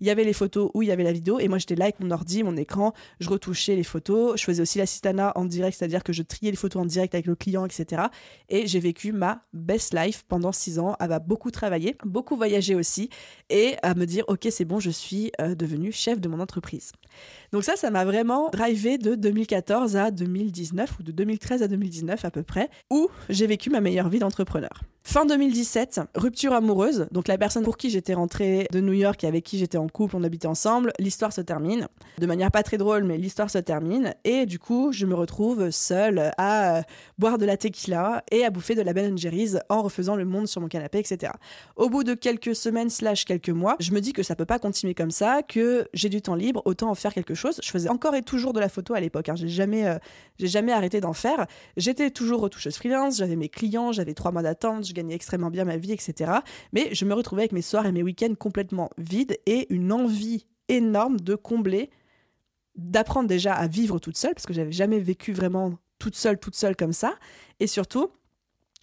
il 0.00 0.06
y 0.06 0.10
avait 0.10 0.24
les 0.24 0.32
photos 0.32 0.70
où 0.74 0.82
il 0.82 0.88
y 0.88 0.92
avait 0.92 1.04
la 1.04 1.12
vidéo, 1.12 1.38
et 1.38 1.48
moi 1.48 1.58
j'étais 1.58 1.74
là 1.74 1.86
avec 1.86 2.00
mon 2.00 2.10
ordi, 2.10 2.42
mon 2.42 2.56
écran, 2.56 2.92
je 3.20 3.28
retouchais 3.28 3.76
les 3.76 3.84
photos, 3.84 4.38
je 4.38 4.44
faisais 4.44 4.62
aussi 4.62 4.78
l'assistana 4.78 5.32
en 5.34 5.44
direct, 5.44 5.76
c'est-à-dire 5.78 6.04
que 6.04 6.12
je 6.12 6.22
triais 6.22 6.50
les 6.50 6.56
photos 6.56 6.82
en 6.82 6.86
direct 6.86 7.14
avec 7.14 7.26
le 7.26 7.34
client, 7.34 7.64
etc. 7.64 8.02
Et 8.48 8.66
j'ai 8.66 8.80
vécu 8.80 9.12
ma 9.12 9.42
best 9.52 9.94
life 9.94 10.24
pendant 10.28 10.52
six 10.52 10.78
ans, 10.78 10.96
à 10.98 11.18
beaucoup 11.18 11.50
travailler, 11.50 11.96
beaucoup 12.04 12.36
voyager 12.36 12.74
aussi, 12.74 13.08
et 13.50 13.76
à 13.82 13.94
me 13.94 14.04
dire, 14.04 14.24
ok, 14.28 14.48
c'est 14.50 14.64
bon, 14.64 14.80
je 14.80 14.90
suis 14.90 15.32
euh, 15.40 15.54
devenue 15.54 15.92
chef 15.92 16.20
de 16.20 16.28
mon 16.28 16.40
entreprise. 16.40 16.92
Donc 17.52 17.64
ça, 17.64 17.76
ça 17.76 17.90
m'a 17.90 18.04
vraiment 18.04 18.50
drivé 18.50 18.98
de 18.98 19.14
2014 19.14 19.96
à 19.96 20.10
2019, 20.10 20.98
ou 21.00 21.02
de 21.02 21.12
2013 21.12 21.62
à 21.62 21.68
2019 21.68 22.24
à 22.24 22.30
peu 22.30 22.42
près, 22.42 22.68
où 22.90 23.08
j'ai 23.28 23.46
vécu 23.46 23.70
ma 23.70 23.80
meilleure 23.80 24.08
vie 24.08 24.18
d'entrepreneur. 24.18 24.82
Fin 25.10 25.24
2017, 25.24 26.02
rupture 26.16 26.52
amoureuse. 26.52 27.06
Donc 27.12 27.28
la 27.28 27.38
personne 27.38 27.64
pour 27.64 27.78
qui 27.78 27.88
j'étais 27.88 28.12
rentrée 28.12 28.68
de 28.72 28.80
New 28.80 28.92
York 28.92 29.24
et 29.24 29.26
qui 29.42 29.58
j'étais 29.58 29.78
en 29.78 29.88
couple, 29.88 30.16
on 30.16 30.24
habitait 30.24 30.46
ensemble, 30.46 30.92
l'histoire 30.98 31.32
se 31.32 31.40
termine. 31.40 31.88
De 32.18 32.26
manière 32.26 32.50
pas 32.50 32.62
très 32.62 32.78
drôle, 32.78 33.04
mais 33.04 33.18
l'histoire 33.18 33.50
se 33.50 33.58
termine. 33.58 34.14
Et 34.24 34.46
du 34.46 34.58
coup, 34.58 34.92
je 34.92 35.06
me 35.06 35.14
retrouve 35.14 35.70
seule 35.70 36.32
à 36.36 36.78
euh, 36.78 36.82
boire 37.18 37.38
de 37.38 37.46
la 37.46 37.56
tequila 37.56 38.22
et 38.30 38.44
à 38.44 38.50
bouffer 38.50 38.74
de 38.74 38.82
la 38.82 38.92
Ben 38.92 39.16
Jerry's 39.16 39.58
en 39.68 39.82
refaisant 39.82 40.16
le 40.16 40.24
monde 40.24 40.46
sur 40.46 40.60
mon 40.60 40.68
canapé, 40.68 40.98
etc. 40.98 41.32
Au 41.76 41.88
bout 41.88 42.04
de 42.04 42.14
quelques 42.14 42.54
semaines 42.54 42.90
slash 42.90 43.24
quelques 43.24 43.50
mois, 43.50 43.76
je 43.80 43.92
me 43.92 44.00
dis 44.00 44.12
que 44.12 44.22
ça 44.22 44.36
peut 44.36 44.44
pas 44.44 44.58
continuer 44.58 44.94
comme 44.94 45.10
ça, 45.10 45.42
que 45.42 45.88
j'ai 45.94 46.08
du 46.08 46.22
temps 46.22 46.34
libre, 46.34 46.62
autant 46.64 46.90
en 46.90 46.94
faire 46.94 47.14
quelque 47.14 47.34
chose. 47.34 47.60
Je 47.62 47.70
faisais 47.70 47.88
encore 47.88 48.14
et 48.14 48.22
toujours 48.22 48.52
de 48.52 48.60
la 48.60 48.68
photo 48.68 48.94
à 48.94 49.00
l'époque. 49.00 49.28
Hein. 49.28 49.36
J'ai 49.36 49.48
jamais, 49.48 49.86
euh, 49.86 49.98
jamais 50.38 50.72
arrêté 50.72 51.00
d'en 51.00 51.12
faire. 51.12 51.46
J'étais 51.76 52.10
toujours 52.10 52.40
retoucheuse 52.40 52.76
freelance, 52.76 53.18
j'avais 53.18 53.36
mes 53.36 53.48
clients, 53.48 53.92
j'avais 53.92 54.14
trois 54.14 54.32
mois 54.32 54.42
d'attente, 54.42 54.84
gagnais 54.92 55.14
extrêmement 55.14 55.50
bien 55.50 55.64
ma 55.64 55.76
vie, 55.76 55.92
etc. 55.92 56.32
Mais 56.72 56.88
je 56.92 57.04
me 57.04 57.14
retrouvais 57.14 57.42
avec 57.42 57.52
mes 57.52 57.62
soirs 57.62 57.86
et 57.86 57.92
mes 57.92 58.02
week-ends 58.02 58.34
complètement 58.38 58.90
vides 58.98 59.27
et 59.46 59.72
une 59.72 59.92
envie 59.92 60.46
énorme 60.68 61.20
de 61.20 61.34
combler, 61.34 61.90
d'apprendre 62.76 63.28
déjà 63.28 63.54
à 63.54 63.66
vivre 63.66 63.98
toute 63.98 64.16
seule, 64.16 64.34
parce 64.34 64.46
que 64.46 64.52
j'avais 64.52 64.72
jamais 64.72 65.00
vécu 65.00 65.32
vraiment 65.32 65.78
toute 65.98 66.14
seule, 66.14 66.38
toute 66.38 66.54
seule 66.54 66.76
comme 66.76 66.92
ça, 66.92 67.14
et 67.60 67.66
surtout 67.66 68.10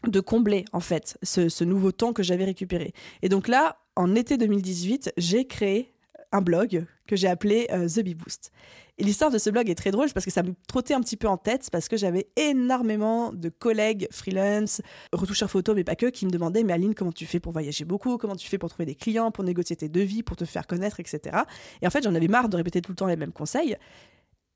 de 0.07 0.19
combler 0.19 0.65
en 0.73 0.79
fait 0.79 1.17
ce, 1.23 1.63
nouveau 1.63 1.91
temps 1.91 2.13
que 2.13 2.23
j'avais 2.23 2.45
récupéré. 2.45 2.93
Et 3.21 3.29
donc 3.29 3.47
là, 3.47 3.77
en 3.95 4.13
été 4.15 4.37
2018, 4.37 5.13
j'ai 5.17 5.45
créé 5.45 5.93
un 6.31 6.41
blog 6.41 6.85
que 7.07 7.15
j'ai 7.15 7.27
appelé 7.27 7.67
euh, 7.71 7.87
The 7.87 8.01
Bee 8.01 8.15
Boost. 8.15 8.51
Et 8.97 9.03
l'histoire 9.03 9.29
de 9.29 9.37
ce 9.37 9.49
blog 9.49 9.69
est 9.69 9.75
très 9.75 9.91
drôle 9.91 10.09
parce 10.13 10.25
que 10.25 10.31
ça 10.31 10.41
me 10.41 10.53
trottait 10.67 10.93
un 10.93 11.01
petit 11.01 11.17
peu 11.17 11.27
en 11.27 11.37
tête 11.37 11.67
parce 11.69 11.89
que 11.89 11.97
j'avais 11.97 12.29
énormément 12.37 13.33
de 13.33 13.49
collègues 13.49 14.07
freelance, 14.09 14.81
retoucheurs 15.11 15.51
photo, 15.51 15.75
mais 15.75 15.83
pas 15.83 15.95
que, 15.95 16.05
qui 16.05 16.25
me 16.25 16.31
demandaient 16.31 16.63
Mais 16.63 16.73
Aline, 16.73 16.95
comment 16.95 17.11
tu 17.11 17.25
fais 17.25 17.41
pour 17.41 17.51
voyager 17.51 17.83
beaucoup? 17.83 18.17
Comment 18.17 18.37
tu 18.37 18.47
fais 18.47 18.57
pour 18.57 18.69
trouver 18.69 18.85
des 18.85 18.95
clients, 18.95 19.31
pour 19.31 19.43
négocier 19.43 19.75
tes 19.75 19.89
devis, 19.89 20.23
pour 20.23 20.37
te 20.37 20.45
faire 20.45 20.65
connaître, 20.65 21.01
etc. 21.01 21.37
Et 21.81 21.87
en 21.87 21.89
fait, 21.89 22.03
j'en 22.03 22.15
avais 22.15 22.29
marre 22.29 22.47
de 22.47 22.55
répéter 22.55 22.81
tout 22.81 22.93
le 22.93 22.95
temps 22.95 23.07
les 23.07 23.17
mêmes 23.17 23.33
conseils. 23.33 23.75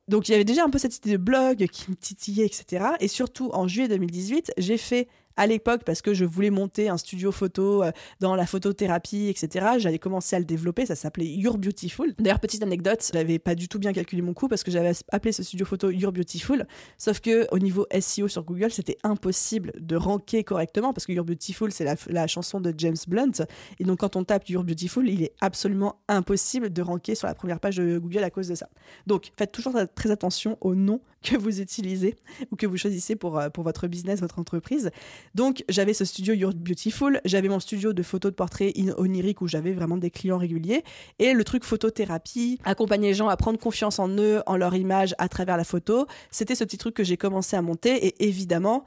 Donc 0.07 0.27
il 0.27 0.31
y 0.31 0.35
avait 0.35 0.45
déjà 0.45 0.63
un 0.63 0.69
peu 0.69 0.79
cette 0.79 0.97
idée 0.97 1.11
de 1.11 1.17
blog 1.17 1.67
qui 1.67 1.91
me 1.91 1.95
titillait, 1.95 2.45
etc. 2.45 2.85
Et 3.01 3.07
surtout, 3.07 3.51
en 3.53 3.67
juillet 3.67 3.89
2018, 3.89 4.53
j'ai 4.57 4.77
fait 4.77 5.07
à 5.37 5.47
l'époque 5.47 5.81
parce 5.85 6.01
que 6.01 6.13
je 6.13 6.25
voulais 6.25 6.49
monter 6.49 6.89
un 6.89 6.97
studio 6.97 7.31
photo 7.31 7.83
euh, 7.83 7.91
dans 8.19 8.35
la 8.35 8.45
photothérapie, 8.45 9.27
etc. 9.27 9.67
J'avais 9.77 9.99
commencé 9.99 10.35
à 10.35 10.39
le 10.39 10.45
développer, 10.45 10.85
ça 10.85 10.95
s'appelait 10.95 11.27
You're 11.27 11.57
Beautiful. 11.57 12.13
D'ailleurs, 12.19 12.39
petite 12.39 12.63
anecdote, 12.63 13.07
j'avais 13.13 13.39
pas 13.39 13.55
du 13.55 13.67
tout 13.67 13.79
bien 13.79 13.93
calculé 13.93 14.21
mon 14.21 14.33
coût 14.33 14.47
parce 14.47 14.63
que 14.63 14.71
j'avais 14.71 14.91
appelé 15.11 15.31
ce 15.31 15.43
studio 15.43 15.65
photo 15.65 15.89
You're 15.89 16.11
Beautiful, 16.11 16.67
sauf 16.97 17.19
que 17.19 17.47
au 17.51 17.59
niveau 17.59 17.85
SEO 17.99 18.27
sur 18.27 18.43
Google, 18.43 18.71
c'était 18.71 18.97
impossible 19.03 19.73
de 19.79 19.95
ranker 19.95 20.43
correctement 20.43 20.93
parce 20.93 21.05
que 21.05 21.13
You're 21.13 21.25
Beautiful, 21.25 21.71
c'est 21.71 21.85
la, 22.09 22.27
chanson 22.27 22.59
de 22.59 22.73
James 22.77 22.97
Blunt. 23.07 23.45
Et 23.79 23.83
donc, 23.83 23.99
quand 23.99 24.15
on 24.15 24.23
tape 24.23 24.47
You're 24.49 24.63
Beautiful, 24.63 25.07
il 25.09 25.23
est 25.23 25.33
absolument 25.41 25.99
impossible 26.07 26.71
de 26.71 26.81
ranker 26.81 27.15
sur 27.15 27.27
la 27.27 27.35
première 27.35 27.59
page 27.59 27.77
de 27.77 27.97
Google 27.97 28.23
à 28.23 28.29
cause 28.29 28.47
de 28.47 28.55
ça. 28.55 28.69
Donc, 29.07 29.31
faites 29.37 29.51
toujours 29.51 29.73
très 29.95 30.11
attention 30.11 30.57
au 30.61 30.75
nom 30.75 31.01
que 31.23 31.37
vous 31.37 31.61
utilisez 31.61 32.15
ou 32.51 32.55
que 32.55 32.65
vous 32.65 32.77
choisissez 32.77 33.15
pour, 33.15 33.37
euh, 33.37 33.49
pour 33.49 33.63
votre 33.63 33.87
business, 33.87 34.19
votre 34.19 34.39
entreprise. 34.39 34.91
Donc, 35.35 35.63
j'avais 35.69 35.93
ce 35.93 36.05
studio 36.05 36.33
You're 36.33 36.53
Beautiful, 36.53 37.21
j'avais 37.25 37.49
mon 37.49 37.59
studio 37.59 37.93
de 37.93 38.03
photos 38.03 38.31
de 38.31 38.35
portraits 38.35 38.73
onirique 38.97 39.41
où 39.41 39.47
j'avais 39.47 39.73
vraiment 39.73 39.97
des 39.97 40.11
clients 40.11 40.37
réguliers, 40.37 40.83
et 41.19 41.33
le 41.33 41.43
truc 41.43 41.63
photothérapie, 41.63 42.59
accompagner 42.63 43.09
les 43.09 43.13
gens 43.13 43.27
à 43.27 43.37
prendre 43.37 43.59
confiance 43.59 43.99
en 43.99 44.09
eux, 44.09 44.41
en 44.45 44.57
leur 44.57 44.75
image 44.75 45.15
à 45.17 45.29
travers 45.29 45.57
la 45.57 45.63
photo, 45.63 46.05
c'était 46.31 46.55
ce 46.55 46.63
petit 46.63 46.77
truc 46.77 46.95
que 46.95 47.03
j'ai 47.03 47.17
commencé 47.17 47.55
à 47.55 47.61
monter, 47.61 48.07
et 48.07 48.27
évidemment, 48.27 48.85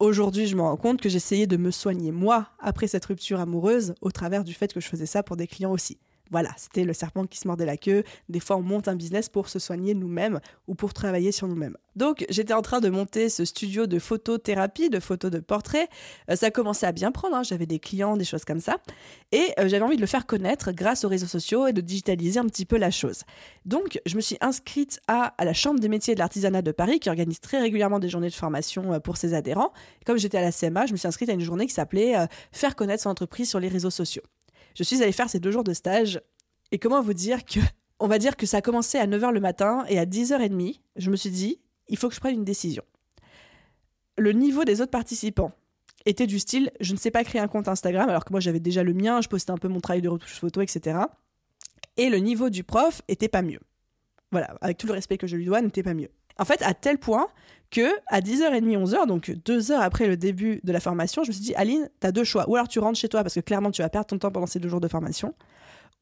Aujourd'hui, 0.00 0.48
je 0.48 0.56
me 0.56 0.60
rends 0.60 0.76
compte 0.76 1.00
que 1.00 1.08
j'essayais 1.08 1.46
de 1.46 1.56
me 1.56 1.70
soigner 1.70 2.10
moi 2.10 2.48
après 2.58 2.88
cette 2.88 3.04
rupture 3.04 3.38
amoureuse 3.38 3.94
au 4.00 4.10
travers 4.10 4.42
du 4.42 4.52
fait 4.52 4.72
que 4.74 4.80
je 4.80 4.88
faisais 4.88 5.06
ça 5.06 5.22
pour 5.22 5.36
des 5.36 5.46
clients 5.46 5.70
aussi. 5.70 5.98
Voilà, 6.30 6.50
c'était 6.56 6.84
le 6.84 6.94
serpent 6.94 7.26
qui 7.26 7.38
se 7.38 7.46
mordait 7.46 7.66
la 7.66 7.76
queue. 7.76 8.02
Des 8.28 8.40
fois, 8.40 8.56
on 8.56 8.62
monte 8.62 8.88
un 8.88 8.96
business 8.96 9.28
pour 9.28 9.48
se 9.48 9.58
soigner 9.58 9.94
nous-mêmes 9.94 10.40
ou 10.66 10.74
pour 10.74 10.94
travailler 10.94 11.32
sur 11.32 11.46
nous-mêmes. 11.46 11.76
Donc, 11.96 12.24
j'étais 12.28 12.54
en 12.54 12.62
train 12.62 12.80
de 12.80 12.88
monter 12.88 13.28
ce 13.28 13.44
studio 13.44 13.86
de 13.86 13.98
photothérapie, 13.98 14.90
de 14.90 15.00
photos 15.00 15.30
de 15.30 15.38
portraits. 15.38 15.88
Euh, 16.30 16.36
ça 16.36 16.50
commençait 16.50 16.86
à 16.86 16.92
bien 16.92 17.12
prendre, 17.12 17.36
hein. 17.36 17.42
j'avais 17.42 17.66
des 17.66 17.78
clients, 17.78 18.16
des 18.16 18.24
choses 18.24 18.44
comme 18.44 18.60
ça. 18.60 18.78
Et 19.32 19.52
euh, 19.58 19.68
j'avais 19.68 19.84
envie 19.84 19.96
de 19.96 20.00
le 20.00 20.06
faire 20.06 20.26
connaître 20.26 20.72
grâce 20.72 21.04
aux 21.04 21.08
réseaux 21.08 21.26
sociaux 21.26 21.66
et 21.66 21.72
de 21.72 21.80
digitaliser 21.80 22.40
un 22.40 22.46
petit 22.46 22.64
peu 22.64 22.78
la 22.78 22.90
chose. 22.90 23.22
Donc, 23.64 24.00
je 24.06 24.16
me 24.16 24.20
suis 24.20 24.38
inscrite 24.40 25.00
à, 25.06 25.34
la 25.38 25.52
Chambre 25.52 25.78
des 25.78 25.88
métiers 25.88 26.14
de 26.14 26.20
l'artisanat 26.20 26.62
de 26.62 26.72
Paris, 26.72 27.00
qui 27.00 27.10
organise 27.10 27.40
très 27.40 27.60
régulièrement 27.60 28.00
des 28.00 28.08
journées 28.08 28.30
de 28.30 28.34
formation 28.34 28.94
euh, 28.94 28.98
pour 28.98 29.18
ses 29.18 29.34
adhérents. 29.34 29.72
comme 30.06 30.16
j'étais 30.16 30.38
à 30.38 30.42
la 30.42 30.52
CMA, 30.52 30.86
je 30.86 30.92
me 30.92 30.96
suis 30.96 31.06
inscrite 31.06 31.28
à 31.28 31.32
une 31.32 31.40
journée 31.40 31.66
qui 31.66 31.74
s'appelait 31.74 32.14
Faire 32.50 32.74
connaître 32.76 33.02
son 33.02 33.10
entreprise 33.10 33.48
sur 33.48 33.60
les 33.60 33.68
réseaux 33.68 33.90
sociaux 33.90 34.22
je 34.74 34.82
suis 34.82 35.02
allée 35.02 35.12
faire 35.12 35.30
ces 35.30 35.40
deux 35.40 35.50
jours 35.50 35.64
de 35.64 35.72
stage. 35.72 36.20
Et 36.72 36.78
comment 36.78 37.00
vous 37.00 37.14
dire 37.14 37.44
que, 37.44 37.60
on 38.00 38.08
va 38.08 38.18
dire 38.18 38.36
que 38.36 38.46
ça 38.46 38.58
a 38.58 38.62
commencé 38.62 38.98
à 38.98 39.06
9h 39.06 39.32
le 39.32 39.40
matin 39.40 39.84
et 39.88 39.98
à 39.98 40.06
10h30, 40.06 40.80
je 40.96 41.10
me 41.10 41.16
suis 41.16 41.30
dit, 41.30 41.60
il 41.88 41.96
faut 41.96 42.08
que 42.08 42.14
je 42.14 42.20
prenne 42.20 42.34
une 42.34 42.44
décision. 42.44 42.82
Le 44.16 44.32
niveau 44.32 44.64
des 44.64 44.80
autres 44.80 44.90
participants 44.90 45.52
était 46.06 46.26
du 46.26 46.38
style, 46.38 46.70
je 46.80 46.92
ne 46.92 46.98
sais 46.98 47.10
pas 47.10 47.24
créer 47.24 47.40
un 47.40 47.48
compte 47.48 47.68
Instagram, 47.68 48.08
alors 48.08 48.24
que 48.24 48.32
moi 48.32 48.40
j'avais 48.40 48.60
déjà 48.60 48.82
le 48.82 48.92
mien, 48.92 49.20
je 49.20 49.28
postais 49.28 49.50
un 49.50 49.58
peu 49.58 49.68
mon 49.68 49.80
travail 49.80 50.02
de 50.02 50.08
retouche 50.08 50.34
photo, 50.34 50.60
etc. 50.60 50.98
Et 51.96 52.10
le 52.10 52.18
niveau 52.18 52.50
du 52.50 52.64
prof 52.64 53.02
était 53.08 53.28
pas 53.28 53.42
mieux. 53.42 53.60
Voilà, 54.30 54.56
avec 54.60 54.78
tout 54.78 54.86
le 54.86 54.92
respect 54.92 55.16
que 55.16 55.26
je 55.26 55.36
lui 55.36 55.46
dois, 55.46 55.62
n'était 55.62 55.82
pas 55.82 55.94
mieux. 55.94 56.10
En 56.38 56.44
fait, 56.44 56.62
à 56.62 56.74
tel 56.74 56.98
point 56.98 57.28
que 57.70 57.90
à 58.06 58.20
10h30, 58.20 58.84
11h, 58.84 59.06
donc 59.06 59.30
deux 59.44 59.72
heures 59.72 59.82
après 59.82 60.06
le 60.06 60.16
début 60.16 60.60
de 60.62 60.72
la 60.72 60.80
formation, 60.80 61.24
je 61.24 61.28
me 61.28 61.32
suis 61.32 61.42
dit, 61.42 61.54
Aline, 61.54 61.88
tu 62.00 62.06
as 62.06 62.12
deux 62.12 62.24
choix. 62.24 62.48
Ou 62.48 62.56
alors 62.56 62.68
tu 62.68 62.78
rentres 62.78 62.98
chez 62.98 63.08
toi 63.08 63.22
parce 63.22 63.34
que 63.34 63.40
clairement 63.40 63.70
tu 63.70 63.82
vas 63.82 63.88
perdre 63.88 64.06
ton 64.06 64.18
temps 64.18 64.30
pendant 64.30 64.46
ces 64.46 64.60
deux 64.60 64.68
jours 64.68 64.80
de 64.80 64.88
formation. 64.88 65.34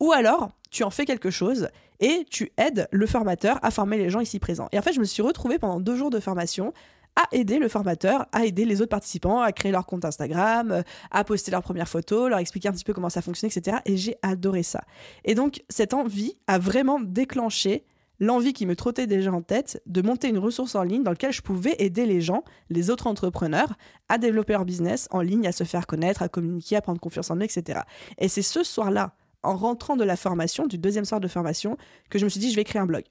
Ou 0.00 0.12
alors 0.12 0.50
tu 0.70 0.84
en 0.84 0.90
fais 0.90 1.04
quelque 1.04 1.30
chose 1.30 1.68
et 2.00 2.26
tu 2.30 2.52
aides 2.56 2.88
le 2.90 3.06
formateur 3.06 3.58
à 3.62 3.70
former 3.70 3.96
les 3.96 4.10
gens 4.10 4.20
ici 4.20 4.38
présents. 4.38 4.68
Et 4.72 4.78
en 4.78 4.82
fait, 4.82 4.92
je 4.92 5.00
me 5.00 5.04
suis 5.04 5.22
retrouvée 5.22 5.58
pendant 5.58 5.80
deux 5.80 5.96
jours 5.96 6.10
de 6.10 6.20
formation 6.20 6.72
à 7.16 7.24
aider 7.32 7.58
le 7.58 7.68
formateur, 7.68 8.26
à 8.32 8.44
aider 8.44 8.64
les 8.64 8.80
autres 8.80 8.90
participants 8.90 9.40
à 9.40 9.52
créer 9.52 9.70
leur 9.70 9.86
compte 9.86 10.04
Instagram, 10.04 10.82
à 11.10 11.24
poster 11.24 11.50
leurs 11.50 11.62
premières 11.62 11.88
photos, 11.88 12.30
leur 12.30 12.38
expliquer 12.38 12.68
un 12.68 12.72
petit 12.72 12.84
peu 12.84 12.94
comment 12.94 13.10
ça 13.10 13.22
fonctionne, 13.22 13.50
etc. 13.54 13.78
Et 13.84 13.96
j'ai 13.96 14.16
adoré 14.22 14.62
ça. 14.62 14.82
Et 15.24 15.34
donc, 15.34 15.62
cette 15.68 15.94
envie 15.94 16.36
a 16.46 16.58
vraiment 16.58 17.00
déclenché 17.00 17.84
l'envie 18.22 18.52
qui 18.52 18.66
me 18.66 18.76
trottait 18.76 19.08
déjà 19.08 19.32
en 19.32 19.42
tête 19.42 19.82
de 19.86 20.00
monter 20.00 20.28
une 20.28 20.38
ressource 20.38 20.76
en 20.76 20.84
ligne 20.84 21.02
dans 21.02 21.10
laquelle 21.10 21.32
je 21.32 21.42
pouvais 21.42 21.74
aider 21.80 22.06
les 22.06 22.20
gens, 22.20 22.44
les 22.70 22.88
autres 22.88 23.08
entrepreneurs, 23.08 23.74
à 24.08 24.16
développer 24.16 24.52
leur 24.52 24.64
business 24.64 25.08
en 25.10 25.22
ligne, 25.22 25.44
à 25.48 25.52
se 25.52 25.64
faire 25.64 25.88
connaître, 25.88 26.22
à 26.22 26.28
communiquer, 26.28 26.76
à 26.76 26.82
prendre 26.82 27.00
confiance 27.00 27.32
en 27.32 27.36
eux, 27.36 27.42
etc. 27.42 27.80
Et 28.18 28.28
c'est 28.28 28.42
ce 28.42 28.62
soir-là, 28.62 29.16
en 29.42 29.56
rentrant 29.56 29.96
de 29.96 30.04
la 30.04 30.14
formation, 30.14 30.68
du 30.68 30.78
deuxième 30.78 31.04
soir 31.04 31.20
de 31.20 31.26
formation, 31.26 31.76
que 32.10 32.18
je 32.20 32.24
me 32.24 32.30
suis 32.30 32.38
dit, 32.38 32.52
je 32.52 32.56
vais 32.56 32.62
créer 32.62 32.80
un 32.80 32.86
blog. 32.86 33.02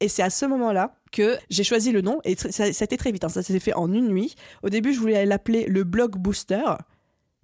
Et 0.00 0.08
c'est 0.08 0.22
à 0.22 0.30
ce 0.30 0.46
moment-là 0.46 0.94
que 1.12 1.36
j'ai 1.50 1.62
choisi 1.62 1.92
le 1.92 2.00
nom, 2.00 2.20
et 2.24 2.34
ça, 2.34 2.64
a 2.64 2.68
été 2.68 2.96
très 2.96 3.12
vite, 3.12 3.24
hein. 3.24 3.28
ça 3.28 3.42
s'est 3.42 3.60
fait 3.60 3.74
en 3.74 3.92
une 3.92 4.08
nuit. 4.08 4.36
Au 4.62 4.70
début, 4.70 4.94
je 4.94 5.00
voulais 5.00 5.26
l'appeler 5.26 5.66
le 5.66 5.84
blog 5.84 6.16
booster, 6.16 6.64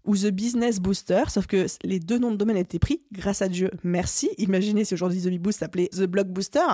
ou 0.07 0.17
The 0.17 0.29
Business 0.29 0.81
Booster, 0.81 1.25
sauf 1.29 1.47
que 1.47 1.67
les 1.83 2.01
deux 2.01 2.19
noms 2.19 2.31
de 2.31 2.37
domaine 2.37 2.57
étaient 2.57 2.79
pris, 2.79 3.03
grâce 3.13 3.43
à 3.43 3.49
Dieu, 3.49 3.71
merci. 3.83 4.31
Imaginez 4.39 4.85
si 4.85 4.95
aujourd'hui 4.95 5.21
The 5.21 5.29
Boost 5.39 5.59
s'appelait 5.59 5.89
The 5.89 6.05
Blog 6.05 6.29
Booster, 6.29 6.67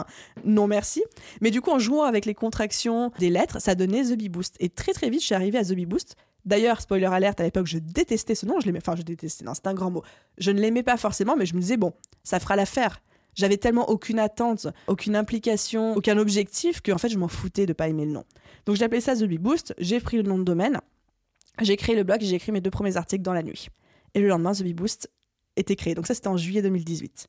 non 0.44 0.66
merci. 0.66 1.02
Mais 1.40 1.50
du 1.50 1.60
coup, 1.60 1.70
en 1.70 1.78
jouant 1.78 2.04
avec 2.04 2.26
les 2.26 2.34
contractions 2.34 3.10
des 3.18 3.30
lettres, 3.30 3.60
ça 3.60 3.74
donnait 3.74 4.04
The 4.04 4.16
Bee 4.16 4.28
Boost. 4.28 4.56
Et 4.60 4.68
très 4.68 4.92
très 4.92 5.10
vite, 5.10 5.20
je 5.20 5.26
suis 5.26 5.34
arrivée 5.34 5.58
à 5.58 5.64
The 5.64 5.72
Bee 5.72 5.86
Boost. 5.86 6.16
D'ailleurs, 6.44 6.80
spoiler 6.80 7.06
alerte, 7.06 7.40
à 7.40 7.44
l'époque, 7.44 7.66
je 7.66 7.78
détestais 7.78 8.34
ce 8.34 8.46
nom, 8.46 8.60
je 8.60 8.66
l'aimais, 8.66 8.80
enfin, 8.84 8.96
je 8.96 9.02
détestais, 9.02 9.44
non, 9.44 9.54
c'est 9.54 9.66
un 9.66 9.74
grand 9.74 9.90
mot. 9.90 10.02
Je 10.38 10.50
ne 10.50 10.60
l'aimais 10.60 10.82
pas 10.82 10.96
forcément, 10.96 11.36
mais 11.36 11.46
je 11.46 11.54
me 11.54 11.60
disais, 11.60 11.76
bon, 11.76 11.92
ça 12.24 12.40
fera 12.40 12.56
l'affaire. 12.56 13.00
J'avais 13.34 13.56
tellement 13.56 13.88
aucune 13.88 14.18
attente, 14.18 14.66
aucune 14.88 15.16
implication, 15.16 15.94
aucun 15.96 16.18
objectif 16.18 16.82
que 16.82 16.92
en 16.92 16.98
fait 16.98 17.08
je 17.08 17.16
m'en 17.16 17.28
foutais 17.28 17.64
de 17.64 17.72
pas 17.72 17.88
aimer 17.88 18.04
le 18.04 18.12
nom. 18.12 18.24
Donc 18.66 18.80
appelé 18.82 19.00
ça 19.00 19.16
The 19.16 19.24
Boost, 19.24 19.74
j'ai 19.78 20.00
pris 20.00 20.18
le 20.18 20.24
nom 20.24 20.38
de 20.38 20.44
domaine 20.44 20.80
j'ai 21.60 21.76
créé 21.76 21.94
le 21.94 22.04
blog 22.04 22.22
et 22.22 22.26
j'ai 22.26 22.36
écrit 22.36 22.52
mes 22.52 22.60
deux 22.60 22.70
premiers 22.70 22.96
articles 22.96 23.22
dans 23.22 23.34
la 23.34 23.42
nuit. 23.42 23.68
Et 24.14 24.20
le 24.20 24.28
lendemain, 24.28 24.52
The 24.52 24.62
Bee 24.62 24.74
Boost 24.74 25.10
était 25.56 25.76
créé. 25.76 25.94
Donc 25.94 26.06
ça, 26.06 26.14
c'était 26.14 26.28
en 26.28 26.36
juillet 26.36 26.62
2018. 26.62 27.28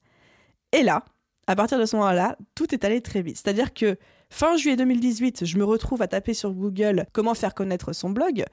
Et 0.74 0.84
là, 0.84 1.04
à 1.48 1.56
partir 1.56 1.78
de 1.78 1.86
ce 1.86 1.96
moment-là, 1.98 2.38
tout 2.56 2.74
est 2.74 2.86
allé 2.86 3.02
très 3.02 3.22
vite. 3.22 3.38
C'est-à-dire 3.38 3.74
que 3.74 3.98
fin 4.30 4.56
juillet 4.56 4.78
2018, 4.78 5.46
je 5.46 5.58
me 5.58 5.66
retrouve 5.66 6.02
à 6.02 6.08
taper 6.08 6.34
sur 6.34 6.54
Google 6.54 7.06
comment 7.12 7.34
faire 7.34 7.54
connaître 7.54 7.94
son 7.94 8.10
blog. 8.10 8.46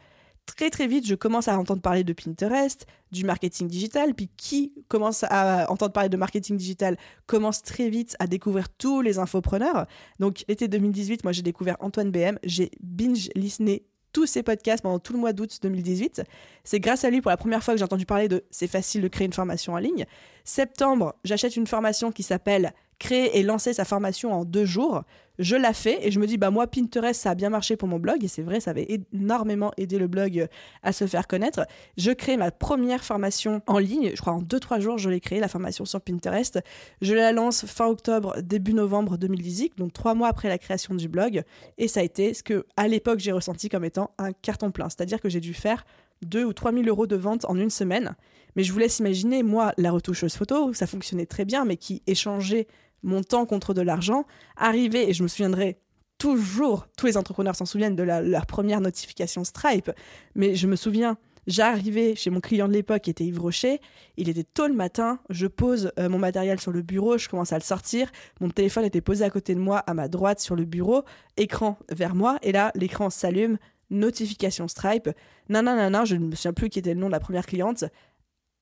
Très 0.47 0.71
très 0.71 0.89
vite, 0.89 1.07
je 1.07 1.15
commence 1.15 1.47
à 1.47 1.57
entendre 1.57 1.81
parler 1.81 2.03
de 2.03 2.13
Pinterest, 2.13 2.87
du 3.13 3.25
marketing 3.25 3.69
digital, 3.69 4.15
puis 4.15 4.29
qui 4.37 4.73
commence 4.89 5.25
à 5.29 5.71
entendre 5.71 5.93
parler 5.93 6.09
de 6.09 6.17
marketing 6.17 6.57
digital 6.57 6.97
commence 7.27 7.63
très 7.63 7.89
vite 7.89 8.17
à 8.19 8.27
découvrir 8.27 8.69
tous 8.69 9.01
les 9.01 9.19
infopreneurs. 9.19 9.87
Donc 10.19 10.45
l'été 10.49 10.67
2018, 10.67 11.23
moi 11.23 11.33
j'ai 11.33 11.43
découvert 11.43 11.77
Antoine 11.79 12.11
BM, 12.11 12.39
j'ai 12.43 12.71
binge 12.81 13.29
listené 13.37 13.85
tous 14.13 14.27
ses 14.27 14.43
podcasts 14.43 14.83
pendant 14.83 14.99
tout 14.99 15.13
le 15.13 15.19
mois 15.19 15.33
d'août 15.33 15.59
2018. 15.63 16.23
C'est 16.65 16.81
grâce 16.81 17.05
à 17.05 17.11
lui 17.11 17.21
pour 17.21 17.31
la 17.31 17.37
première 17.37 17.63
fois 17.63 17.75
que 17.75 17.79
j'ai 17.79 17.85
entendu 17.85 18.07
parler 18.07 18.29
de 18.29 18.45
c'est 18.51 18.67
facile 18.67 19.03
de 19.03 19.09
créer 19.09 19.27
une 19.27 19.33
formation 19.33 19.75
en 19.75 19.79
ligne. 19.79 20.07
Septembre, 20.45 21.15
j'achète 21.25 21.57
une 21.57 21.67
formation 21.67 22.13
qui 22.13 22.23
s'appelle 22.23 22.73
créer 22.99 23.39
et 23.39 23.43
lancer 23.43 23.73
sa 23.73 23.85
formation 23.85 24.33
en 24.33 24.45
deux 24.45 24.65
jours. 24.65 25.03
Je 25.41 25.57
la 25.57 25.73
fais 25.73 26.07
et 26.07 26.11
je 26.11 26.21
me 26.21 26.27
dis, 26.27 26.37
bah 26.37 26.51
moi, 26.51 26.67
Pinterest, 26.67 27.19
ça 27.19 27.31
a 27.31 27.35
bien 27.35 27.49
marché 27.49 27.75
pour 27.75 27.89
mon 27.89 27.99
blog 27.99 28.23
et 28.23 28.29
c'est 28.29 28.43
vrai, 28.43 28.61
ça 28.61 28.73
avait 28.73 29.01
énormément 29.13 29.73
aidé 29.79 29.99
le 29.99 30.07
blog 30.07 30.47
à 30.83 30.93
se 30.93 31.07
faire 31.07 31.27
connaître. 31.27 31.67
Je 31.97 32.13
crée 32.13 32.37
ma 32.37 32.51
première 32.51 33.03
formation 33.03 33.63
en 33.67 33.79
ligne, 33.79 34.13
je 34.15 34.21
crois 34.21 34.35
en 34.35 34.43
deux, 34.43 34.61
trois 34.61 34.81
jours, 34.81 34.99
je 34.99 35.09
l'ai 35.09 35.19
créée, 35.19 35.41
la 35.41 35.49
formation 35.49 35.87
sur 35.87 36.03
Pinterest. 36.03 36.61
Je 37.01 37.15
la 37.15 37.33
lance 37.33 37.65
fin 37.65 37.87
octobre, 37.87 38.37
début 38.43 38.75
novembre 38.75 39.17
2018, 39.17 39.79
donc 39.79 39.95
trois 39.95 40.15
mois 40.15 40.29
après 40.29 40.49
la 40.49 40.59
création 40.59 40.95
du 40.95 41.09
blog. 41.09 41.43
Et 41.79 41.89
ça 41.89 42.01
a 42.01 42.03
été 42.03 42.35
ce 42.35 42.43
que, 42.43 42.67
à 42.77 42.87
l'époque, 42.87 43.21
j'ai 43.21 43.33
ressenti 43.33 43.71
comme 43.71 43.87
étant 43.87 44.11
un 44.19 44.33
carton 44.33 44.71
plein. 44.71 44.91
C'est-à-dire 44.91 45.23
que 45.23 45.31
j'ai 45.31 45.41
dû 45.41 45.55
faire 45.55 45.87
2 46.23 46.45
ou 46.45 46.53
3 46.53 46.73
000 46.73 46.85
euros 46.85 47.07
de 47.07 47.17
vente 47.17 47.47
en 47.47 47.57
une 47.57 47.71
semaine. 47.71 48.15
Mais 48.57 48.63
je 48.63 48.73
vous 48.73 48.79
laisse 48.79 48.99
imaginer, 48.99 49.43
moi, 49.43 49.73
la 49.79 49.91
retoucheuse 49.91 50.37
photo, 50.37 50.75
ça 50.75 50.87
fonctionnait 50.87 51.25
très 51.25 51.47
bien, 51.47 51.65
mais 51.65 51.79
qui 51.79 52.03
échangeait 52.07 52.67
mon 53.03 53.23
temps 53.23 53.47
contre 53.47 53.75
de 53.75 53.83
l'argent, 53.83 54.25
arriver, 54.57 55.09
et 55.09 55.13
je 55.13 55.23
me 55.23 55.29
souviendrai 55.29 55.79
toujours, 56.19 56.87
tous 56.99 57.07
les 57.07 57.17
entrepreneurs 57.17 57.57
s'en 57.57 57.65
souviennent 57.65 57.97
de 57.97 58.03
leur 58.03 58.47
première 58.47 58.81
notification 58.81 59.43
Stripe, 59.43 59.91
mais 60.35 60.55
je 60.55 60.67
me 60.67 60.77
souviens, 60.77 61.17
j'arrivais 61.47 62.15
chez 62.15 62.29
mon 62.29 62.41
client 62.41 62.69
de 62.69 62.75
l'époque 62.75 63.03
qui 63.03 63.11
était 63.11 63.25
Yves 63.25 63.41
Rocher, 63.41 63.81
il 64.19 64.29
était 64.29 64.45
tôt 64.45 64.67
le 64.67 64.75
matin, 64.75 65.19
je 65.31 65.47
pose 65.47 65.93
euh, 65.99 66.11
mon 66.11 66.19
matériel 66.19 66.61
sur 66.61 66.73
le 66.73 66.83
bureau, 66.83 67.17
je 67.17 67.29
commence 67.29 67.53
à 67.53 67.59
le 67.59 67.65
sortir, 67.65 68.11
mon 68.41 68.51
téléphone 68.51 68.85
était 68.85 69.01
posé 69.01 69.25
à 69.25 69.31
côté 69.31 69.55
de 69.55 69.61
moi, 69.61 69.79
à 69.79 69.95
ma 69.95 70.09
droite 70.09 70.41
sur 70.41 70.57
le 70.57 70.67
bureau, 70.67 71.05
écran 71.39 71.79
vers 71.91 72.15
moi, 72.15 72.39
et 72.43 72.53
là 72.53 72.71
l'écran 72.75 73.09
s'allume, 73.09 73.57
notification 73.89 74.69
Stripe, 74.69 75.11
nanana, 75.49 76.05
je 76.05 76.17
ne 76.17 76.27
me 76.27 76.35
souviens 76.35 76.53
plus 76.53 76.69
qui 76.69 76.79
était 76.79 76.95
le 76.95 77.01
nom 77.01 77.07
de 77.07 77.13
la 77.13 77.21
première 77.21 77.47
cliente, 77.47 77.85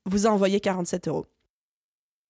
vous 0.06 0.28
a 0.28 0.30
envoyé 0.30 0.60
47 0.60 1.08
euros. 1.08 1.26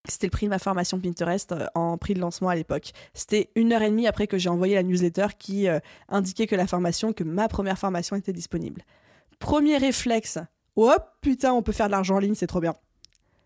C'était 0.08 0.26
le 0.26 0.30
prix 0.30 0.46
de 0.46 0.50
ma 0.50 0.58
formation 0.58 0.98
Pinterest 0.98 1.52
euh, 1.52 1.66
en 1.74 1.98
prix 1.98 2.14
de 2.14 2.20
lancement 2.20 2.48
à 2.48 2.54
l'époque. 2.54 2.92
C'était 3.14 3.50
une 3.54 3.72
heure 3.72 3.82
et 3.82 3.90
demie 3.90 4.06
après 4.06 4.26
que 4.26 4.38
j'ai 4.38 4.48
envoyé 4.48 4.74
la 4.74 4.82
newsletter 4.82 5.26
qui 5.38 5.68
euh, 5.68 5.78
indiquait 6.08 6.46
que 6.46 6.56
la 6.56 6.66
formation, 6.66 7.12
que 7.12 7.24
ma 7.24 7.48
première 7.48 7.78
formation 7.78 8.16
était 8.16 8.32
disponible. 8.32 8.82
Premier 9.38 9.76
réflexe, 9.76 10.38
oh 10.76 10.94
putain, 11.20 11.52
on 11.52 11.62
peut 11.62 11.72
faire 11.72 11.86
de 11.86 11.92
l'argent 11.92 12.16
en 12.16 12.20
ligne, 12.20 12.34
c'est 12.34 12.46
trop 12.46 12.60
bien. 12.60 12.74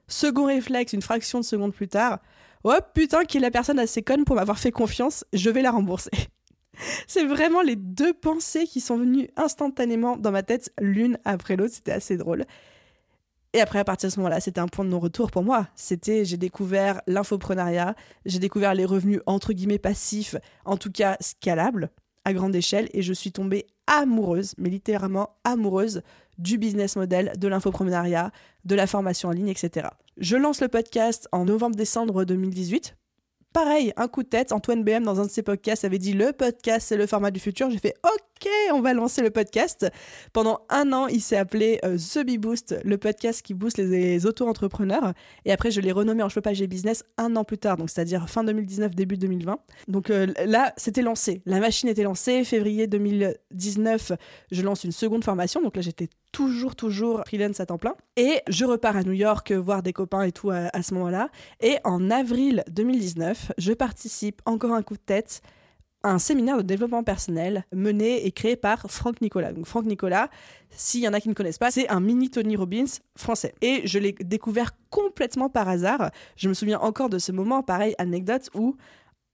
Second 0.08 0.46
réflexe, 0.46 0.92
une 0.92 1.02
fraction 1.02 1.40
de 1.40 1.44
seconde 1.44 1.74
plus 1.74 1.88
tard, 1.88 2.20
oh 2.64 2.74
putain, 2.94 3.24
qui 3.24 3.38
est 3.38 3.40
la 3.40 3.50
personne 3.50 3.78
assez 3.78 4.02
conne 4.02 4.24
pour 4.24 4.36
m'avoir 4.36 4.58
fait 4.58 4.72
confiance, 4.72 5.24
je 5.32 5.50
vais 5.50 5.62
la 5.62 5.70
rembourser. 5.70 6.10
c'est 7.06 7.24
vraiment 7.24 7.62
les 7.62 7.76
deux 7.76 8.12
pensées 8.12 8.66
qui 8.66 8.80
sont 8.80 8.96
venues 8.96 9.28
instantanément 9.36 10.16
dans 10.16 10.30
ma 10.30 10.42
tête, 10.42 10.72
l'une 10.80 11.18
après 11.24 11.56
l'autre, 11.56 11.74
c'était 11.74 11.92
assez 11.92 12.16
drôle. 12.16 12.44
Et 13.54 13.60
après, 13.60 13.78
à 13.78 13.84
partir 13.84 14.08
de 14.08 14.14
ce 14.14 14.20
moment-là, 14.20 14.40
c'était 14.40 14.60
un 14.60 14.68
point 14.68 14.84
de 14.84 14.90
non-retour 14.90 15.30
pour 15.30 15.42
moi. 15.42 15.68
C'était, 15.76 16.24
j'ai 16.24 16.38
découvert 16.38 17.02
l'infoprenariat, 17.06 17.94
j'ai 18.24 18.38
découvert 18.38 18.74
les 18.74 18.84
revenus 18.84 19.20
entre 19.26 19.52
guillemets 19.52 19.78
passifs, 19.78 20.36
en 20.64 20.76
tout 20.76 20.90
cas 20.90 21.16
scalables, 21.20 21.90
à 22.24 22.32
grande 22.32 22.54
échelle, 22.54 22.88
et 22.94 23.02
je 23.02 23.12
suis 23.12 23.32
tombée 23.32 23.66
amoureuse, 23.86 24.54
mais 24.56 24.70
littéralement 24.70 25.36
amoureuse 25.44 26.02
du 26.38 26.56
business 26.56 26.96
model, 26.96 27.32
de 27.36 27.48
l'infoprenariat, 27.48 28.30
de 28.64 28.74
la 28.74 28.86
formation 28.86 29.28
en 29.28 29.32
ligne, 29.32 29.48
etc. 29.48 29.88
Je 30.16 30.36
lance 30.36 30.60
le 30.62 30.68
podcast 30.68 31.28
en 31.32 31.44
novembre-décembre 31.44 32.24
2018 32.24 32.96
Pareil, 33.52 33.92
un 33.98 34.08
coup 34.08 34.22
de 34.22 34.28
tête, 34.28 34.50
Antoine 34.50 34.82
BM 34.82 35.02
dans 35.02 35.20
un 35.20 35.26
de 35.26 35.30
ses 35.30 35.42
podcasts 35.42 35.84
avait 35.84 35.98
dit 35.98 36.14
le 36.14 36.32
podcast 36.32 36.88
c'est 36.88 36.96
le 36.96 37.06
format 37.06 37.30
du 37.30 37.38
futur. 37.38 37.68
J'ai 37.68 37.78
fait 37.78 37.94
ok, 38.02 38.31
on 38.72 38.80
va 38.80 38.94
lancer 38.94 39.22
le 39.22 39.30
podcast. 39.30 39.86
Pendant 40.32 40.60
un 40.68 40.92
an, 40.92 41.06
il 41.06 41.20
s'est 41.20 41.36
appelé 41.36 41.78
euh, 41.84 41.96
The 41.96 42.24
Bee 42.24 42.38
Boost, 42.38 42.76
le 42.84 42.98
podcast 42.98 43.42
qui 43.42 43.54
booste 43.54 43.78
les, 43.78 44.26
auto-entrepreneurs. 44.26 45.12
Et 45.44 45.52
après, 45.52 45.70
je 45.70 45.80
l'ai 45.80 45.92
renommé 45.92 46.22
en 46.22 46.28
Chevepage 46.28 46.62
et 46.62 46.66
Business 46.66 47.04
un 47.18 47.36
an 47.36 47.44
plus 47.44 47.58
tard, 47.58 47.76
donc 47.76 47.90
c'est-à-dire 47.90 48.28
fin 48.28 48.44
2019, 48.44 48.94
début 48.94 49.16
2020. 49.16 49.58
Donc 49.88 50.10
euh, 50.10 50.26
là, 50.46 50.72
c'était 50.76 51.02
lancé. 51.02 51.42
La 51.46 51.60
machine 51.60 51.88
était 51.88 52.02
lancée. 52.02 52.44
Février 52.44 52.86
2019, 52.86 54.12
je 54.50 54.62
lance 54.62 54.84
une 54.84 54.92
seconde 54.92 55.24
formation. 55.24 55.62
Donc 55.62 55.76
là, 55.76 55.82
j'étais 55.82 56.08
toujours, 56.32 56.74
toujours 56.74 57.22
freelance 57.26 57.60
à 57.60 57.66
temps 57.66 57.78
plein. 57.78 57.94
Et 58.16 58.40
je 58.48 58.64
repars 58.64 58.96
à 58.96 59.02
New 59.02 59.12
York 59.12 59.52
voir 59.52 59.82
des 59.82 59.92
copains 59.92 60.22
et 60.22 60.32
tout 60.32 60.50
à, 60.50 60.82
ce 60.82 60.94
moment-là. 60.94 61.28
Et 61.60 61.76
en 61.84 62.10
avril 62.10 62.64
2019, 62.70 63.52
je 63.58 63.72
participe 63.72 64.42
encore 64.46 64.72
un 64.72 64.82
coup 64.82 64.94
de 64.94 65.00
tête 65.00 65.42
à 65.44 65.52
un 66.04 66.18
séminaire 66.18 66.56
de 66.56 66.62
développement 66.62 67.02
personnel 67.02 67.64
mené 67.72 68.26
et 68.26 68.32
créé 68.32 68.56
par 68.56 68.90
Franck 68.90 69.20
Nicolas. 69.20 69.52
Donc 69.52 69.66
Franck 69.66 69.84
Nicolas, 69.84 70.28
s'il 70.70 71.02
y 71.02 71.08
en 71.08 71.12
a 71.12 71.20
qui 71.20 71.28
ne 71.28 71.34
connaissent 71.34 71.58
pas, 71.58 71.70
c'est 71.70 71.88
un 71.88 72.00
mini 72.00 72.30
Tony 72.30 72.56
Robbins 72.56 72.84
français. 73.16 73.54
Et 73.60 73.82
je 73.84 73.98
l'ai 73.98 74.12
découvert 74.12 74.72
complètement 74.90 75.48
par 75.48 75.68
hasard. 75.68 76.10
Je 76.36 76.48
me 76.48 76.54
souviens 76.54 76.78
encore 76.80 77.08
de 77.08 77.18
ce 77.18 77.32
moment, 77.32 77.62
pareil, 77.62 77.94
anecdote, 77.98 78.50
où 78.54 78.76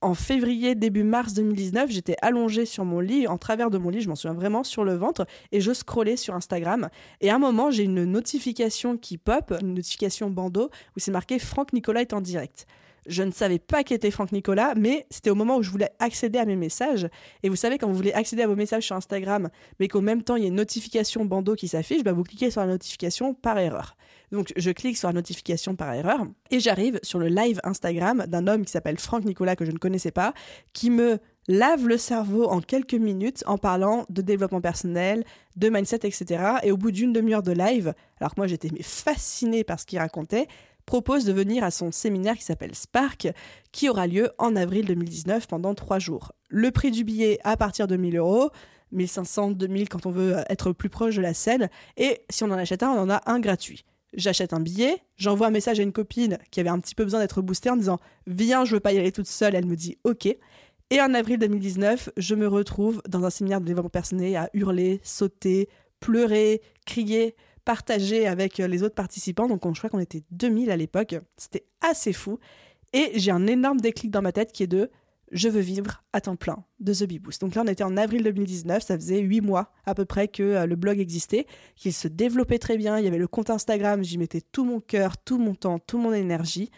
en 0.01 0.15
février, 0.15 0.77
début 0.77 1.03
mars 1.03 1.35
2019, 1.35 1.91
j'étais 1.91 2.15
allongée 2.23 2.67
sur 2.67 2.85
mon 2.85 3.01
lit, 3.01 3.27
en 3.27 3.37
travers 3.37 3.69
de 3.69 3.79
mon 3.79 3.91
lit, 3.91 4.01
je 4.01 4.09
m'en 4.09 4.15
souviens 4.15 4.35
vraiment, 4.35 4.63
sur 4.63 4.85
le 4.85 4.95
ventre, 4.95 5.27
et 5.51 5.61
je 5.61 5.73
scrollais 5.73 6.17
sur 6.17 6.35
Instagram. 6.35 6.89
Et 7.21 7.31
à 7.31 7.35
un 7.35 7.39
moment, 7.41 7.73
j'ai 7.73 7.83
une 7.83 8.05
notification 8.05 8.97
qui 8.97 9.19
pop, 9.19 9.53
une 9.61 9.75
notification 9.75 10.31
bandeau, 10.31 10.71
où 10.97 11.01
c'est 11.01 11.11
marqué 11.11 11.41
Franck 11.41 11.73
Nicolas 11.73 12.03
est 12.03 12.13
en 12.13 12.21
direct. 12.21 12.67
Je 13.09 13.23
ne 13.23 13.31
savais 13.31 13.59
pas 13.59 13.83
qui 13.83 13.95
était 13.95 14.11
Franck 14.11 14.33
Nicolas, 14.33 14.75
mais 14.77 15.07
c'était 15.11 15.31
au 15.31 15.35
moment 15.35 15.57
où 15.57 15.63
je 15.63 15.71
voulais 15.71 15.91
accéder 15.99 16.39
à 16.39 16.45
mes 16.45 16.57
messages. 16.57 17.09
Et 17.43 17.49
vous 17.49 17.57
savez, 17.57 17.79
quand 17.79 17.89
vous 17.89 17.95
voulez 17.95 18.13
accéder 18.13 18.43
à 18.43 18.47
vos 18.47 18.57
messages 18.57 18.85
sur 18.85 18.97
Instagram, 18.97 19.49
mais 19.81 19.89
qu'au 19.89 20.03
même 20.03 20.23
temps, 20.23 20.37
il 20.37 20.43
y 20.43 20.45
a 20.45 20.49
une 20.49 20.55
notification 20.55 21.25
bandeau 21.25 21.55
qui 21.55 21.69
s'affiche, 21.69 22.05
bah 22.05 22.13
vous 22.13 22.23
cliquez 22.23 22.51
sur 22.51 22.61
la 22.61 22.67
notification 22.67 23.35
par 23.35 23.59
erreur. 23.59 23.97
Donc 24.31 24.53
je 24.57 24.71
clique 24.71 24.99
sur 24.99 25.09
la 25.09 25.15
notification 25.15 25.75
par 25.75 25.93
erreur 25.95 26.27
et 26.51 26.61
j'arrive 26.61 27.01
sur 27.03 27.19
le 27.19 27.29
live 27.29 27.61
Instagram 27.65 28.27
d'un 28.29 28.47
homme 28.47 28.65
qui 28.65 28.73
s'appelle 28.73 28.99
Franck 28.99 29.25
Nicolas 29.25 29.57
que 29.57 29.65
je 29.65 29.71
ne 29.71 29.79
connaissais 29.79 30.11
pas, 30.11 30.35
qui 30.75 30.91
me 30.91 31.19
lave 31.49 31.89
le 31.89 31.97
cerveau 31.97 32.45
en 32.45 32.61
quelques 32.61 32.95
minutes 32.95 33.43
en 33.47 33.57
parlant 33.57 34.05
de 34.11 34.21
développement 34.21 34.61
personnel, 34.61 35.25
de 35.57 35.71
mindset, 35.71 36.01
etc. 36.03 36.45
Et 36.63 36.71
au 36.71 36.77
bout 36.77 36.91
d'une 36.91 37.13
demi-heure 37.13 37.43
de 37.43 37.53
live, 37.53 37.95
alors 38.21 38.35
que 38.35 38.41
moi 38.41 38.47
j'étais 38.47 38.71
fascinée 38.83 39.65
par 39.65 39.81
ce 39.81 39.87
qu'il 39.87 39.99
racontait, 39.99 40.47
propose 40.89 41.27
de 41.27 41.35
venir 41.35 41.65
à 41.65 41.71
son 41.71 41.93
séminaire 41.93 42.35
qui 42.35 42.45
s'appelle 42.45 42.75
Spark, 42.75 43.29
qui 43.73 43.91
aura 43.91 44.07
lieu 44.07 44.31
en 44.39 44.57
avril 44.57 44.87
2019 44.87 45.47
pendant 45.47 45.75
trois 45.75 45.99
jours. 45.99 46.33
Le 46.49 46.71
prix 46.71 46.91
du 46.91 47.05
billet 47.05 47.39
à 47.45 47.59
partir 47.59 47.87
de 47.87 47.95
1000 47.99 48.17
euros, 48.17 48.49
1500, 48.93 49.51
2000 49.51 49.91
quand 49.91 50.07
on 50.07 50.11
veut 50.11 50.37
être 50.49 50.73
plus 50.73 50.89
proche 50.89 51.17
de 51.17 51.21
la 51.21 51.35
scène, 51.35 51.69
et 51.99 52.23
si 52.31 52.43
on 52.43 52.47
en 52.47 52.53
achète 52.53 52.83
un, 52.83 52.89
on 52.89 53.03
en 53.03 53.11
a 53.11 53.21
un 53.27 53.39
gratuit 53.39 53.85
j'achète 54.15 54.55
un 54.55 54.61
billet, 54.61 55.03
j'envoie 55.19 55.49
un 55.49 55.51
message 55.51 55.79
à 55.79 55.83
une 55.83 55.93
copine 55.93 56.39
qui 56.51 56.61
avait 56.61 56.71
un 56.71 56.79
petit 56.79 56.95
peu 56.95 57.05
besoin 57.05 57.21
d'être 57.21 57.43
boostée 57.43 57.69
en 57.69 57.77
disant 57.77 57.99
Viens, 58.27 58.65
je 58.65 58.75
veux 58.75 58.81
pas 58.81 58.93
y 58.93 58.99
aller 58.99 59.13
toute 59.13 59.27
seule. 59.27 59.55
Elle 59.55 59.67
me 59.67 59.77
dit 59.77 59.99
Ok. 60.05 60.27
Et 60.27 61.01
en 61.03 61.13
avril 61.13 61.39
2019, 61.39 62.09
je 62.17 62.35
me 62.35 62.49
retrouve 62.49 63.03
dans 63.07 63.27
un 63.27 63.31
séminaire 63.31 63.61
de 63.61 63.67
développement 63.67 63.91
personnel 63.91 64.35
à 64.37 64.49
hurler, 64.55 65.01
sauter, 65.03 65.69
pleurer, 66.01 66.63
crier, 66.87 67.37
partager 67.69 68.27
avec 68.27 68.57
les 68.57 68.83
autres 68.83 68.95
participants. 68.95 69.47
Donc, 69.47 69.63
je 69.75 69.79
crois 69.79 69.91
qu'on 69.91 69.99
était 69.99 70.23
2000 70.31 70.71
à 70.71 70.77
l'époque. 70.79 71.17
C'était 71.37 71.67
assez 71.83 72.15
fou. 72.15 72.39
Et 72.95 73.11
j'ai 73.17 73.31
un 73.31 73.47
énorme 73.47 73.79
déclic 73.79 74.11
dans 74.11 74.23
ma 74.23 74.33
tête 74.33 74.53
qui 74.53 74.63
est 74.63 74.67
de 74.67 74.91
je 75.33 75.51
veux 75.51 75.61
vivre 75.61 76.03
à 76.15 76.23
temps 76.23 76.37
plein 76.37 76.65
de 76.81 76.95
The 76.95 77.05
Bee. 77.05 77.21
Donc 77.43 77.55
là, 77.55 77.63
on 77.63 77.69
était 77.69 77.85
en 77.85 77.99
avril 77.99 78.23
2019, 78.23 78.83
ça 78.83 78.97
faisait 78.97 79.19
huit 79.19 79.43
mois 79.43 79.71
à 79.85 79.95
peu 79.95 80.07
près 80.07 80.29
que 80.29 80.43
euh, 80.43 80.65
le 80.65 80.77
blog 80.77 80.99
existait, 80.99 81.47
qu'il 81.77 81.93
se 81.93 82.09
développait 82.09 82.59
très 82.59 82.79
bien, 82.79 82.99
il 82.99 83.05
y 83.05 83.07
avait 83.07 83.19
le 83.19 83.29
compte 83.29 83.51
Instagram, 83.51 84.03
j'y 84.03 84.17
mettais 84.17 84.41
tout 84.41 84.65
mon 84.65 84.81
cœur, 84.81 85.19
tout 85.19 85.37
mon 85.37 85.55
temps, 85.55 85.79
toute 85.79 86.01
mon 86.01 86.15
énergie. 86.15 86.71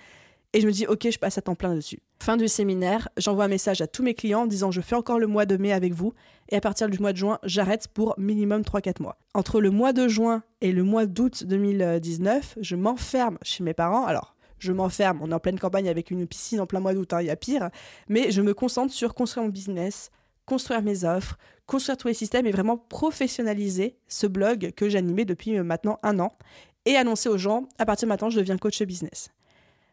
Et 0.53 0.61
je 0.61 0.67
me 0.67 0.73
dis, 0.73 0.89
ok, 0.89 1.09
je 1.09 1.19
passe 1.21 1.39
à 1.39 1.43
temps 1.43 1.55
plein 1.55 1.77
dessus. 1.77 2.01
Fin 2.23 2.37
du 2.37 2.49
séminaire, 2.49 3.09
j'envoie 3.17 3.45
un 3.45 3.49
message 3.49 3.81
à 3.81 3.87
tous 3.87 4.03
mes 4.03 4.13
clients 4.13 4.43
en 4.43 4.47
disant, 4.47 4.71
je 4.71 4.83
fais 4.83 4.95
encore 4.95 5.19
le 5.19 5.27
mois 5.27 5.47
de 5.47 5.57
mai 5.57 5.73
avec 5.73 5.95
vous, 5.95 6.13
et 6.51 6.57
à 6.57 6.61
partir 6.61 6.91
du 6.91 6.99
mois 6.99 7.13
de 7.13 7.17
juin, 7.17 7.39
j'arrête 7.45 7.89
pour 7.89 8.15
minimum 8.19 8.61
3-4 8.61 9.01
mois. 9.01 9.17
Entre 9.33 9.59
le 9.59 9.71
mois 9.71 9.95
de 9.95 10.07
juin 10.07 10.43
et 10.61 10.71
le 10.73 10.83
mois 10.83 11.07
d'août 11.07 11.45
2019, 11.45 12.59
je 12.61 12.77
m'enferme 12.77 13.39
chez 13.41 13.65
mes 13.65 13.73
parents. 13.73 14.05
Alors, 14.05 14.37
je 14.59 14.71
m'enferme. 14.71 15.21
On 15.23 15.31
est 15.31 15.35
en 15.35 15.39
pleine 15.39 15.59
campagne 15.59 15.89
avec 15.89 16.11
une 16.11 16.27
piscine 16.27 16.61
en 16.61 16.67
plein 16.67 16.81
mois 16.81 16.93
d'août, 16.93 17.11
hein, 17.15 17.23
il 17.23 17.29
y 17.29 17.31
a 17.31 17.37
pire. 17.37 17.71
Mais 18.11 18.31
je 18.31 18.43
me 18.43 18.53
concentre 18.53 18.93
sur 18.93 19.15
construire 19.15 19.45
mon 19.45 19.51
business, 19.51 20.11
construire 20.45 20.83
mes 20.83 21.05
offres, 21.05 21.39
construire 21.65 21.97
tous 21.97 22.09
les 22.09 22.15
systèmes 22.15 22.47
et 22.47 22.51
vraiment 22.51 22.77
professionnaliser 22.77 23.97
ce 24.09 24.27
blog 24.27 24.73
que 24.77 24.91
j'animais 24.91 25.25
depuis 25.25 25.57
euh, 25.57 25.65
maintenant 25.65 25.99
un 26.03 26.19
an 26.19 26.37
et 26.85 26.97
annoncer 26.97 27.31
aux 27.31 27.39
gens 27.39 27.67
à 27.79 27.87
partir 27.87 28.07
de 28.07 28.11
maintenant, 28.11 28.29
je 28.29 28.41
deviens 28.41 28.59
coach 28.59 28.83
business. 28.83 29.31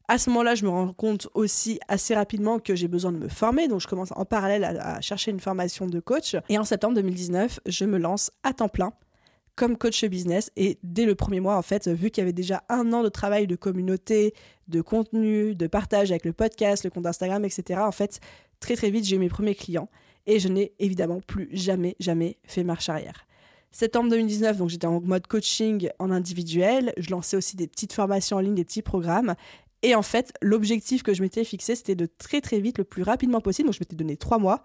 À 0.09 0.17
ce 0.17 0.29
moment-là, 0.29 0.55
je 0.55 0.63
me 0.63 0.69
rends 0.69 0.93
compte 0.93 1.27
aussi 1.33 1.81
assez 1.89 2.15
rapidement 2.15 2.59
que 2.59 2.75
j'ai 2.75 2.87
besoin 2.87 3.11
de 3.11 3.17
me 3.17 3.27
former, 3.27 3.67
donc 3.67 3.81
je 3.81 3.87
commence 3.87 4.13
en 4.15 4.23
parallèle 4.23 4.63
à, 4.63 5.01
chercher 5.01 5.31
une 5.31 5.41
formation 5.41 5.85
de 5.85 5.99
coach. 5.99 6.37
Et 6.47 6.57
en 6.57 6.63
septembre 6.63 6.95
2019, 6.95 7.59
je 7.65 7.83
me 7.83 7.97
lance 7.97 8.31
à 8.43 8.53
temps 8.53 8.69
plein 8.69 8.93
comme 9.55 9.75
coach 9.75 10.05
business. 10.05 10.49
Et 10.55 10.77
dès 10.83 11.05
le 11.05 11.15
premier 11.15 11.41
mois, 11.41 11.57
en 11.57 11.61
fait, 11.61 11.89
vu 11.89 12.09
qu'il 12.09 12.21
y 12.21 12.23
avait 12.23 12.31
déjà 12.31 12.63
un 12.69 12.93
an 12.93 13.03
de 13.03 13.09
travail 13.09 13.47
de 13.47 13.57
communauté, 13.57 14.33
de 14.69 14.81
contenu, 14.81 15.55
de 15.55 15.67
partage 15.67 16.11
avec 16.11 16.23
le 16.23 16.31
podcast, 16.31 16.85
le 16.85 16.89
compte 16.89 17.05
Instagram, 17.05 17.43
etc., 17.43 17.81
en 17.81 17.91
fait, 17.91 18.21
très 18.61 18.77
très 18.77 18.91
vite, 18.91 19.03
j'ai 19.03 19.17
eu 19.17 19.19
mes 19.19 19.29
premiers 19.29 19.55
clients. 19.55 19.89
Et 20.25 20.39
je 20.39 20.47
n'ai 20.47 20.73
évidemment 20.79 21.19
plus 21.19 21.49
jamais, 21.51 21.95
jamais 21.99 22.37
fait 22.45 22.63
marche 22.63 22.87
arrière. 22.87 23.27
Septembre 23.71 24.09
2019, 24.09 24.57
donc 24.57 24.69
j'étais 24.69 24.87
en 24.87 25.01
mode 25.01 25.27
coaching 25.27 25.89
en 25.99 26.09
individuel. 26.09 26.93
Je 26.97 27.11
lançais 27.11 27.35
aussi 27.35 27.55
des 27.55 27.67
petites 27.67 27.93
formations 27.93 28.37
en 28.37 28.39
ligne, 28.39 28.55
des 28.55 28.65
petits 28.65 28.81
programmes. 28.81 29.35
Et 29.83 29.95
en 29.95 30.01
fait, 30.01 30.33
l'objectif 30.41 31.03
que 31.03 31.13
je 31.13 31.21
m'étais 31.21 31.43
fixé, 31.43 31.75
c'était 31.75 31.95
de 31.95 32.07
très 32.07 32.41
très 32.41 32.59
vite, 32.59 32.77
le 32.77 32.83
plus 32.83 33.03
rapidement 33.03 33.41
possible. 33.41 33.67
Donc 33.67 33.75
je 33.75 33.79
m'étais 33.79 33.95
donné 33.95 34.17
trois 34.17 34.39
mois 34.39 34.63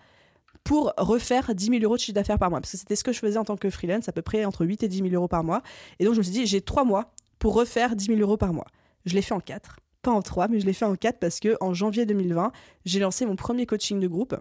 pour 0.65 0.93
refaire 0.97 1.55
10 1.55 1.67
000 1.67 1.83
euros 1.83 1.97
de 1.97 2.01
chiffre 2.01 2.15
d'affaires 2.15 2.39
par 2.39 2.51
mois. 2.51 2.61
Parce 2.61 2.73
que 2.73 2.79
c'était 2.79 2.97
ce 2.97 3.05
que 3.05 3.13
je 3.13 3.19
faisais 3.19 3.39
en 3.39 3.45
tant 3.45 3.57
que 3.57 3.69
freelance, 3.69 4.09
à 4.09 4.13
peu 4.13 4.23
près 4.23 4.45
entre 4.45 4.65
8 4.65 4.83
et 4.85 4.89
10 4.89 4.99
000 4.99 5.09
euros 5.11 5.29
par 5.29 5.45
mois. 5.45 5.63
Et 5.99 6.05
donc 6.05 6.15
je 6.15 6.19
me 6.19 6.23
suis 6.23 6.33
dit, 6.33 6.47
j'ai 6.47 6.61
trois 6.61 6.85
mois 6.85 7.13
pour 7.39 7.55
refaire 7.55 7.97
10 7.97 8.07
000 8.07 8.21
euros 8.21 8.37
par 8.37 8.53
mois. 8.53 8.67
Je 9.05 9.15
l'ai 9.15 9.23
fait 9.23 9.35
en 9.35 9.41
quatre. 9.41 9.81
Pas 10.03 10.11
en 10.11 10.23
trois, 10.23 10.49
mais 10.49 10.61
je 10.61 10.67
l'ai 10.67 10.73
fait 10.73 10.85
en 10.85 10.97
quatre 10.97 11.19
parce 11.19 11.41
que 11.41 11.57
en 11.61 11.75
janvier 11.75 12.07
2020, 12.07 12.53
j'ai 12.85 12.99
lancé 12.99 13.27
mon 13.27 13.37
premier 13.37 13.67
coaching 13.67 14.01
de 14.01 14.09
groupe 14.09 14.35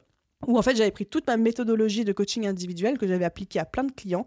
où 0.48 0.58
en 0.58 0.62
fait 0.62 0.76
j'avais 0.76 0.92
pris 0.92 1.06
toute 1.06 1.28
ma 1.28 1.38
méthodologie 1.38 2.04
de 2.04 2.14
coaching 2.14 2.48
individuel 2.48 2.98
que 2.98 3.08
j'avais 3.08 3.26
appliquée 3.26 3.60
à 3.60 3.66
plein 3.66 3.84
de 3.84 3.92
clients. 3.92 4.26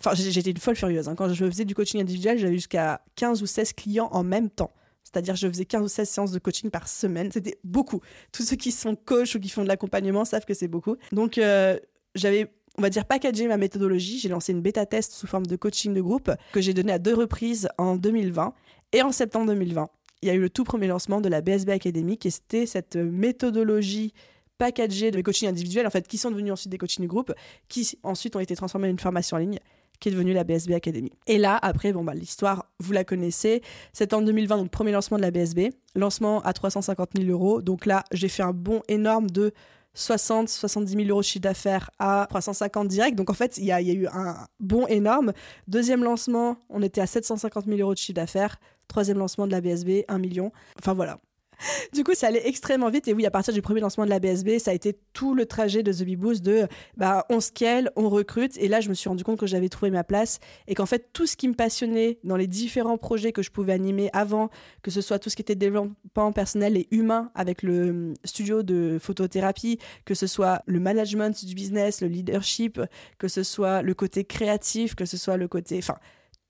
Enfin, 0.00 0.14
j'étais 0.14 0.50
une 0.50 0.58
folle 0.58 0.76
furieuse. 0.76 1.08
Hein. 1.08 1.14
Quand 1.16 1.32
je 1.32 1.44
faisais 1.46 1.64
du 1.64 1.74
coaching 1.74 2.00
individuel, 2.00 2.38
j'avais 2.38 2.54
jusqu'à 2.54 3.00
15 3.16 3.42
ou 3.42 3.46
16 3.46 3.72
clients 3.72 4.08
en 4.12 4.22
même 4.22 4.48
temps. 4.48 4.70
C'est-à-dire, 5.12 5.36
je 5.36 5.48
faisais 5.48 5.64
15 5.64 5.82
ou 5.82 5.88
16 5.88 6.08
séances 6.08 6.32
de 6.32 6.38
coaching 6.38 6.70
par 6.70 6.88
semaine. 6.88 7.30
C'était 7.32 7.58
beaucoup. 7.64 8.00
Tous 8.32 8.42
ceux 8.42 8.56
qui 8.56 8.72
sont 8.72 8.94
coach 8.94 9.34
ou 9.34 9.40
qui 9.40 9.48
font 9.48 9.62
de 9.62 9.68
l'accompagnement 9.68 10.24
savent 10.24 10.44
que 10.44 10.54
c'est 10.54 10.68
beaucoup. 10.68 10.96
Donc, 11.12 11.38
euh, 11.38 11.78
j'avais 12.14 12.50
on 12.78 12.82
va 12.82 12.90
dire 12.90 13.04
packagé 13.04 13.48
ma 13.48 13.56
méthodologie. 13.56 14.18
J'ai 14.20 14.28
lancé 14.28 14.52
une 14.52 14.62
bêta 14.62 14.86
test 14.86 15.12
sous 15.12 15.26
forme 15.26 15.46
de 15.46 15.56
coaching 15.56 15.92
de 15.92 16.00
groupe 16.00 16.30
que 16.52 16.60
j'ai 16.60 16.74
donné 16.74 16.92
à 16.92 16.98
deux 16.98 17.14
reprises 17.14 17.68
en 17.76 17.96
2020 17.96 18.54
et 18.92 19.02
en 19.02 19.10
septembre 19.10 19.46
2020. 19.46 19.88
Il 20.22 20.28
y 20.28 20.30
a 20.30 20.34
eu 20.34 20.40
le 20.40 20.50
tout 20.50 20.64
premier 20.64 20.86
lancement 20.86 21.20
de 21.20 21.28
la 21.28 21.40
BSB 21.40 21.70
Academy 21.70 22.18
et 22.24 22.30
c'était 22.30 22.66
cette 22.66 22.96
méthodologie 22.96 24.14
packagée 24.58 25.10
de 25.10 25.20
coaching 25.20 25.48
individuels 25.48 25.86
en 25.86 25.90
fait 25.90 26.06
qui 26.06 26.18
sont 26.18 26.30
devenus 26.30 26.52
ensuite 26.52 26.70
des 26.70 26.78
coachings 26.78 27.04
de 27.04 27.08
groupe 27.08 27.32
qui 27.68 27.96
ensuite 28.02 28.34
ont 28.36 28.40
été 28.40 28.56
transformés 28.56 28.88
en 28.88 28.90
une 28.90 28.98
formation 28.98 29.36
en 29.36 29.40
ligne 29.40 29.58
qui 30.00 30.08
est 30.08 30.12
devenue 30.12 30.32
la 30.32 30.44
BSB 30.44 30.72
Academy. 30.72 31.12
Et 31.26 31.38
là, 31.38 31.58
après, 31.60 31.92
bon, 31.92 32.04
bah, 32.04 32.14
l'histoire, 32.14 32.66
vous 32.78 32.92
la 32.92 33.04
connaissez. 33.04 33.62
C'est 33.92 34.12
en 34.12 34.22
2020, 34.22 34.56
donc 34.58 34.70
premier 34.70 34.92
lancement 34.92 35.16
de 35.16 35.22
la 35.22 35.30
BSB. 35.30 35.70
Lancement 35.94 36.40
à 36.42 36.52
350 36.52 37.10
000 37.16 37.30
euros. 37.30 37.62
Donc 37.62 37.86
là, 37.86 38.04
j'ai 38.12 38.28
fait 38.28 38.42
un 38.42 38.52
bond 38.52 38.82
énorme 38.88 39.28
de 39.28 39.52
60, 39.94 40.48
70 40.48 40.92
000 40.92 41.08
euros 41.08 41.20
de 41.20 41.24
chiffre 41.24 41.42
d'affaires 41.42 41.90
à 41.98 42.26
350 42.28 42.88
direct. 42.88 43.16
Donc 43.16 43.30
en 43.30 43.34
fait, 43.34 43.58
il 43.58 43.64
y, 43.64 43.72
a, 43.72 43.80
eu 43.80 44.06
un 44.06 44.46
bond 44.60 44.86
énorme. 44.86 45.32
Deuxième 45.66 46.04
lancement, 46.04 46.56
on 46.68 46.82
était 46.82 47.00
à 47.00 47.06
750 47.06 47.66
000 47.66 47.78
euros 47.78 47.94
de 47.94 47.98
chiffre 47.98 48.14
d'affaires. 48.14 48.58
Troisième 48.86 49.18
lancement 49.18 49.46
de 49.46 49.52
la 49.52 49.60
BSB, 49.60 50.04
1 50.08 50.18
million. 50.18 50.52
Enfin 50.78 50.94
voilà, 50.94 51.18
du 51.92 52.04
coup, 52.04 52.14
ça 52.14 52.28
allait 52.28 52.46
extrêmement 52.46 52.90
vite. 52.90 53.08
Et 53.08 53.14
oui, 53.14 53.26
à 53.26 53.30
partir 53.30 53.52
du 53.54 53.62
premier 53.62 53.80
lancement 53.80 54.04
de 54.04 54.10
la 54.10 54.18
BSB, 54.18 54.58
ça 54.58 54.70
a 54.70 54.74
été 54.74 54.98
tout 55.12 55.34
le 55.34 55.46
trajet 55.46 55.82
de 55.82 55.92
The 55.92 56.02
Bee 56.02 56.16
Boost 56.16 56.44
de 56.44 56.66
bah, 56.96 57.26
on 57.30 57.40
scale, 57.40 57.90
on 57.96 58.08
recrute. 58.08 58.56
Et 58.58 58.68
là, 58.68 58.80
je 58.80 58.88
me 58.88 58.94
suis 58.94 59.08
rendu 59.08 59.24
compte 59.24 59.38
que 59.38 59.46
j'avais 59.46 59.68
trouvé 59.68 59.90
ma 59.90 60.04
place 60.04 60.38
et 60.66 60.74
qu'en 60.74 60.86
fait, 60.86 61.10
tout 61.12 61.26
ce 61.26 61.36
qui 61.36 61.48
me 61.48 61.54
passionnait 61.54 62.18
dans 62.24 62.36
les 62.36 62.46
différents 62.46 62.98
projets 62.98 63.32
que 63.32 63.42
je 63.42 63.50
pouvais 63.50 63.72
animer 63.72 64.10
avant, 64.12 64.50
que 64.82 64.90
ce 64.90 65.00
soit 65.00 65.18
tout 65.18 65.30
ce 65.30 65.36
qui 65.36 65.42
était 65.42 65.54
développement 65.54 66.32
personnel 66.32 66.76
et 66.76 66.88
humain 66.90 67.30
avec 67.34 67.62
le 67.62 67.90
hum, 67.90 68.14
studio 68.24 68.62
de 68.62 68.98
photothérapie, 69.00 69.78
que 70.04 70.14
ce 70.14 70.26
soit 70.26 70.62
le 70.66 70.80
management 70.80 71.44
du 71.44 71.54
business, 71.54 72.00
le 72.00 72.08
leadership, 72.08 72.80
que 73.18 73.28
ce 73.28 73.42
soit 73.42 73.82
le 73.82 73.94
côté 73.94 74.24
créatif, 74.24 74.94
que 74.94 75.04
ce 75.04 75.16
soit 75.16 75.36
le 75.36 75.48
côté. 75.48 75.78
Enfin, 75.78 75.96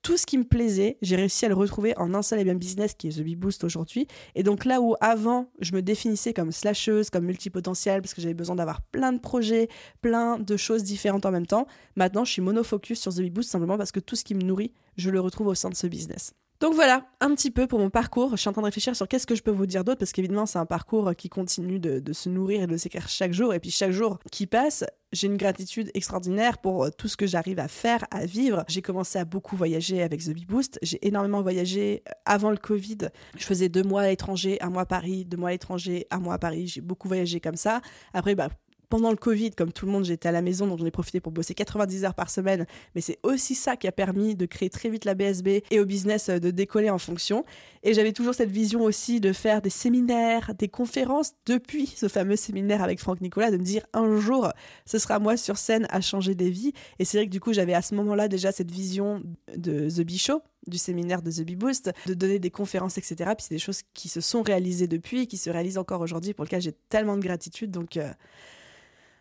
tout 0.08 0.16
ce 0.16 0.24
qui 0.24 0.38
me 0.38 0.44
plaisait, 0.44 0.96
j'ai 1.02 1.16
réussi 1.16 1.44
à 1.44 1.50
le 1.50 1.54
retrouver 1.54 1.94
en 1.98 2.14
un 2.14 2.22
seul 2.22 2.38
et 2.40 2.44
même 2.44 2.58
business 2.58 2.94
qui 2.94 3.08
est 3.08 3.18
The 3.18 3.20
Bee 3.20 3.36
Boost 3.36 3.62
aujourd'hui. 3.62 4.06
Et 4.34 4.42
donc 4.42 4.64
là 4.64 4.80
où 4.80 4.94
avant, 5.02 5.50
je 5.60 5.74
me 5.74 5.82
définissais 5.82 6.32
comme 6.32 6.50
slasheuse, 6.50 7.10
comme 7.10 7.26
multipotentielle, 7.26 8.00
parce 8.00 8.14
que 8.14 8.22
j'avais 8.22 8.32
besoin 8.32 8.56
d'avoir 8.56 8.80
plein 8.80 9.12
de 9.12 9.18
projets, 9.18 9.68
plein 10.00 10.38
de 10.38 10.56
choses 10.56 10.82
différentes 10.82 11.26
en 11.26 11.30
même 11.30 11.46
temps, 11.46 11.66
maintenant 11.94 12.24
je 12.24 12.32
suis 12.32 12.40
monofocus 12.40 12.98
sur 12.98 13.12
The 13.12 13.18
Bee 13.18 13.28
Boost 13.28 13.50
simplement 13.50 13.76
parce 13.76 13.92
que 13.92 14.00
tout 14.00 14.16
ce 14.16 14.24
qui 14.24 14.34
me 14.34 14.40
nourrit, 14.40 14.72
je 14.96 15.10
le 15.10 15.20
retrouve 15.20 15.48
au 15.48 15.54
sein 15.54 15.68
de 15.68 15.74
ce 15.74 15.86
business. 15.86 16.32
Donc 16.60 16.74
voilà, 16.74 17.06
un 17.20 17.32
petit 17.36 17.52
peu 17.52 17.68
pour 17.68 17.78
mon 17.78 17.88
parcours. 17.88 18.32
Je 18.32 18.36
suis 18.36 18.48
en 18.48 18.52
train 18.52 18.62
de 18.62 18.66
réfléchir 18.66 18.96
sur 18.96 19.06
qu'est-ce 19.06 19.28
que 19.28 19.36
je 19.36 19.42
peux 19.44 19.52
vous 19.52 19.66
dire 19.66 19.84
d'autre, 19.84 20.00
parce 20.00 20.10
qu'évidemment, 20.10 20.44
c'est 20.44 20.58
un 20.58 20.66
parcours 20.66 21.14
qui 21.16 21.28
continue 21.28 21.78
de, 21.78 22.12
se 22.12 22.28
nourrir 22.28 22.62
et 22.62 22.66
de 22.66 22.76
s'écrire 22.76 23.08
chaque 23.08 23.32
jour. 23.32 23.54
Et 23.54 23.60
puis 23.60 23.70
chaque 23.70 23.92
jour 23.92 24.18
qui 24.32 24.48
passe, 24.48 24.84
j'ai 25.12 25.28
une 25.28 25.36
gratitude 25.36 25.88
extraordinaire 25.94 26.58
pour 26.58 26.84
euh, 26.84 26.90
tout 26.90 27.06
ce 27.06 27.16
que 27.16 27.26
j'arrive 27.28 27.60
à 27.60 27.68
faire, 27.68 28.04
à 28.10 28.26
vivre. 28.26 28.64
J'ai 28.66 28.82
commencé 28.82 29.20
à 29.20 29.24
beaucoup 29.24 29.56
voyager 29.56 30.02
avec 30.02 30.20
The 30.24 30.30
Bee 30.30 30.46
Boost. 30.46 30.80
J'ai 30.82 30.98
énormément 31.06 31.42
voyagé 31.42 32.02
euh, 32.08 32.12
avant 32.24 32.50
le 32.50 32.56
Covid. 32.56 32.98
Je 33.36 33.44
faisais 33.44 33.68
deux 33.68 33.84
mois 33.84 34.02
à 34.02 34.08
l'étranger, 34.08 34.58
un 34.60 34.70
mois 34.70 34.82
à 34.82 34.86
Paris, 34.86 35.24
deux 35.24 35.36
mois 35.36 35.50
à 35.50 35.52
l'étranger, 35.52 36.08
un 36.10 36.18
mois 36.18 36.34
à 36.34 36.38
Paris. 36.38 36.66
J'ai 36.66 36.80
beaucoup 36.80 37.06
voyagé 37.06 37.38
comme 37.38 37.56
ça. 37.56 37.80
Après, 38.12 38.34
bah, 38.34 38.48
pendant 38.88 39.10
le 39.10 39.16
Covid, 39.16 39.50
comme 39.52 39.72
tout 39.72 39.86
le 39.86 39.92
monde, 39.92 40.04
j'étais 40.04 40.28
à 40.28 40.32
la 40.32 40.42
maison, 40.42 40.66
donc 40.66 40.78
j'en 40.78 40.86
ai 40.86 40.90
profité 40.90 41.20
pour 41.20 41.32
bosser 41.32 41.54
90 41.54 42.04
heures 42.04 42.14
par 42.14 42.30
semaine. 42.30 42.66
Mais 42.94 43.00
c'est 43.00 43.18
aussi 43.22 43.54
ça 43.54 43.76
qui 43.76 43.86
a 43.86 43.92
permis 43.92 44.34
de 44.34 44.46
créer 44.46 44.70
très 44.70 44.88
vite 44.88 45.04
la 45.04 45.14
BSB 45.14 45.62
et 45.70 45.80
au 45.80 45.84
business 45.84 46.28
euh, 46.28 46.38
de 46.38 46.50
décoller 46.50 46.90
en 46.90 46.98
fonction. 46.98 47.44
Et 47.82 47.94
j'avais 47.94 48.12
toujours 48.12 48.34
cette 48.34 48.50
vision 48.50 48.82
aussi 48.82 49.20
de 49.20 49.32
faire 49.32 49.62
des 49.62 49.70
séminaires, 49.70 50.54
des 50.54 50.68
conférences 50.68 51.32
depuis 51.46 51.86
ce 51.86 52.08
fameux 52.08 52.36
séminaire 52.36 52.82
avec 52.82 53.00
Franck 53.00 53.20
Nicolas, 53.20 53.50
de 53.50 53.56
me 53.56 53.62
dire 53.62 53.82
un 53.92 54.18
jour, 54.18 54.48
ce 54.86 54.98
sera 54.98 55.18
moi 55.18 55.36
sur 55.36 55.58
scène 55.58 55.86
à 55.90 56.00
changer 56.00 56.34
des 56.34 56.50
vies. 56.50 56.72
Et 56.98 57.04
c'est 57.04 57.18
vrai 57.18 57.26
que 57.26 57.32
du 57.32 57.40
coup, 57.40 57.52
j'avais 57.52 57.74
à 57.74 57.82
ce 57.82 57.94
moment-là 57.94 58.28
déjà 58.28 58.52
cette 58.52 58.70
vision 58.70 59.22
de 59.56 59.88
The 59.88 60.00
Bee 60.00 60.18
Show, 60.18 60.42
du 60.66 60.78
séminaire 60.78 61.22
de 61.22 61.30
The 61.30 61.42
Bee 61.42 61.56
Boost, 61.56 61.92
de 62.06 62.14
donner 62.14 62.38
des 62.38 62.50
conférences, 62.50 62.98
etc. 62.98 63.16
Puis 63.36 63.46
c'est 63.48 63.54
des 63.54 63.58
choses 63.58 63.82
qui 63.94 64.08
se 64.08 64.20
sont 64.20 64.42
réalisées 64.42 64.86
depuis, 64.86 65.26
qui 65.26 65.36
se 65.36 65.50
réalisent 65.50 65.78
encore 65.78 66.00
aujourd'hui, 66.00 66.34
pour 66.34 66.44
lesquelles 66.44 66.62
j'ai 66.62 66.76
tellement 66.88 67.16
de 67.16 67.22
gratitude. 67.22 67.70
Donc, 67.70 67.96
euh, 67.96 68.12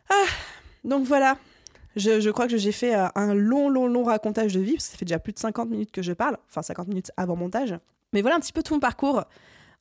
ah, 0.09 0.25
donc 0.83 1.05
voilà. 1.05 1.37
Je, 1.95 2.29
crois 2.29 2.47
que 2.47 2.57
j'ai 2.57 2.71
fait 2.71 2.95
euh, 2.95 3.07
un 3.15 3.33
long, 3.33 3.69
long, 3.69 3.87
long 3.87 4.03
racontage 4.03 4.53
de 4.53 4.59
vie, 4.59 4.73
parce 4.73 4.85
que 4.85 4.91
ça 4.91 4.97
fait 4.97 5.05
déjà 5.05 5.19
plus 5.19 5.33
de 5.33 5.39
50 5.39 5.69
minutes 5.69 5.91
que 5.91 6.03
je 6.03 6.13
parle, 6.13 6.37
enfin 6.47 6.61
50 6.61 6.87
minutes 6.87 7.11
avant 7.17 7.35
montage. 7.35 7.75
Mais 8.13 8.21
voilà 8.21 8.35
un 8.37 8.39
petit 8.39 8.53
peu 8.53 8.61
tout 8.61 8.75
mon 8.75 8.79
parcours 8.79 9.23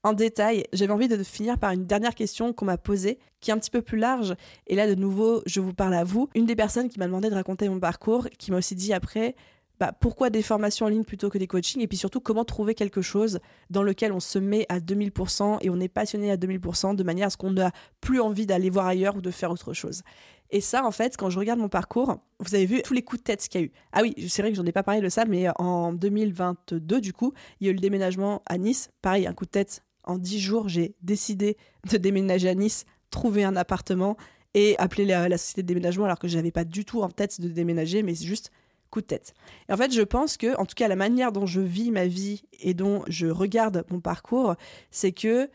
en 0.03 0.12
détail. 0.12 0.64
J'avais 0.72 0.93
envie 0.93 1.09
de 1.09 1.22
finir 1.22 1.59
par 1.59 1.72
une 1.72 1.85
dernière 1.85 2.14
question 2.14 2.53
qu'on 2.53 2.64
m'a 2.64 2.79
posée, 2.79 3.18
qui 3.41 3.51
est 3.51 3.55
un 3.55 3.59
petit 3.59 3.70
peu 3.70 3.83
plus 3.83 3.99
large. 3.99 4.35
Et 4.66 4.77
là, 4.77 4.89
de 4.89 4.95
nouveau, 4.95 5.43
je 5.47 5.61
vous 5.61 5.74
parle 5.74 5.95
à 5.95 6.05
vous. 6.05 6.29
Une 6.35 6.47
des 6.47 6.57
personnes 6.57 6.89
qui 6.89 6.99
m'a 6.99 7.07
demandé 7.07 7.29
de 7.29 7.35
raconter 7.35 7.68
mon 7.68 7.81
parcours, 7.81 8.29
qui 8.39 8.51
m'a 8.51 8.59
aussi 8.59 8.74
dit 8.74 8.93
après, 8.93 9.35
bah, 9.79 9.93
pourquoi 9.93 10.31
des 10.31 10.43
formations 10.43 10.87
en 10.87 10.89
ligne 10.89 11.05
plutôt 11.05 11.29
que 11.29 11.39
des 11.39 11.47
coachings 11.47 11.83
et 11.83 11.87
puis 11.87 11.99
surtout 11.99 12.20
comment 12.20 12.45
trouver 12.45 12.74
quelque 12.74 13.03
chose 13.03 13.41
dans 13.68 13.83
lequel 13.83 14.12
on 14.12 14.20
se 14.20 14.39
met 14.39 14.64
à 14.68 14.81
2000% 14.81 15.59
et 15.61 15.70
on 15.70 15.79
est 15.81 15.89
passionné 15.89 16.31
à 16.31 16.37
2000% 16.37 16.97
de 16.97 17.03
manière 17.03 17.27
à 17.27 17.31
ce 17.31 17.37
qu'on 17.37 17.53
n'a 17.53 17.72
plus 18.01 18.20
envie 18.20 18.47
d'aller 18.47 18.70
voir 18.70 18.87
ailleurs 18.87 19.16
ou 19.16 19.20
de 19.20 19.31
faire 19.31 19.51
autre 19.51 19.74
chose. 19.74 20.03
Et 20.51 20.61
ça, 20.61 20.85
en 20.85 20.93
fait, 20.93 21.16
quand 21.16 21.29
je 21.29 21.39
regarde 21.39 21.59
mon 21.59 21.68
parcours, 21.68 22.18
vous 22.39 22.55
avez 22.55 22.66
vu 22.66 22.81
tous 22.83 22.95
les 22.95 23.03
coups 23.03 23.20
de 23.20 23.24
tête 23.24 23.49
qu'il 23.49 23.61
y 23.61 23.64
a 23.64 23.66
eu. 23.66 23.72
Ah 23.93 24.01
oui, 24.03 24.14
c'est 24.29 24.43
vrai 24.43 24.53
que 24.53 24.57
j'en 24.57 24.64
ai 24.64 24.72
pas 24.72 24.85
parlé 24.85 25.01
de 25.01 25.09
ça, 25.09 25.24
mais 25.24 25.49
en 25.59 25.93
2022, 25.93 27.01
du 27.01 27.12
coup, 27.12 27.33
il 27.61 27.66
y 27.66 27.68
a 27.68 27.72
eu 27.72 27.74
le 27.74 27.81
déménagement 27.81 28.43
à 28.47 28.57
Nice. 28.57 28.91
Pareil, 29.03 29.27
un 29.27 29.35
coup 29.35 29.45
de 29.45 29.51
tête. 29.51 29.83
En 30.05 30.18
10 30.18 30.39
jours, 30.39 30.68
j'ai 30.68 30.95
décidé 31.03 31.57
de 31.91 31.97
déménager 31.97 32.49
à 32.49 32.55
Nice, 32.55 32.85
trouver 33.11 33.43
un 33.43 33.57
appartement 33.57 34.16
et 34.55 34.79
appeler 34.79 35.05
la, 35.05 35.29
la 35.29 35.37
société 35.37 35.62
de 35.62 35.66
déménagement 35.66 36.05
alors 36.05 36.18
que 36.18 36.29
je 36.29 36.37
n'avais 36.37 36.53
pas 36.53 36.64
du 36.64 36.85
tout 36.85 37.03
en 37.03 37.11
tête 37.11 37.41
de 37.41 37.49
déménager, 37.49 38.05
mais 38.05 38.14
c'est 38.14 38.24
juste 38.24 38.53
coup 38.91 39.01
de 39.01 39.07
tête. 39.07 39.34
Et 39.68 39.72
en 39.72 39.76
fait, 39.76 39.93
je 39.93 40.03
pense 40.03 40.37
que, 40.37 40.57
en 40.57 40.66
tout 40.66 40.74
cas, 40.74 40.89
la 40.89 40.97
manière 40.97 41.32
dont 41.32 41.47
je 41.47 41.61
vis 41.61 41.91
ma 41.91 42.07
vie 42.07 42.43
et 42.61 42.74
dont 42.74 43.03
je 43.09 43.26
regarde 43.26 43.84
mon 43.91 44.01
parcours, 44.01 44.55
c'est 44.91 45.12
que 45.12 45.51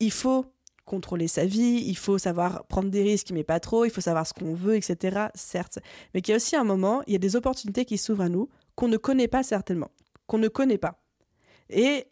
il 0.00 0.10
faut 0.10 0.46
contrôler 0.84 1.28
sa 1.28 1.44
vie, 1.44 1.84
il 1.86 1.96
faut 1.96 2.18
savoir 2.18 2.66
prendre 2.66 2.90
des 2.90 3.02
risques, 3.02 3.30
mais 3.30 3.44
pas 3.44 3.60
trop, 3.60 3.84
il 3.84 3.90
faut 3.90 4.00
savoir 4.00 4.26
ce 4.26 4.32
qu'on 4.32 4.54
veut, 4.54 4.74
etc. 4.74 5.26
Certes. 5.34 5.78
Mais 6.12 6.20
qu'il 6.20 6.32
y 6.32 6.34
a 6.34 6.36
aussi 6.36 6.56
un 6.56 6.64
moment, 6.64 7.02
il 7.06 7.12
y 7.12 7.16
a 7.16 7.20
des 7.20 7.36
opportunités 7.36 7.84
qui 7.84 7.96
s'ouvrent 7.96 8.22
à 8.22 8.28
nous 8.28 8.48
qu'on 8.74 8.88
ne 8.88 8.96
connaît 8.96 9.28
pas 9.28 9.42
certainement, 9.42 9.90
qu'on 10.26 10.38
ne 10.38 10.48
connaît 10.48 10.78
pas. 10.78 11.00
Et 11.68 12.06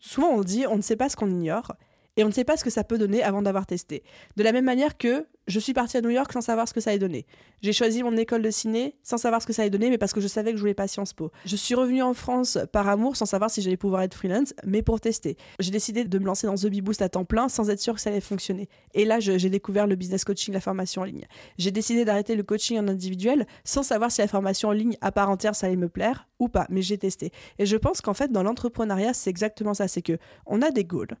souvent 0.00 0.28
on 0.28 0.40
dit 0.40 0.66
on 0.66 0.76
ne 0.76 0.82
sait 0.82 0.96
pas 0.96 1.08
ce 1.08 1.16
qu'on 1.16 1.28
ignore 1.28 1.72
et 2.16 2.24
on 2.24 2.28
ne 2.28 2.32
sait 2.32 2.44
pas 2.44 2.56
ce 2.56 2.64
que 2.64 2.70
ça 2.70 2.84
peut 2.84 2.98
donner 2.98 3.22
avant 3.22 3.42
d'avoir 3.42 3.66
testé. 3.66 4.02
De 4.36 4.42
la 4.42 4.52
même 4.52 4.64
manière 4.64 4.98
que 4.98 5.26
je 5.48 5.58
suis 5.58 5.72
partie 5.72 5.96
à 5.96 6.00
New 6.00 6.10
York 6.10 6.32
sans 6.32 6.40
savoir 6.40 6.68
ce 6.68 6.74
que 6.74 6.80
ça 6.80 6.90
allait 6.90 6.98
donner. 6.98 7.26
J'ai 7.62 7.72
choisi 7.72 8.02
mon 8.02 8.16
école 8.16 8.42
de 8.42 8.50
ciné 8.50 8.96
sans 9.02 9.18
savoir 9.18 9.42
ce 9.42 9.46
que 9.46 9.52
ça 9.52 9.62
allait 9.62 9.70
donner, 9.70 9.90
mais 9.90 9.98
parce 9.98 10.12
que 10.12 10.20
je 10.20 10.28
savais 10.28 10.52
que 10.52 10.56
je 10.56 10.62
voulais 10.62 10.74
pas 10.74 10.86
Sciences 10.86 11.14
Po. 11.14 11.32
Je 11.44 11.56
suis 11.56 11.74
revenue 11.74 12.02
en 12.02 12.14
France 12.14 12.58
par 12.72 12.88
amour 12.88 13.16
sans 13.16 13.26
savoir 13.26 13.50
si 13.50 13.62
j'allais 13.62 13.76
pouvoir 13.76 14.02
être 14.02 14.14
freelance, 14.14 14.54
mais 14.64 14.82
pour 14.82 15.00
tester. 15.00 15.36
J'ai 15.58 15.70
décidé 15.70 16.04
de 16.04 16.18
me 16.18 16.26
lancer 16.26 16.46
dans 16.46 16.54
The 16.54 16.66
Bee 16.66 16.80
Boost 16.80 17.02
à 17.02 17.08
temps 17.08 17.24
plein 17.24 17.48
sans 17.48 17.70
être 17.70 17.80
sûr 17.80 17.94
que 17.94 18.00
ça 18.00 18.10
allait 18.10 18.20
fonctionner. 18.20 18.68
Et 18.94 19.04
là, 19.04 19.20
j'ai 19.20 19.50
découvert 19.50 19.86
le 19.86 19.96
business 19.96 20.24
coaching, 20.24 20.54
la 20.54 20.60
formation 20.60 21.02
en 21.02 21.06
ligne. 21.06 21.26
J'ai 21.58 21.70
décidé 21.70 22.04
d'arrêter 22.04 22.36
le 22.36 22.42
coaching 22.42 22.78
en 22.78 22.88
individuel 22.88 23.46
sans 23.64 23.82
savoir 23.82 24.12
si 24.12 24.20
la 24.20 24.28
formation 24.28 24.68
en 24.68 24.72
ligne 24.72 24.96
à 25.00 25.12
part 25.12 25.30
entière 25.30 25.56
ça 25.56 25.66
allait 25.66 25.76
me 25.76 25.88
plaire 25.88 26.28
ou 26.38 26.48
pas, 26.48 26.66
mais 26.68 26.82
j'ai 26.82 26.98
testé. 26.98 27.30
Et 27.58 27.66
je 27.66 27.76
pense 27.76 28.00
qu'en 28.00 28.14
fait, 28.14 28.30
dans 28.30 28.42
l'entrepreneuriat, 28.42 29.14
c'est 29.14 29.30
exactement 29.30 29.74
ça. 29.74 29.88
C'est 29.88 30.02
que 30.02 30.18
on 30.46 30.62
a 30.62 30.70
des 30.70 30.84
goals, 30.84 31.16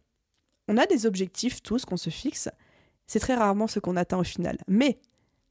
on 0.68 0.76
a 0.76 0.86
des 0.86 1.06
objectifs 1.06 1.62
tous 1.62 1.84
qu'on 1.84 1.96
se 1.96 2.10
fixe 2.10 2.48
c'est 3.06 3.20
très 3.20 3.34
rarement 3.34 3.66
ce 3.66 3.78
qu'on 3.78 3.96
atteint 3.96 4.18
au 4.18 4.24
final. 4.24 4.56
Mais 4.68 4.98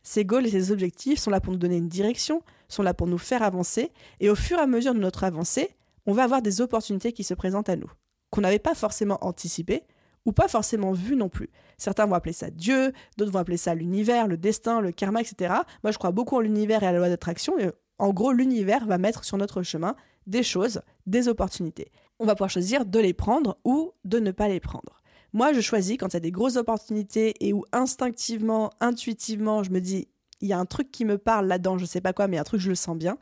ces 0.03 0.25
goals 0.25 0.47
et 0.47 0.49
ces 0.49 0.71
objectifs 0.71 1.19
sont 1.19 1.29
là 1.29 1.39
pour 1.39 1.53
nous 1.53 1.59
donner 1.59 1.77
une 1.77 1.89
direction, 1.89 2.41
sont 2.67 2.81
là 2.81 2.93
pour 2.93 3.05
nous 3.05 3.19
faire 3.19 3.43
avancer, 3.43 3.91
et 4.19 4.29
au 4.29 4.35
fur 4.35 4.57
et 4.57 4.61
à 4.61 4.67
mesure 4.67 4.95
de 4.95 4.99
notre 4.99 5.23
avancée, 5.23 5.75
on 6.07 6.13
va 6.13 6.23
avoir 6.23 6.41
des 6.41 6.61
opportunités 6.61 7.13
qui 7.13 7.23
se 7.23 7.35
présentent 7.35 7.69
à 7.69 7.75
nous, 7.75 7.91
qu'on 8.31 8.41
n'avait 8.41 8.59
pas 8.59 8.73
forcément 8.73 9.19
anticipées, 9.21 9.83
ou 10.25 10.31
pas 10.31 10.47
forcément 10.47 10.91
vues 10.91 11.15
non 11.15 11.29
plus. 11.29 11.49
Certains 11.77 12.05
vont 12.05 12.15
appeler 12.15 12.33
ça 12.33 12.49
Dieu, 12.49 12.93
d'autres 13.17 13.31
vont 13.31 13.39
appeler 13.39 13.57
ça 13.57 13.75
l'univers, 13.75 14.27
le 14.27 14.37
destin, 14.37 14.81
le 14.81 14.91
karma, 14.91 15.21
etc. 15.21 15.53
Moi, 15.83 15.91
je 15.91 15.97
crois 15.97 16.11
beaucoup 16.11 16.37
en 16.37 16.39
l'univers 16.39 16.83
et 16.83 16.87
à 16.87 16.91
la 16.91 16.99
loi 16.99 17.09
d'attraction, 17.09 17.53
en 17.99 18.13
gros, 18.13 18.31
l'univers 18.31 18.85
va 18.87 18.97
mettre 18.97 19.23
sur 19.23 19.37
notre 19.37 19.61
chemin 19.61 19.95
des 20.25 20.41
choses, 20.41 20.81
des 21.05 21.27
opportunités. 21.27 21.91
On 22.19 22.25
va 22.25 22.33
pouvoir 22.33 22.49
choisir 22.49 22.85
de 22.85 22.99
les 22.99 23.13
prendre 23.13 23.59
ou 23.63 23.93
de 24.03 24.19
ne 24.19 24.31
pas 24.31 24.47
les 24.47 24.59
prendre. 24.59 25.00
Moi, 25.33 25.53
je 25.53 25.61
choisis 25.61 25.97
quand 25.97 26.09
il 26.09 26.13
y 26.13 26.17
a 26.17 26.21
des 26.21 26.31
grosses 26.31 26.57
opportunités 26.57 27.33
et 27.39 27.53
où 27.53 27.63
instinctivement, 27.71 28.71
intuitivement, 28.81 29.63
je 29.63 29.71
me 29.71 29.79
dis, 29.79 30.07
il 30.41 30.47
y 30.49 30.53
a 30.53 30.59
un 30.59 30.65
truc 30.65 30.91
qui 30.91 31.05
me 31.05 31.17
parle 31.17 31.47
là-dedans, 31.47 31.77
je 31.77 31.85
sais 31.85 32.01
pas 32.01 32.13
quoi, 32.13 32.27
mais 32.27 32.37
un 32.37 32.43
truc, 32.43 32.59
je 32.59 32.69
le 32.69 32.75
sens 32.75 32.97
bien, 32.97 33.17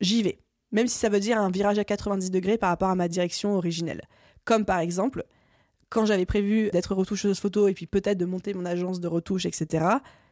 j'y 0.00 0.22
vais. 0.22 0.38
Même 0.72 0.88
si 0.88 0.98
ça 0.98 1.08
veut 1.08 1.20
dire 1.20 1.38
un 1.38 1.50
virage 1.50 1.78
à 1.78 1.84
90 1.84 2.30
degrés 2.30 2.58
par 2.58 2.70
rapport 2.70 2.88
à 2.88 2.96
ma 2.96 3.06
direction 3.06 3.56
originelle. 3.56 4.02
Comme 4.44 4.64
par 4.64 4.80
exemple, 4.80 5.24
quand 5.88 6.06
j'avais 6.06 6.26
prévu 6.26 6.70
d'être 6.70 6.94
retoucheuse 6.94 7.38
photo 7.38 7.68
et 7.68 7.74
puis 7.74 7.86
peut-être 7.86 8.18
de 8.18 8.24
monter 8.24 8.52
mon 8.54 8.64
agence 8.64 8.98
de 8.98 9.06
retouche, 9.06 9.46
etc., 9.46 9.86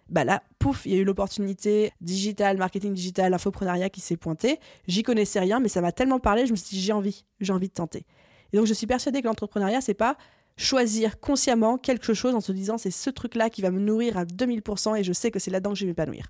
bah 0.08 0.24
là, 0.24 0.42
pouf, 0.58 0.84
il 0.84 0.92
y 0.92 0.96
a 0.96 0.98
eu 0.98 1.04
l'opportunité 1.04 1.92
digital, 2.00 2.58
marketing 2.58 2.92
digital, 2.92 3.32
infoprenariat 3.32 3.88
qui 3.88 4.00
s'est 4.00 4.16
pointé. 4.16 4.58
J'y 4.88 5.04
connaissais 5.04 5.38
rien, 5.38 5.60
mais 5.60 5.68
ça 5.68 5.80
m'a 5.80 5.92
tellement 5.92 6.18
parlé, 6.18 6.46
je 6.46 6.50
me 6.50 6.56
suis 6.56 6.76
dit, 6.76 6.82
j'ai 6.82 6.92
envie, 6.92 7.24
j'ai 7.40 7.52
envie 7.52 7.68
de 7.68 7.72
tenter. 7.72 8.04
Et 8.52 8.56
donc, 8.56 8.66
je 8.66 8.74
suis 8.74 8.86
persuadée 8.86 9.22
que 9.22 9.28
l'entrepreneuriat, 9.28 9.80
c'est 9.80 9.94
pas 9.94 10.16
choisir 10.56 11.20
consciemment 11.20 11.78
quelque 11.78 12.14
chose 12.14 12.34
en 12.34 12.40
se 12.40 12.52
disant 12.52 12.78
c'est 12.78 12.90
ce 12.90 13.10
truc-là 13.10 13.50
qui 13.50 13.62
va 13.62 13.70
me 13.70 13.80
nourrir 13.80 14.16
à 14.16 14.24
2000% 14.24 14.98
et 14.98 15.04
je 15.04 15.12
sais 15.12 15.30
que 15.30 15.38
c'est 15.38 15.50
là-dedans 15.50 15.70
que 15.70 15.78
je 15.78 15.84
vais 15.84 15.90
m'épanouir. 15.90 16.26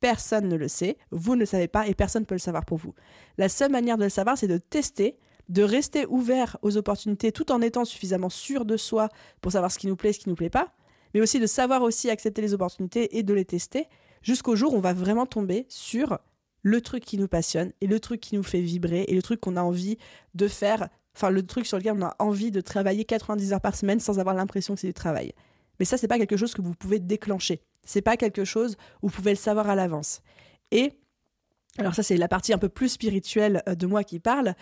Personne 0.00 0.48
ne 0.48 0.56
le 0.56 0.68
sait, 0.68 0.96
vous 1.10 1.34
ne 1.34 1.40
le 1.40 1.46
savez 1.46 1.68
pas 1.68 1.86
et 1.86 1.94
personne 1.94 2.22
ne 2.22 2.26
peut 2.26 2.34
le 2.34 2.40
savoir 2.40 2.64
pour 2.64 2.78
vous. 2.78 2.94
La 3.38 3.48
seule 3.48 3.70
manière 3.70 3.98
de 3.98 4.04
le 4.04 4.10
savoir, 4.10 4.36
c'est 4.36 4.48
de 4.48 4.58
tester, 4.58 5.16
de 5.48 5.62
rester 5.62 6.06
ouvert 6.06 6.56
aux 6.62 6.76
opportunités 6.76 7.30
tout 7.30 7.52
en 7.52 7.60
étant 7.60 7.84
suffisamment 7.84 8.30
sûr 8.30 8.64
de 8.64 8.76
soi 8.76 9.08
pour 9.40 9.52
savoir 9.52 9.70
ce 9.70 9.78
qui 9.78 9.86
nous 9.86 9.96
plaît, 9.96 10.12
ce 10.12 10.18
qui 10.18 10.28
nous 10.28 10.34
plaît 10.34 10.50
pas, 10.50 10.72
mais 11.14 11.20
aussi 11.20 11.38
de 11.38 11.46
savoir 11.46 11.82
aussi 11.82 12.10
accepter 12.10 12.42
les 12.42 12.54
opportunités 12.54 13.16
et 13.16 13.22
de 13.22 13.34
les 13.34 13.44
tester 13.44 13.86
jusqu'au 14.22 14.56
jour 14.56 14.74
où 14.74 14.76
on 14.76 14.80
va 14.80 14.92
vraiment 14.92 15.26
tomber 15.26 15.66
sur 15.68 16.18
le 16.62 16.80
truc 16.80 17.04
qui 17.04 17.18
nous 17.18 17.28
passionne 17.28 17.72
et 17.80 17.86
le 17.86 18.00
truc 18.00 18.20
qui 18.20 18.36
nous 18.36 18.42
fait 18.42 18.60
vibrer 18.60 19.04
et 19.08 19.14
le 19.14 19.22
truc 19.22 19.40
qu'on 19.40 19.56
a 19.56 19.62
envie 19.62 19.98
de 20.34 20.48
faire 20.48 20.88
Enfin, 21.14 21.30
le 21.30 21.44
truc 21.44 21.66
sur 21.66 21.78
lequel 21.78 21.94
on 21.98 22.02
a 22.02 22.16
envie 22.18 22.50
de 22.50 22.60
travailler 22.60 23.04
90 23.04 23.52
heures 23.52 23.60
par 23.60 23.76
semaine 23.76 24.00
sans 24.00 24.18
avoir 24.18 24.34
l'impression 24.34 24.74
que 24.74 24.80
c'est 24.80 24.86
du 24.86 24.94
travail. 24.94 25.32
Mais 25.78 25.84
ça, 25.84 25.96
c'est 25.96 26.08
pas 26.08 26.18
quelque 26.18 26.36
chose 26.36 26.54
que 26.54 26.62
vous 26.62 26.74
pouvez 26.74 26.98
déclencher. 26.98 27.60
C'est 27.84 28.02
pas 28.02 28.16
quelque 28.16 28.44
chose 28.44 28.76
où 29.02 29.08
vous 29.08 29.14
pouvez 29.14 29.32
le 29.32 29.36
savoir 29.36 29.68
à 29.68 29.74
l'avance. 29.74 30.20
Et 30.70 30.92
alors 31.78 31.94
ça, 31.94 32.02
c'est 32.02 32.16
la 32.16 32.28
partie 32.28 32.52
un 32.52 32.58
peu 32.58 32.68
plus 32.68 32.90
spirituelle 32.90 33.62
euh, 33.68 33.74
de 33.74 33.86
moi 33.86 34.04
qui 34.04 34.20
parle. 34.20 34.54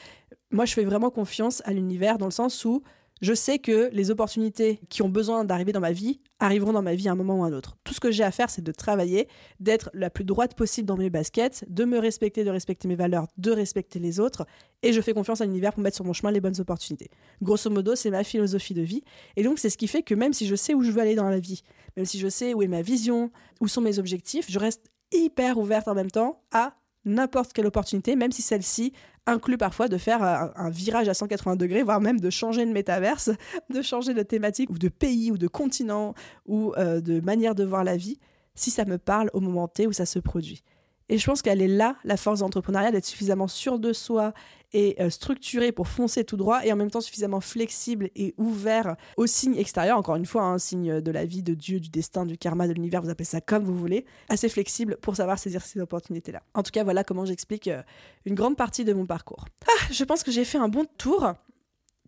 Moi, 0.50 0.64
je 0.64 0.74
fais 0.74 0.84
vraiment 0.84 1.10
confiance 1.10 1.62
à 1.64 1.72
l'univers 1.72 2.18
dans 2.18 2.26
le 2.26 2.32
sens 2.32 2.64
où 2.64 2.82
je 3.20 3.34
sais 3.34 3.58
que 3.58 3.90
les 3.92 4.10
opportunités 4.10 4.80
qui 4.88 5.02
ont 5.02 5.08
besoin 5.08 5.44
d'arriver 5.44 5.72
dans 5.72 5.80
ma 5.80 5.92
vie 5.92 6.20
arriveront 6.40 6.72
dans 6.72 6.82
ma 6.82 6.94
vie 6.94 7.08
à 7.08 7.12
un 7.12 7.14
moment 7.14 7.38
ou 7.38 7.44
à 7.44 7.46
un 7.46 7.52
autre. 7.52 7.76
Tout 7.84 7.94
ce 7.94 8.00
que 8.00 8.10
j'ai 8.10 8.24
à 8.24 8.30
faire, 8.30 8.50
c'est 8.50 8.62
de 8.62 8.72
travailler, 8.72 9.28
d'être 9.60 9.90
la 9.94 10.10
plus 10.10 10.24
droite 10.24 10.54
possible 10.54 10.86
dans 10.86 10.96
mes 10.96 11.10
baskets, 11.10 11.64
de 11.68 11.84
me 11.84 11.98
respecter, 11.98 12.44
de 12.44 12.50
respecter 12.50 12.88
mes 12.88 12.96
valeurs, 12.96 13.26
de 13.38 13.52
respecter 13.52 13.98
les 13.98 14.18
autres, 14.18 14.46
et 14.82 14.92
je 14.92 15.00
fais 15.00 15.12
confiance 15.12 15.40
à 15.40 15.44
l'univers 15.44 15.72
pour 15.72 15.82
mettre 15.82 15.96
sur 15.96 16.04
mon 16.04 16.12
chemin 16.12 16.32
les 16.32 16.40
bonnes 16.40 16.58
opportunités. 16.60 17.10
Grosso 17.42 17.70
modo, 17.70 17.94
c'est 17.94 18.10
ma 18.10 18.24
philosophie 18.24 18.74
de 18.74 18.82
vie, 18.82 19.02
et 19.36 19.42
donc 19.42 19.58
c'est 19.58 19.70
ce 19.70 19.76
qui 19.76 19.86
fait 19.86 20.02
que 20.02 20.14
même 20.14 20.32
si 20.32 20.46
je 20.46 20.56
sais 20.56 20.74
où 20.74 20.82
je 20.82 20.90
veux 20.90 21.00
aller 21.00 21.14
dans 21.14 21.28
la 21.28 21.38
vie, 21.38 21.62
même 21.96 22.06
si 22.06 22.18
je 22.18 22.28
sais 22.28 22.54
où 22.54 22.62
est 22.62 22.68
ma 22.68 22.82
vision, 22.82 23.30
où 23.60 23.68
sont 23.68 23.82
mes 23.82 23.98
objectifs, 23.98 24.46
je 24.48 24.58
reste 24.58 24.90
hyper 25.12 25.58
ouverte 25.58 25.88
en 25.88 25.94
même 25.94 26.10
temps 26.10 26.42
à 26.52 26.74
n'importe 27.04 27.52
quelle 27.52 27.66
opportunité, 27.66 28.16
même 28.16 28.32
si 28.32 28.42
celle-ci 28.42 28.92
inclut 29.26 29.58
parfois 29.58 29.88
de 29.88 29.96
faire 29.96 30.22
un, 30.22 30.70
virage 30.70 31.08
à 31.08 31.14
180 31.14 31.56
degrés, 31.56 31.82
voire 31.82 32.00
même 32.00 32.20
de 32.20 32.30
changer 32.30 32.64
de 32.64 32.72
métaverse, 32.72 33.30
de 33.70 33.82
changer 33.82 34.14
de 34.14 34.22
thématique 34.22 34.70
ou 34.70 34.78
de 34.78 34.88
pays 34.88 35.30
ou 35.30 35.38
de 35.38 35.48
continent 35.48 36.14
ou 36.46 36.72
euh, 36.76 37.00
de 37.00 37.20
manière 37.20 37.54
de 37.54 37.64
voir 37.64 37.84
la 37.84 37.96
vie, 37.96 38.18
si 38.54 38.70
ça 38.70 38.84
me 38.84 38.98
parle 38.98 39.30
au 39.32 39.40
moment 39.40 39.68
T 39.68 39.86
où 39.86 39.92
ça 39.92 40.06
se 40.06 40.18
produit. 40.18 40.62
Et 41.10 41.18
je 41.18 41.26
pense 41.26 41.42
qu'elle 41.42 41.60
est 41.60 41.68
là, 41.68 41.96
la 42.04 42.16
force 42.16 42.38
d'entrepreneuriat, 42.38 42.92
d'être 42.92 43.04
suffisamment 43.04 43.48
sûr 43.48 43.80
de 43.80 43.92
soi 43.92 44.32
et 44.72 44.94
euh, 45.00 45.10
structuré 45.10 45.72
pour 45.72 45.88
foncer 45.88 46.22
tout 46.22 46.36
droit 46.36 46.64
et 46.64 46.72
en 46.72 46.76
même 46.76 46.88
temps 46.88 47.00
suffisamment 47.00 47.40
flexible 47.40 48.10
et 48.14 48.32
ouvert 48.38 48.94
aux 49.16 49.26
signes 49.26 49.56
extérieurs. 49.56 49.98
Encore 49.98 50.14
une 50.14 50.24
fois, 50.24 50.44
un 50.44 50.58
signe 50.58 51.00
de 51.00 51.10
la 51.10 51.24
vie, 51.24 51.42
de 51.42 51.54
Dieu, 51.54 51.80
du 51.80 51.88
destin, 51.88 52.24
du 52.24 52.38
karma, 52.38 52.68
de 52.68 52.72
l'univers, 52.72 53.02
vous 53.02 53.10
appelez 53.10 53.24
ça 53.24 53.40
comme 53.40 53.64
vous 53.64 53.76
voulez. 53.76 54.06
Assez 54.28 54.48
flexible 54.48 54.98
pour 55.02 55.16
savoir 55.16 55.40
saisir 55.40 55.62
ces 55.62 55.80
opportunités-là. 55.80 56.42
En 56.54 56.62
tout 56.62 56.70
cas, 56.70 56.84
voilà 56.84 57.02
comment 57.02 57.24
j'explique 57.24 57.66
euh, 57.66 57.82
une 58.24 58.36
grande 58.36 58.56
partie 58.56 58.84
de 58.84 58.92
mon 58.92 59.06
parcours. 59.06 59.46
Ah, 59.66 59.86
je 59.90 60.04
pense 60.04 60.22
que 60.22 60.30
j'ai 60.30 60.44
fait 60.44 60.58
un 60.58 60.68
bon 60.68 60.84
tour. 60.96 61.32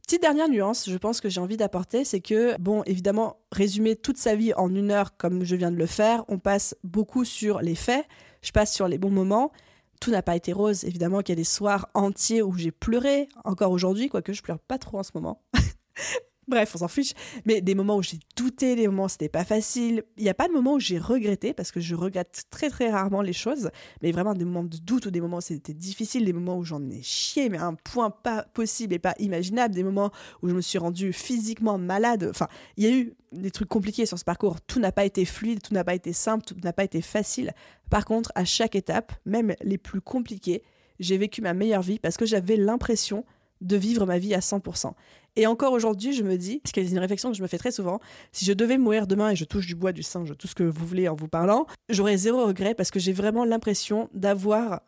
Petite 0.06 0.22
dernière 0.22 0.48
nuance, 0.48 0.88
je 0.88 0.96
pense 0.96 1.20
que 1.20 1.28
j'ai 1.28 1.40
envie 1.40 1.56
d'apporter, 1.56 2.04
c'est 2.04 2.20
que, 2.20 2.56
bon, 2.60 2.82
évidemment, 2.86 3.40
résumer 3.50 3.96
toute 3.96 4.18
sa 4.18 4.36
vie 4.36 4.52
en 4.54 4.72
une 4.72 4.90
heure 4.90 5.16
comme 5.16 5.44
je 5.44 5.56
viens 5.56 5.70
de 5.70 5.76
le 5.76 5.86
faire, 5.86 6.24
on 6.28 6.38
passe 6.38 6.76
beaucoup 6.84 7.24
sur 7.24 7.60
les 7.60 7.76
faits, 7.76 8.04
je 8.42 8.52
passe 8.52 8.72
sur 8.72 8.88
les 8.88 8.98
bons 8.98 9.10
moments. 9.10 9.52
Tout 10.00 10.10
n'a 10.10 10.22
pas 10.22 10.36
été 10.36 10.52
rose, 10.52 10.84
évidemment 10.84 11.20
qu'il 11.20 11.30
y 11.30 11.32
a 11.32 11.36
des 11.36 11.44
soirs 11.44 11.88
entiers 11.94 12.42
où 12.42 12.56
j'ai 12.56 12.72
pleuré, 12.72 13.28
encore 13.44 13.70
aujourd'hui, 13.70 14.08
quoique 14.08 14.32
je 14.32 14.42
pleure 14.42 14.58
pas 14.58 14.78
trop 14.78 14.98
en 14.98 15.02
ce 15.02 15.12
moment. 15.14 15.42
Bref, 16.52 16.72
on 16.74 16.78
s'en 16.78 16.88
fiche. 16.88 17.14
Mais 17.46 17.62
des 17.62 17.74
moments 17.74 17.96
où 17.96 18.02
j'ai 18.02 18.18
douté, 18.36 18.76
des 18.76 18.86
moments 18.86 19.04
où 19.04 19.08
c'était 19.08 19.30
pas 19.30 19.42
facile. 19.42 20.02
Il 20.18 20.24
n'y 20.24 20.28
a 20.28 20.34
pas 20.34 20.48
de 20.48 20.52
moments 20.52 20.74
où 20.74 20.80
j'ai 20.80 20.98
regretté, 20.98 21.54
parce 21.54 21.72
que 21.72 21.80
je 21.80 21.94
regrette 21.94 22.42
très 22.50 22.68
très 22.68 22.90
rarement 22.90 23.22
les 23.22 23.32
choses. 23.32 23.70
Mais 24.02 24.12
vraiment 24.12 24.34
des 24.34 24.44
moments 24.44 24.64
de 24.64 24.76
doute 24.76 25.06
ou 25.06 25.10
des 25.10 25.22
moments 25.22 25.38
où 25.38 25.40
c'était 25.40 25.72
difficile, 25.72 26.26
des 26.26 26.34
moments 26.34 26.58
où 26.58 26.62
j'en 26.62 26.90
ai 26.90 27.00
chié, 27.00 27.48
mais 27.48 27.56
à 27.56 27.64
un 27.64 27.72
point 27.72 28.10
pas 28.10 28.42
possible 28.42 28.92
et 28.92 28.98
pas 28.98 29.14
imaginable. 29.18 29.74
Des 29.74 29.82
moments 29.82 30.10
où 30.42 30.50
je 30.50 30.54
me 30.54 30.60
suis 30.60 30.76
rendue 30.76 31.14
physiquement 31.14 31.78
malade. 31.78 32.26
Enfin, 32.28 32.48
il 32.76 32.84
y 32.84 32.86
a 32.86 32.90
eu 32.94 33.14
des 33.32 33.50
trucs 33.50 33.70
compliqués 33.70 34.04
sur 34.04 34.18
ce 34.18 34.24
parcours. 34.24 34.60
Tout 34.60 34.78
n'a 34.78 34.92
pas 34.92 35.06
été 35.06 35.24
fluide, 35.24 35.62
tout 35.62 35.72
n'a 35.72 35.84
pas 35.84 35.94
été 35.94 36.12
simple, 36.12 36.44
tout 36.44 36.56
n'a 36.62 36.74
pas 36.74 36.84
été 36.84 37.00
facile. 37.00 37.54
Par 37.88 38.04
contre, 38.04 38.30
à 38.34 38.44
chaque 38.44 38.76
étape, 38.76 39.14
même 39.24 39.54
les 39.62 39.78
plus 39.78 40.02
compliquées, 40.02 40.62
j'ai 41.00 41.16
vécu 41.16 41.40
ma 41.40 41.54
meilleure 41.54 41.80
vie 41.80 41.98
parce 41.98 42.18
que 42.18 42.26
j'avais 42.26 42.56
l'impression 42.56 43.24
de 43.62 43.76
vivre 43.76 44.06
ma 44.06 44.18
vie 44.18 44.34
à 44.34 44.40
100%. 44.40 44.92
Et 45.36 45.46
encore 45.46 45.72
aujourd'hui, 45.72 46.12
je 46.12 46.22
me 46.22 46.36
dis, 46.36 46.60
parce 46.60 46.72
que 46.72 46.84
c'est 46.84 46.90
une 46.90 46.98
réflexion 46.98 47.30
que 47.30 47.36
je 47.36 47.42
me 47.42 47.48
fais 47.48 47.58
très 47.58 47.70
souvent, 47.70 48.00
si 48.32 48.44
je 48.44 48.52
devais 48.52 48.76
mourir 48.76 49.06
demain 49.06 49.30
et 49.30 49.36
je 49.36 49.44
touche 49.44 49.66
du 49.66 49.74
bois, 49.74 49.92
du 49.92 50.02
singe, 50.02 50.36
tout 50.38 50.46
ce 50.46 50.54
que 50.54 50.62
vous 50.62 50.86
voulez 50.86 51.08
en 51.08 51.14
vous 51.14 51.28
parlant, 51.28 51.66
j'aurais 51.88 52.16
zéro 52.16 52.46
regret 52.46 52.74
parce 52.74 52.90
que 52.90 53.00
j'ai 53.00 53.12
vraiment 53.12 53.44
l'impression 53.44 54.10
d'avoir 54.12 54.82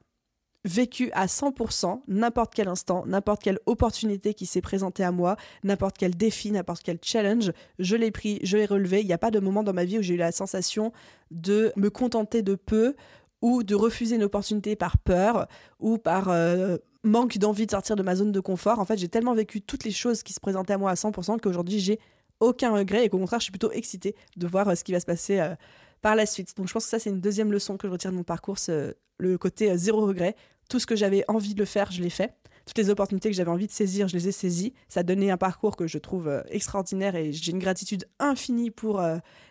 vécu 0.64 1.10
à 1.12 1.26
100% 1.26 2.02
n'importe 2.08 2.54
quel 2.54 2.68
instant, 2.68 3.04
n'importe 3.06 3.42
quelle 3.42 3.58
opportunité 3.66 4.34
qui 4.34 4.46
s'est 4.46 4.62
présentée 4.62 5.04
à 5.04 5.12
moi, 5.12 5.36
n'importe 5.62 5.96
quel 5.98 6.14
défi, 6.14 6.50
n'importe 6.50 6.82
quel 6.82 6.98
challenge, 7.02 7.52
je 7.78 7.96
l'ai 7.96 8.10
pris, 8.10 8.40
je 8.42 8.56
l'ai 8.56 8.66
relevé. 8.66 9.00
Il 9.00 9.06
n'y 9.06 9.12
a 9.12 9.18
pas 9.18 9.30
de 9.30 9.40
moment 9.40 9.62
dans 9.62 9.74
ma 9.74 9.84
vie 9.84 9.98
où 9.98 10.02
j'ai 10.02 10.14
eu 10.14 10.18
la 10.18 10.32
sensation 10.32 10.92
de 11.30 11.72
me 11.76 11.90
contenter 11.90 12.42
de 12.42 12.54
peu 12.54 12.94
ou 13.42 13.62
de 13.62 13.74
refuser 13.74 14.16
une 14.16 14.24
opportunité 14.24 14.74
par 14.74 14.96
peur 14.96 15.48
ou 15.78 15.98
par 15.98 16.30
euh, 16.30 16.78
manque 17.04 17.38
d'envie 17.38 17.66
de 17.66 17.70
sortir 17.70 17.96
de 17.96 18.02
ma 18.02 18.16
zone 18.16 18.32
de 18.32 18.40
confort. 18.40 18.78
En 18.78 18.84
fait, 18.84 18.98
j'ai 18.98 19.08
tellement 19.08 19.34
vécu 19.34 19.60
toutes 19.60 19.84
les 19.84 19.90
choses 19.90 20.22
qui 20.22 20.32
se 20.32 20.40
présentaient 20.40 20.72
à 20.72 20.78
moi 20.78 20.90
à 20.90 20.94
100% 20.94 21.38
qu'aujourd'hui, 21.40 21.78
j'ai 21.78 22.00
aucun 22.40 22.72
regret 22.72 23.04
et 23.04 23.08
qu'au 23.08 23.18
contraire, 23.18 23.40
je 23.40 23.44
suis 23.44 23.52
plutôt 23.52 23.72
excitée 23.72 24.14
de 24.36 24.46
voir 24.46 24.68
euh, 24.68 24.74
ce 24.74 24.84
qui 24.84 24.92
va 24.92 25.00
se 25.00 25.06
passer 25.06 25.38
euh, 25.38 25.54
par 26.02 26.16
la 26.16 26.26
suite. 26.26 26.56
Donc, 26.56 26.68
je 26.68 26.72
pense 26.72 26.84
que 26.84 26.90
ça, 26.90 26.98
c'est 26.98 27.10
une 27.10 27.20
deuxième 27.20 27.52
leçon 27.52 27.76
que 27.76 27.86
je 27.86 27.92
retire 27.92 28.10
de 28.10 28.16
mon 28.16 28.24
parcours, 28.24 28.56
le 29.18 29.38
côté 29.38 29.70
euh, 29.70 29.76
zéro 29.76 30.06
regret. 30.06 30.34
Tout 30.68 30.80
ce 30.80 30.86
que 30.86 30.96
j'avais 30.96 31.24
envie 31.28 31.54
de 31.54 31.60
le 31.60 31.66
faire, 31.66 31.92
je 31.92 32.02
l'ai 32.02 32.10
fait. 32.10 32.34
Toutes 32.66 32.78
les 32.78 32.88
opportunités 32.88 33.28
que 33.30 33.36
j'avais 33.36 33.50
envie 33.50 33.66
de 33.66 33.72
saisir, 33.72 34.08
je 34.08 34.14
les 34.16 34.28
ai 34.28 34.32
saisies. 34.32 34.72
Ça 34.88 35.00
a 35.00 35.02
donné 35.02 35.30
un 35.30 35.36
parcours 35.36 35.76
que 35.76 35.86
je 35.86 35.98
trouve 35.98 36.42
extraordinaire 36.48 37.14
et 37.14 37.30
j'ai 37.30 37.52
une 37.52 37.58
gratitude 37.58 38.06
infinie 38.18 38.70
pour 38.70 39.02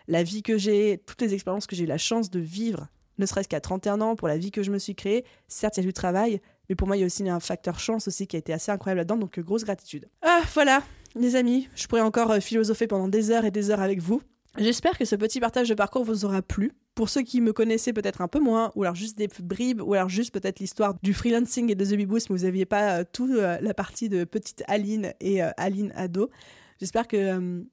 la 0.07 0.23
vie 0.23 0.41
que 0.41 0.57
j'ai, 0.57 0.99
toutes 1.05 1.21
les 1.21 1.35
expériences 1.35 1.67
que 1.67 1.75
j'ai 1.75 1.83
eu 1.83 1.87
la 1.87 1.99
chance 1.99 2.31
de 2.31 2.39
vivre, 2.39 2.87
ne 3.19 3.25
serait-ce 3.25 3.47
qu'à 3.47 3.61
31 3.61 4.01
ans, 4.01 4.15
pour 4.15 4.27
la 4.27 4.37
vie 4.37 4.51
que 4.51 4.63
je 4.63 4.71
me 4.71 4.79
suis 4.79 4.95
créée. 4.95 5.25
Certes, 5.47 5.77
il 5.77 5.81
y 5.81 5.83
a 5.83 5.85
du 5.85 5.93
travail, 5.93 6.41
mais 6.70 6.76
pour 6.76 6.88
moi, 6.88 6.97
il 6.97 7.01
y 7.01 7.03
a 7.03 7.05
aussi 7.05 7.28
un 7.28 7.39
facteur 7.39 7.80
chance 7.80 8.07
aussi 8.07 8.28
qui 8.28 8.36
a 8.36 8.39
été 8.39 8.53
assez 8.53 8.72
incroyable 8.72 8.99
là-dedans, 8.99 9.18
donc 9.18 9.38
euh, 9.38 9.41
grosse 9.41 9.64
gratitude. 9.64 10.07
Ah, 10.22 10.41
voilà, 10.53 10.84
les 11.16 11.36
amis, 11.36 11.70
je 11.76 11.88
pourrais 11.88 12.01
encore 12.01 12.32
euh, 12.32 12.39
philosopher 12.39 12.88
pendant 12.88 13.07
des 13.07 13.32
heures 13.32 13.45
et 13.45 13.51
des 13.51 13.70
heures 13.70 13.82
avec 13.82 14.01
vous. 14.01 14.22
J'espère 14.57 14.97
que 14.97 15.05
ce 15.05 15.16
petit 15.16 15.39
partage 15.39 15.70
de 15.70 15.74
parcours 15.74 16.03
vous 16.03 16.26
aura 16.26 16.41
plu. 16.41 16.74
Pour 16.95 17.09
ceux 17.09 17.24
qui 17.24 17.41
me 17.41 17.53
connaissaient 17.53 17.91
peut-être 17.91 18.22
un 18.22 18.28
peu 18.28 18.39
moins, 18.39 18.72
ou 18.76 18.84
alors 18.84 18.93
juste 18.93 19.18
des 19.18 19.28
bribes, 19.28 19.82
ou 19.82 19.95
alors 19.95 20.09
juste 20.09 20.32
peut-être 20.32 20.59
l'histoire 20.59 20.93
du 21.01 21.16
freelancing 21.16 21.72
et 21.72 21.76
de 21.76 21.84
The 21.84 22.05
Boost, 22.05 22.30
mais 22.30 22.38
vous 22.38 22.43
n'aviez 22.43 22.66
pas 22.66 22.99
euh, 22.99 23.03
toute 23.11 23.32
la 23.32 23.74
partie 23.74 24.09
de 24.09 24.26
petite 24.26 24.64
Aline 24.68 25.14
et 25.20 25.41
Aline 25.41 25.91
ado. 25.95 26.30
J'espère 26.80 27.07
que 27.07 27.66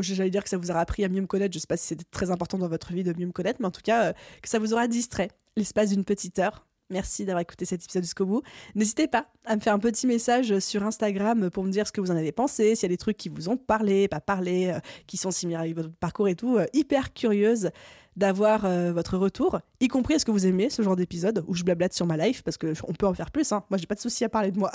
j'allais 0.00 0.30
dire 0.30 0.44
que 0.44 0.48
ça 0.48 0.58
vous 0.58 0.70
aura 0.70 0.80
appris 0.80 1.04
à 1.04 1.08
mieux 1.08 1.20
me 1.20 1.26
connaître. 1.26 1.52
Je 1.52 1.58
sais 1.58 1.66
pas 1.66 1.76
si 1.76 1.88
c'était 1.88 2.04
très 2.12 2.30
important 2.30 2.56
dans 2.56 2.68
votre 2.68 2.92
vie 2.92 3.02
de 3.02 3.12
mieux 3.18 3.26
me 3.26 3.32
connaître, 3.32 3.58
mais 3.60 3.66
en 3.66 3.72
tout 3.72 3.82
cas, 3.82 4.12
que 4.12 4.48
ça 4.48 4.60
vous 4.60 4.72
aura 4.72 4.86
distrait 4.86 5.30
l'espace 5.56 5.90
d'une 5.90 6.04
petite 6.04 6.38
heure 6.38 6.67
Merci 6.90 7.26
d'avoir 7.26 7.42
écouté 7.42 7.66
cet 7.66 7.84
épisode 7.84 8.02
jusqu'au 8.02 8.24
bout. 8.24 8.42
N'hésitez 8.74 9.08
pas 9.08 9.26
à 9.44 9.56
me 9.56 9.60
faire 9.60 9.74
un 9.74 9.78
petit 9.78 10.06
message 10.06 10.58
sur 10.58 10.82
Instagram 10.82 11.50
pour 11.50 11.64
me 11.64 11.70
dire 11.70 11.86
ce 11.86 11.92
que 11.92 12.00
vous 12.00 12.10
en 12.10 12.16
avez 12.16 12.32
pensé, 12.32 12.74
s'il 12.74 12.84
y 12.84 12.86
a 12.86 12.94
des 12.94 12.96
trucs 12.96 13.18
qui 13.18 13.28
vous 13.28 13.48
ont 13.50 13.58
parlé, 13.58 14.08
pas 14.08 14.20
parlé, 14.20 14.68
euh, 14.68 14.80
qui 15.06 15.18
sont 15.18 15.30
similaires 15.30 15.60
à 15.60 15.72
votre 15.72 15.90
parcours 15.90 16.28
et 16.28 16.34
tout. 16.34 16.56
Euh, 16.56 16.66
hyper 16.72 17.12
curieuse 17.12 17.70
d'avoir 18.16 18.64
euh, 18.64 18.92
votre 18.92 19.16
retour, 19.16 19.60
y 19.80 19.88
compris 19.88 20.14
est-ce 20.14 20.24
que 20.24 20.30
vous 20.30 20.46
aimez 20.46 20.70
ce 20.70 20.82
genre 20.82 20.96
d'épisode 20.96 21.44
où 21.46 21.54
je 21.54 21.62
blablate 21.62 21.92
sur 21.92 22.06
ma 22.06 22.16
life, 22.16 22.42
parce 22.42 22.56
qu'on 22.56 22.92
peut 22.92 23.06
en 23.06 23.14
faire 23.14 23.30
plus. 23.30 23.52
Hein. 23.52 23.64
Moi, 23.70 23.78
j'ai 23.78 23.86
pas 23.86 23.94
de 23.94 24.00
souci 24.00 24.24
à 24.24 24.28
parler 24.28 24.50
de 24.50 24.58
moi. 24.58 24.72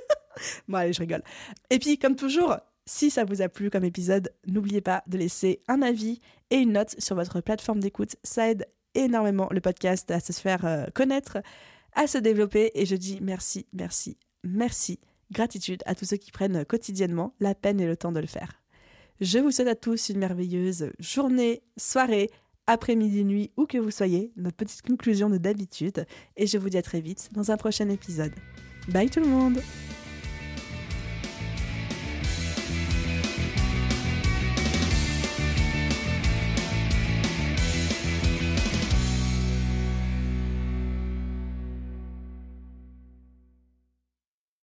bon, 0.68 0.78
allez, 0.78 0.92
je 0.92 1.00
rigole. 1.00 1.22
Et 1.70 1.78
puis, 1.78 1.98
comme 1.98 2.16
toujours, 2.16 2.56
si 2.86 3.10
ça 3.10 3.24
vous 3.24 3.42
a 3.42 3.48
plu 3.48 3.70
comme 3.70 3.84
épisode, 3.84 4.32
n'oubliez 4.46 4.80
pas 4.80 5.04
de 5.06 5.18
laisser 5.18 5.60
un 5.68 5.82
avis 5.82 6.20
et 6.50 6.56
une 6.56 6.72
note 6.72 6.96
sur 6.98 7.14
votre 7.14 7.40
plateforme 7.40 7.78
d'écoute. 7.78 8.16
Ça 8.24 8.50
aide 8.50 8.66
énormément 8.94 9.48
le 9.50 9.60
podcast 9.60 10.10
à 10.10 10.20
se 10.20 10.32
faire 10.32 10.64
euh, 10.64 10.86
connaître, 10.94 11.38
à 11.94 12.06
se 12.06 12.18
développer. 12.18 12.70
Et 12.74 12.86
je 12.86 12.96
dis 12.96 13.18
merci, 13.20 13.66
merci, 13.72 14.16
merci. 14.44 14.98
Gratitude 15.30 15.82
à 15.86 15.94
tous 15.94 16.04
ceux 16.04 16.16
qui 16.16 16.30
prennent 16.30 16.64
quotidiennement 16.64 17.34
la 17.40 17.54
peine 17.54 17.80
et 17.80 17.86
le 17.86 17.96
temps 17.96 18.12
de 18.12 18.20
le 18.20 18.26
faire. 18.26 18.60
Je 19.20 19.38
vous 19.38 19.50
souhaite 19.50 19.68
à 19.68 19.74
tous 19.74 20.08
une 20.08 20.18
merveilleuse 20.18 20.90
journée, 20.98 21.62
soirée, 21.76 22.30
après-midi, 22.66 23.24
nuit, 23.24 23.50
où 23.56 23.66
que 23.66 23.78
vous 23.78 23.90
soyez, 23.90 24.32
notre 24.36 24.56
petite 24.56 24.82
conclusion 24.82 25.30
de 25.30 25.38
d'habitude. 25.38 26.06
Et 26.36 26.46
je 26.46 26.58
vous 26.58 26.68
dis 26.68 26.78
à 26.78 26.82
très 26.82 27.00
vite 27.00 27.30
dans 27.32 27.50
un 27.50 27.56
prochain 27.56 27.88
épisode. 27.88 28.32
Bye 28.88 29.10
tout 29.10 29.20
le 29.20 29.28
monde 29.28 29.60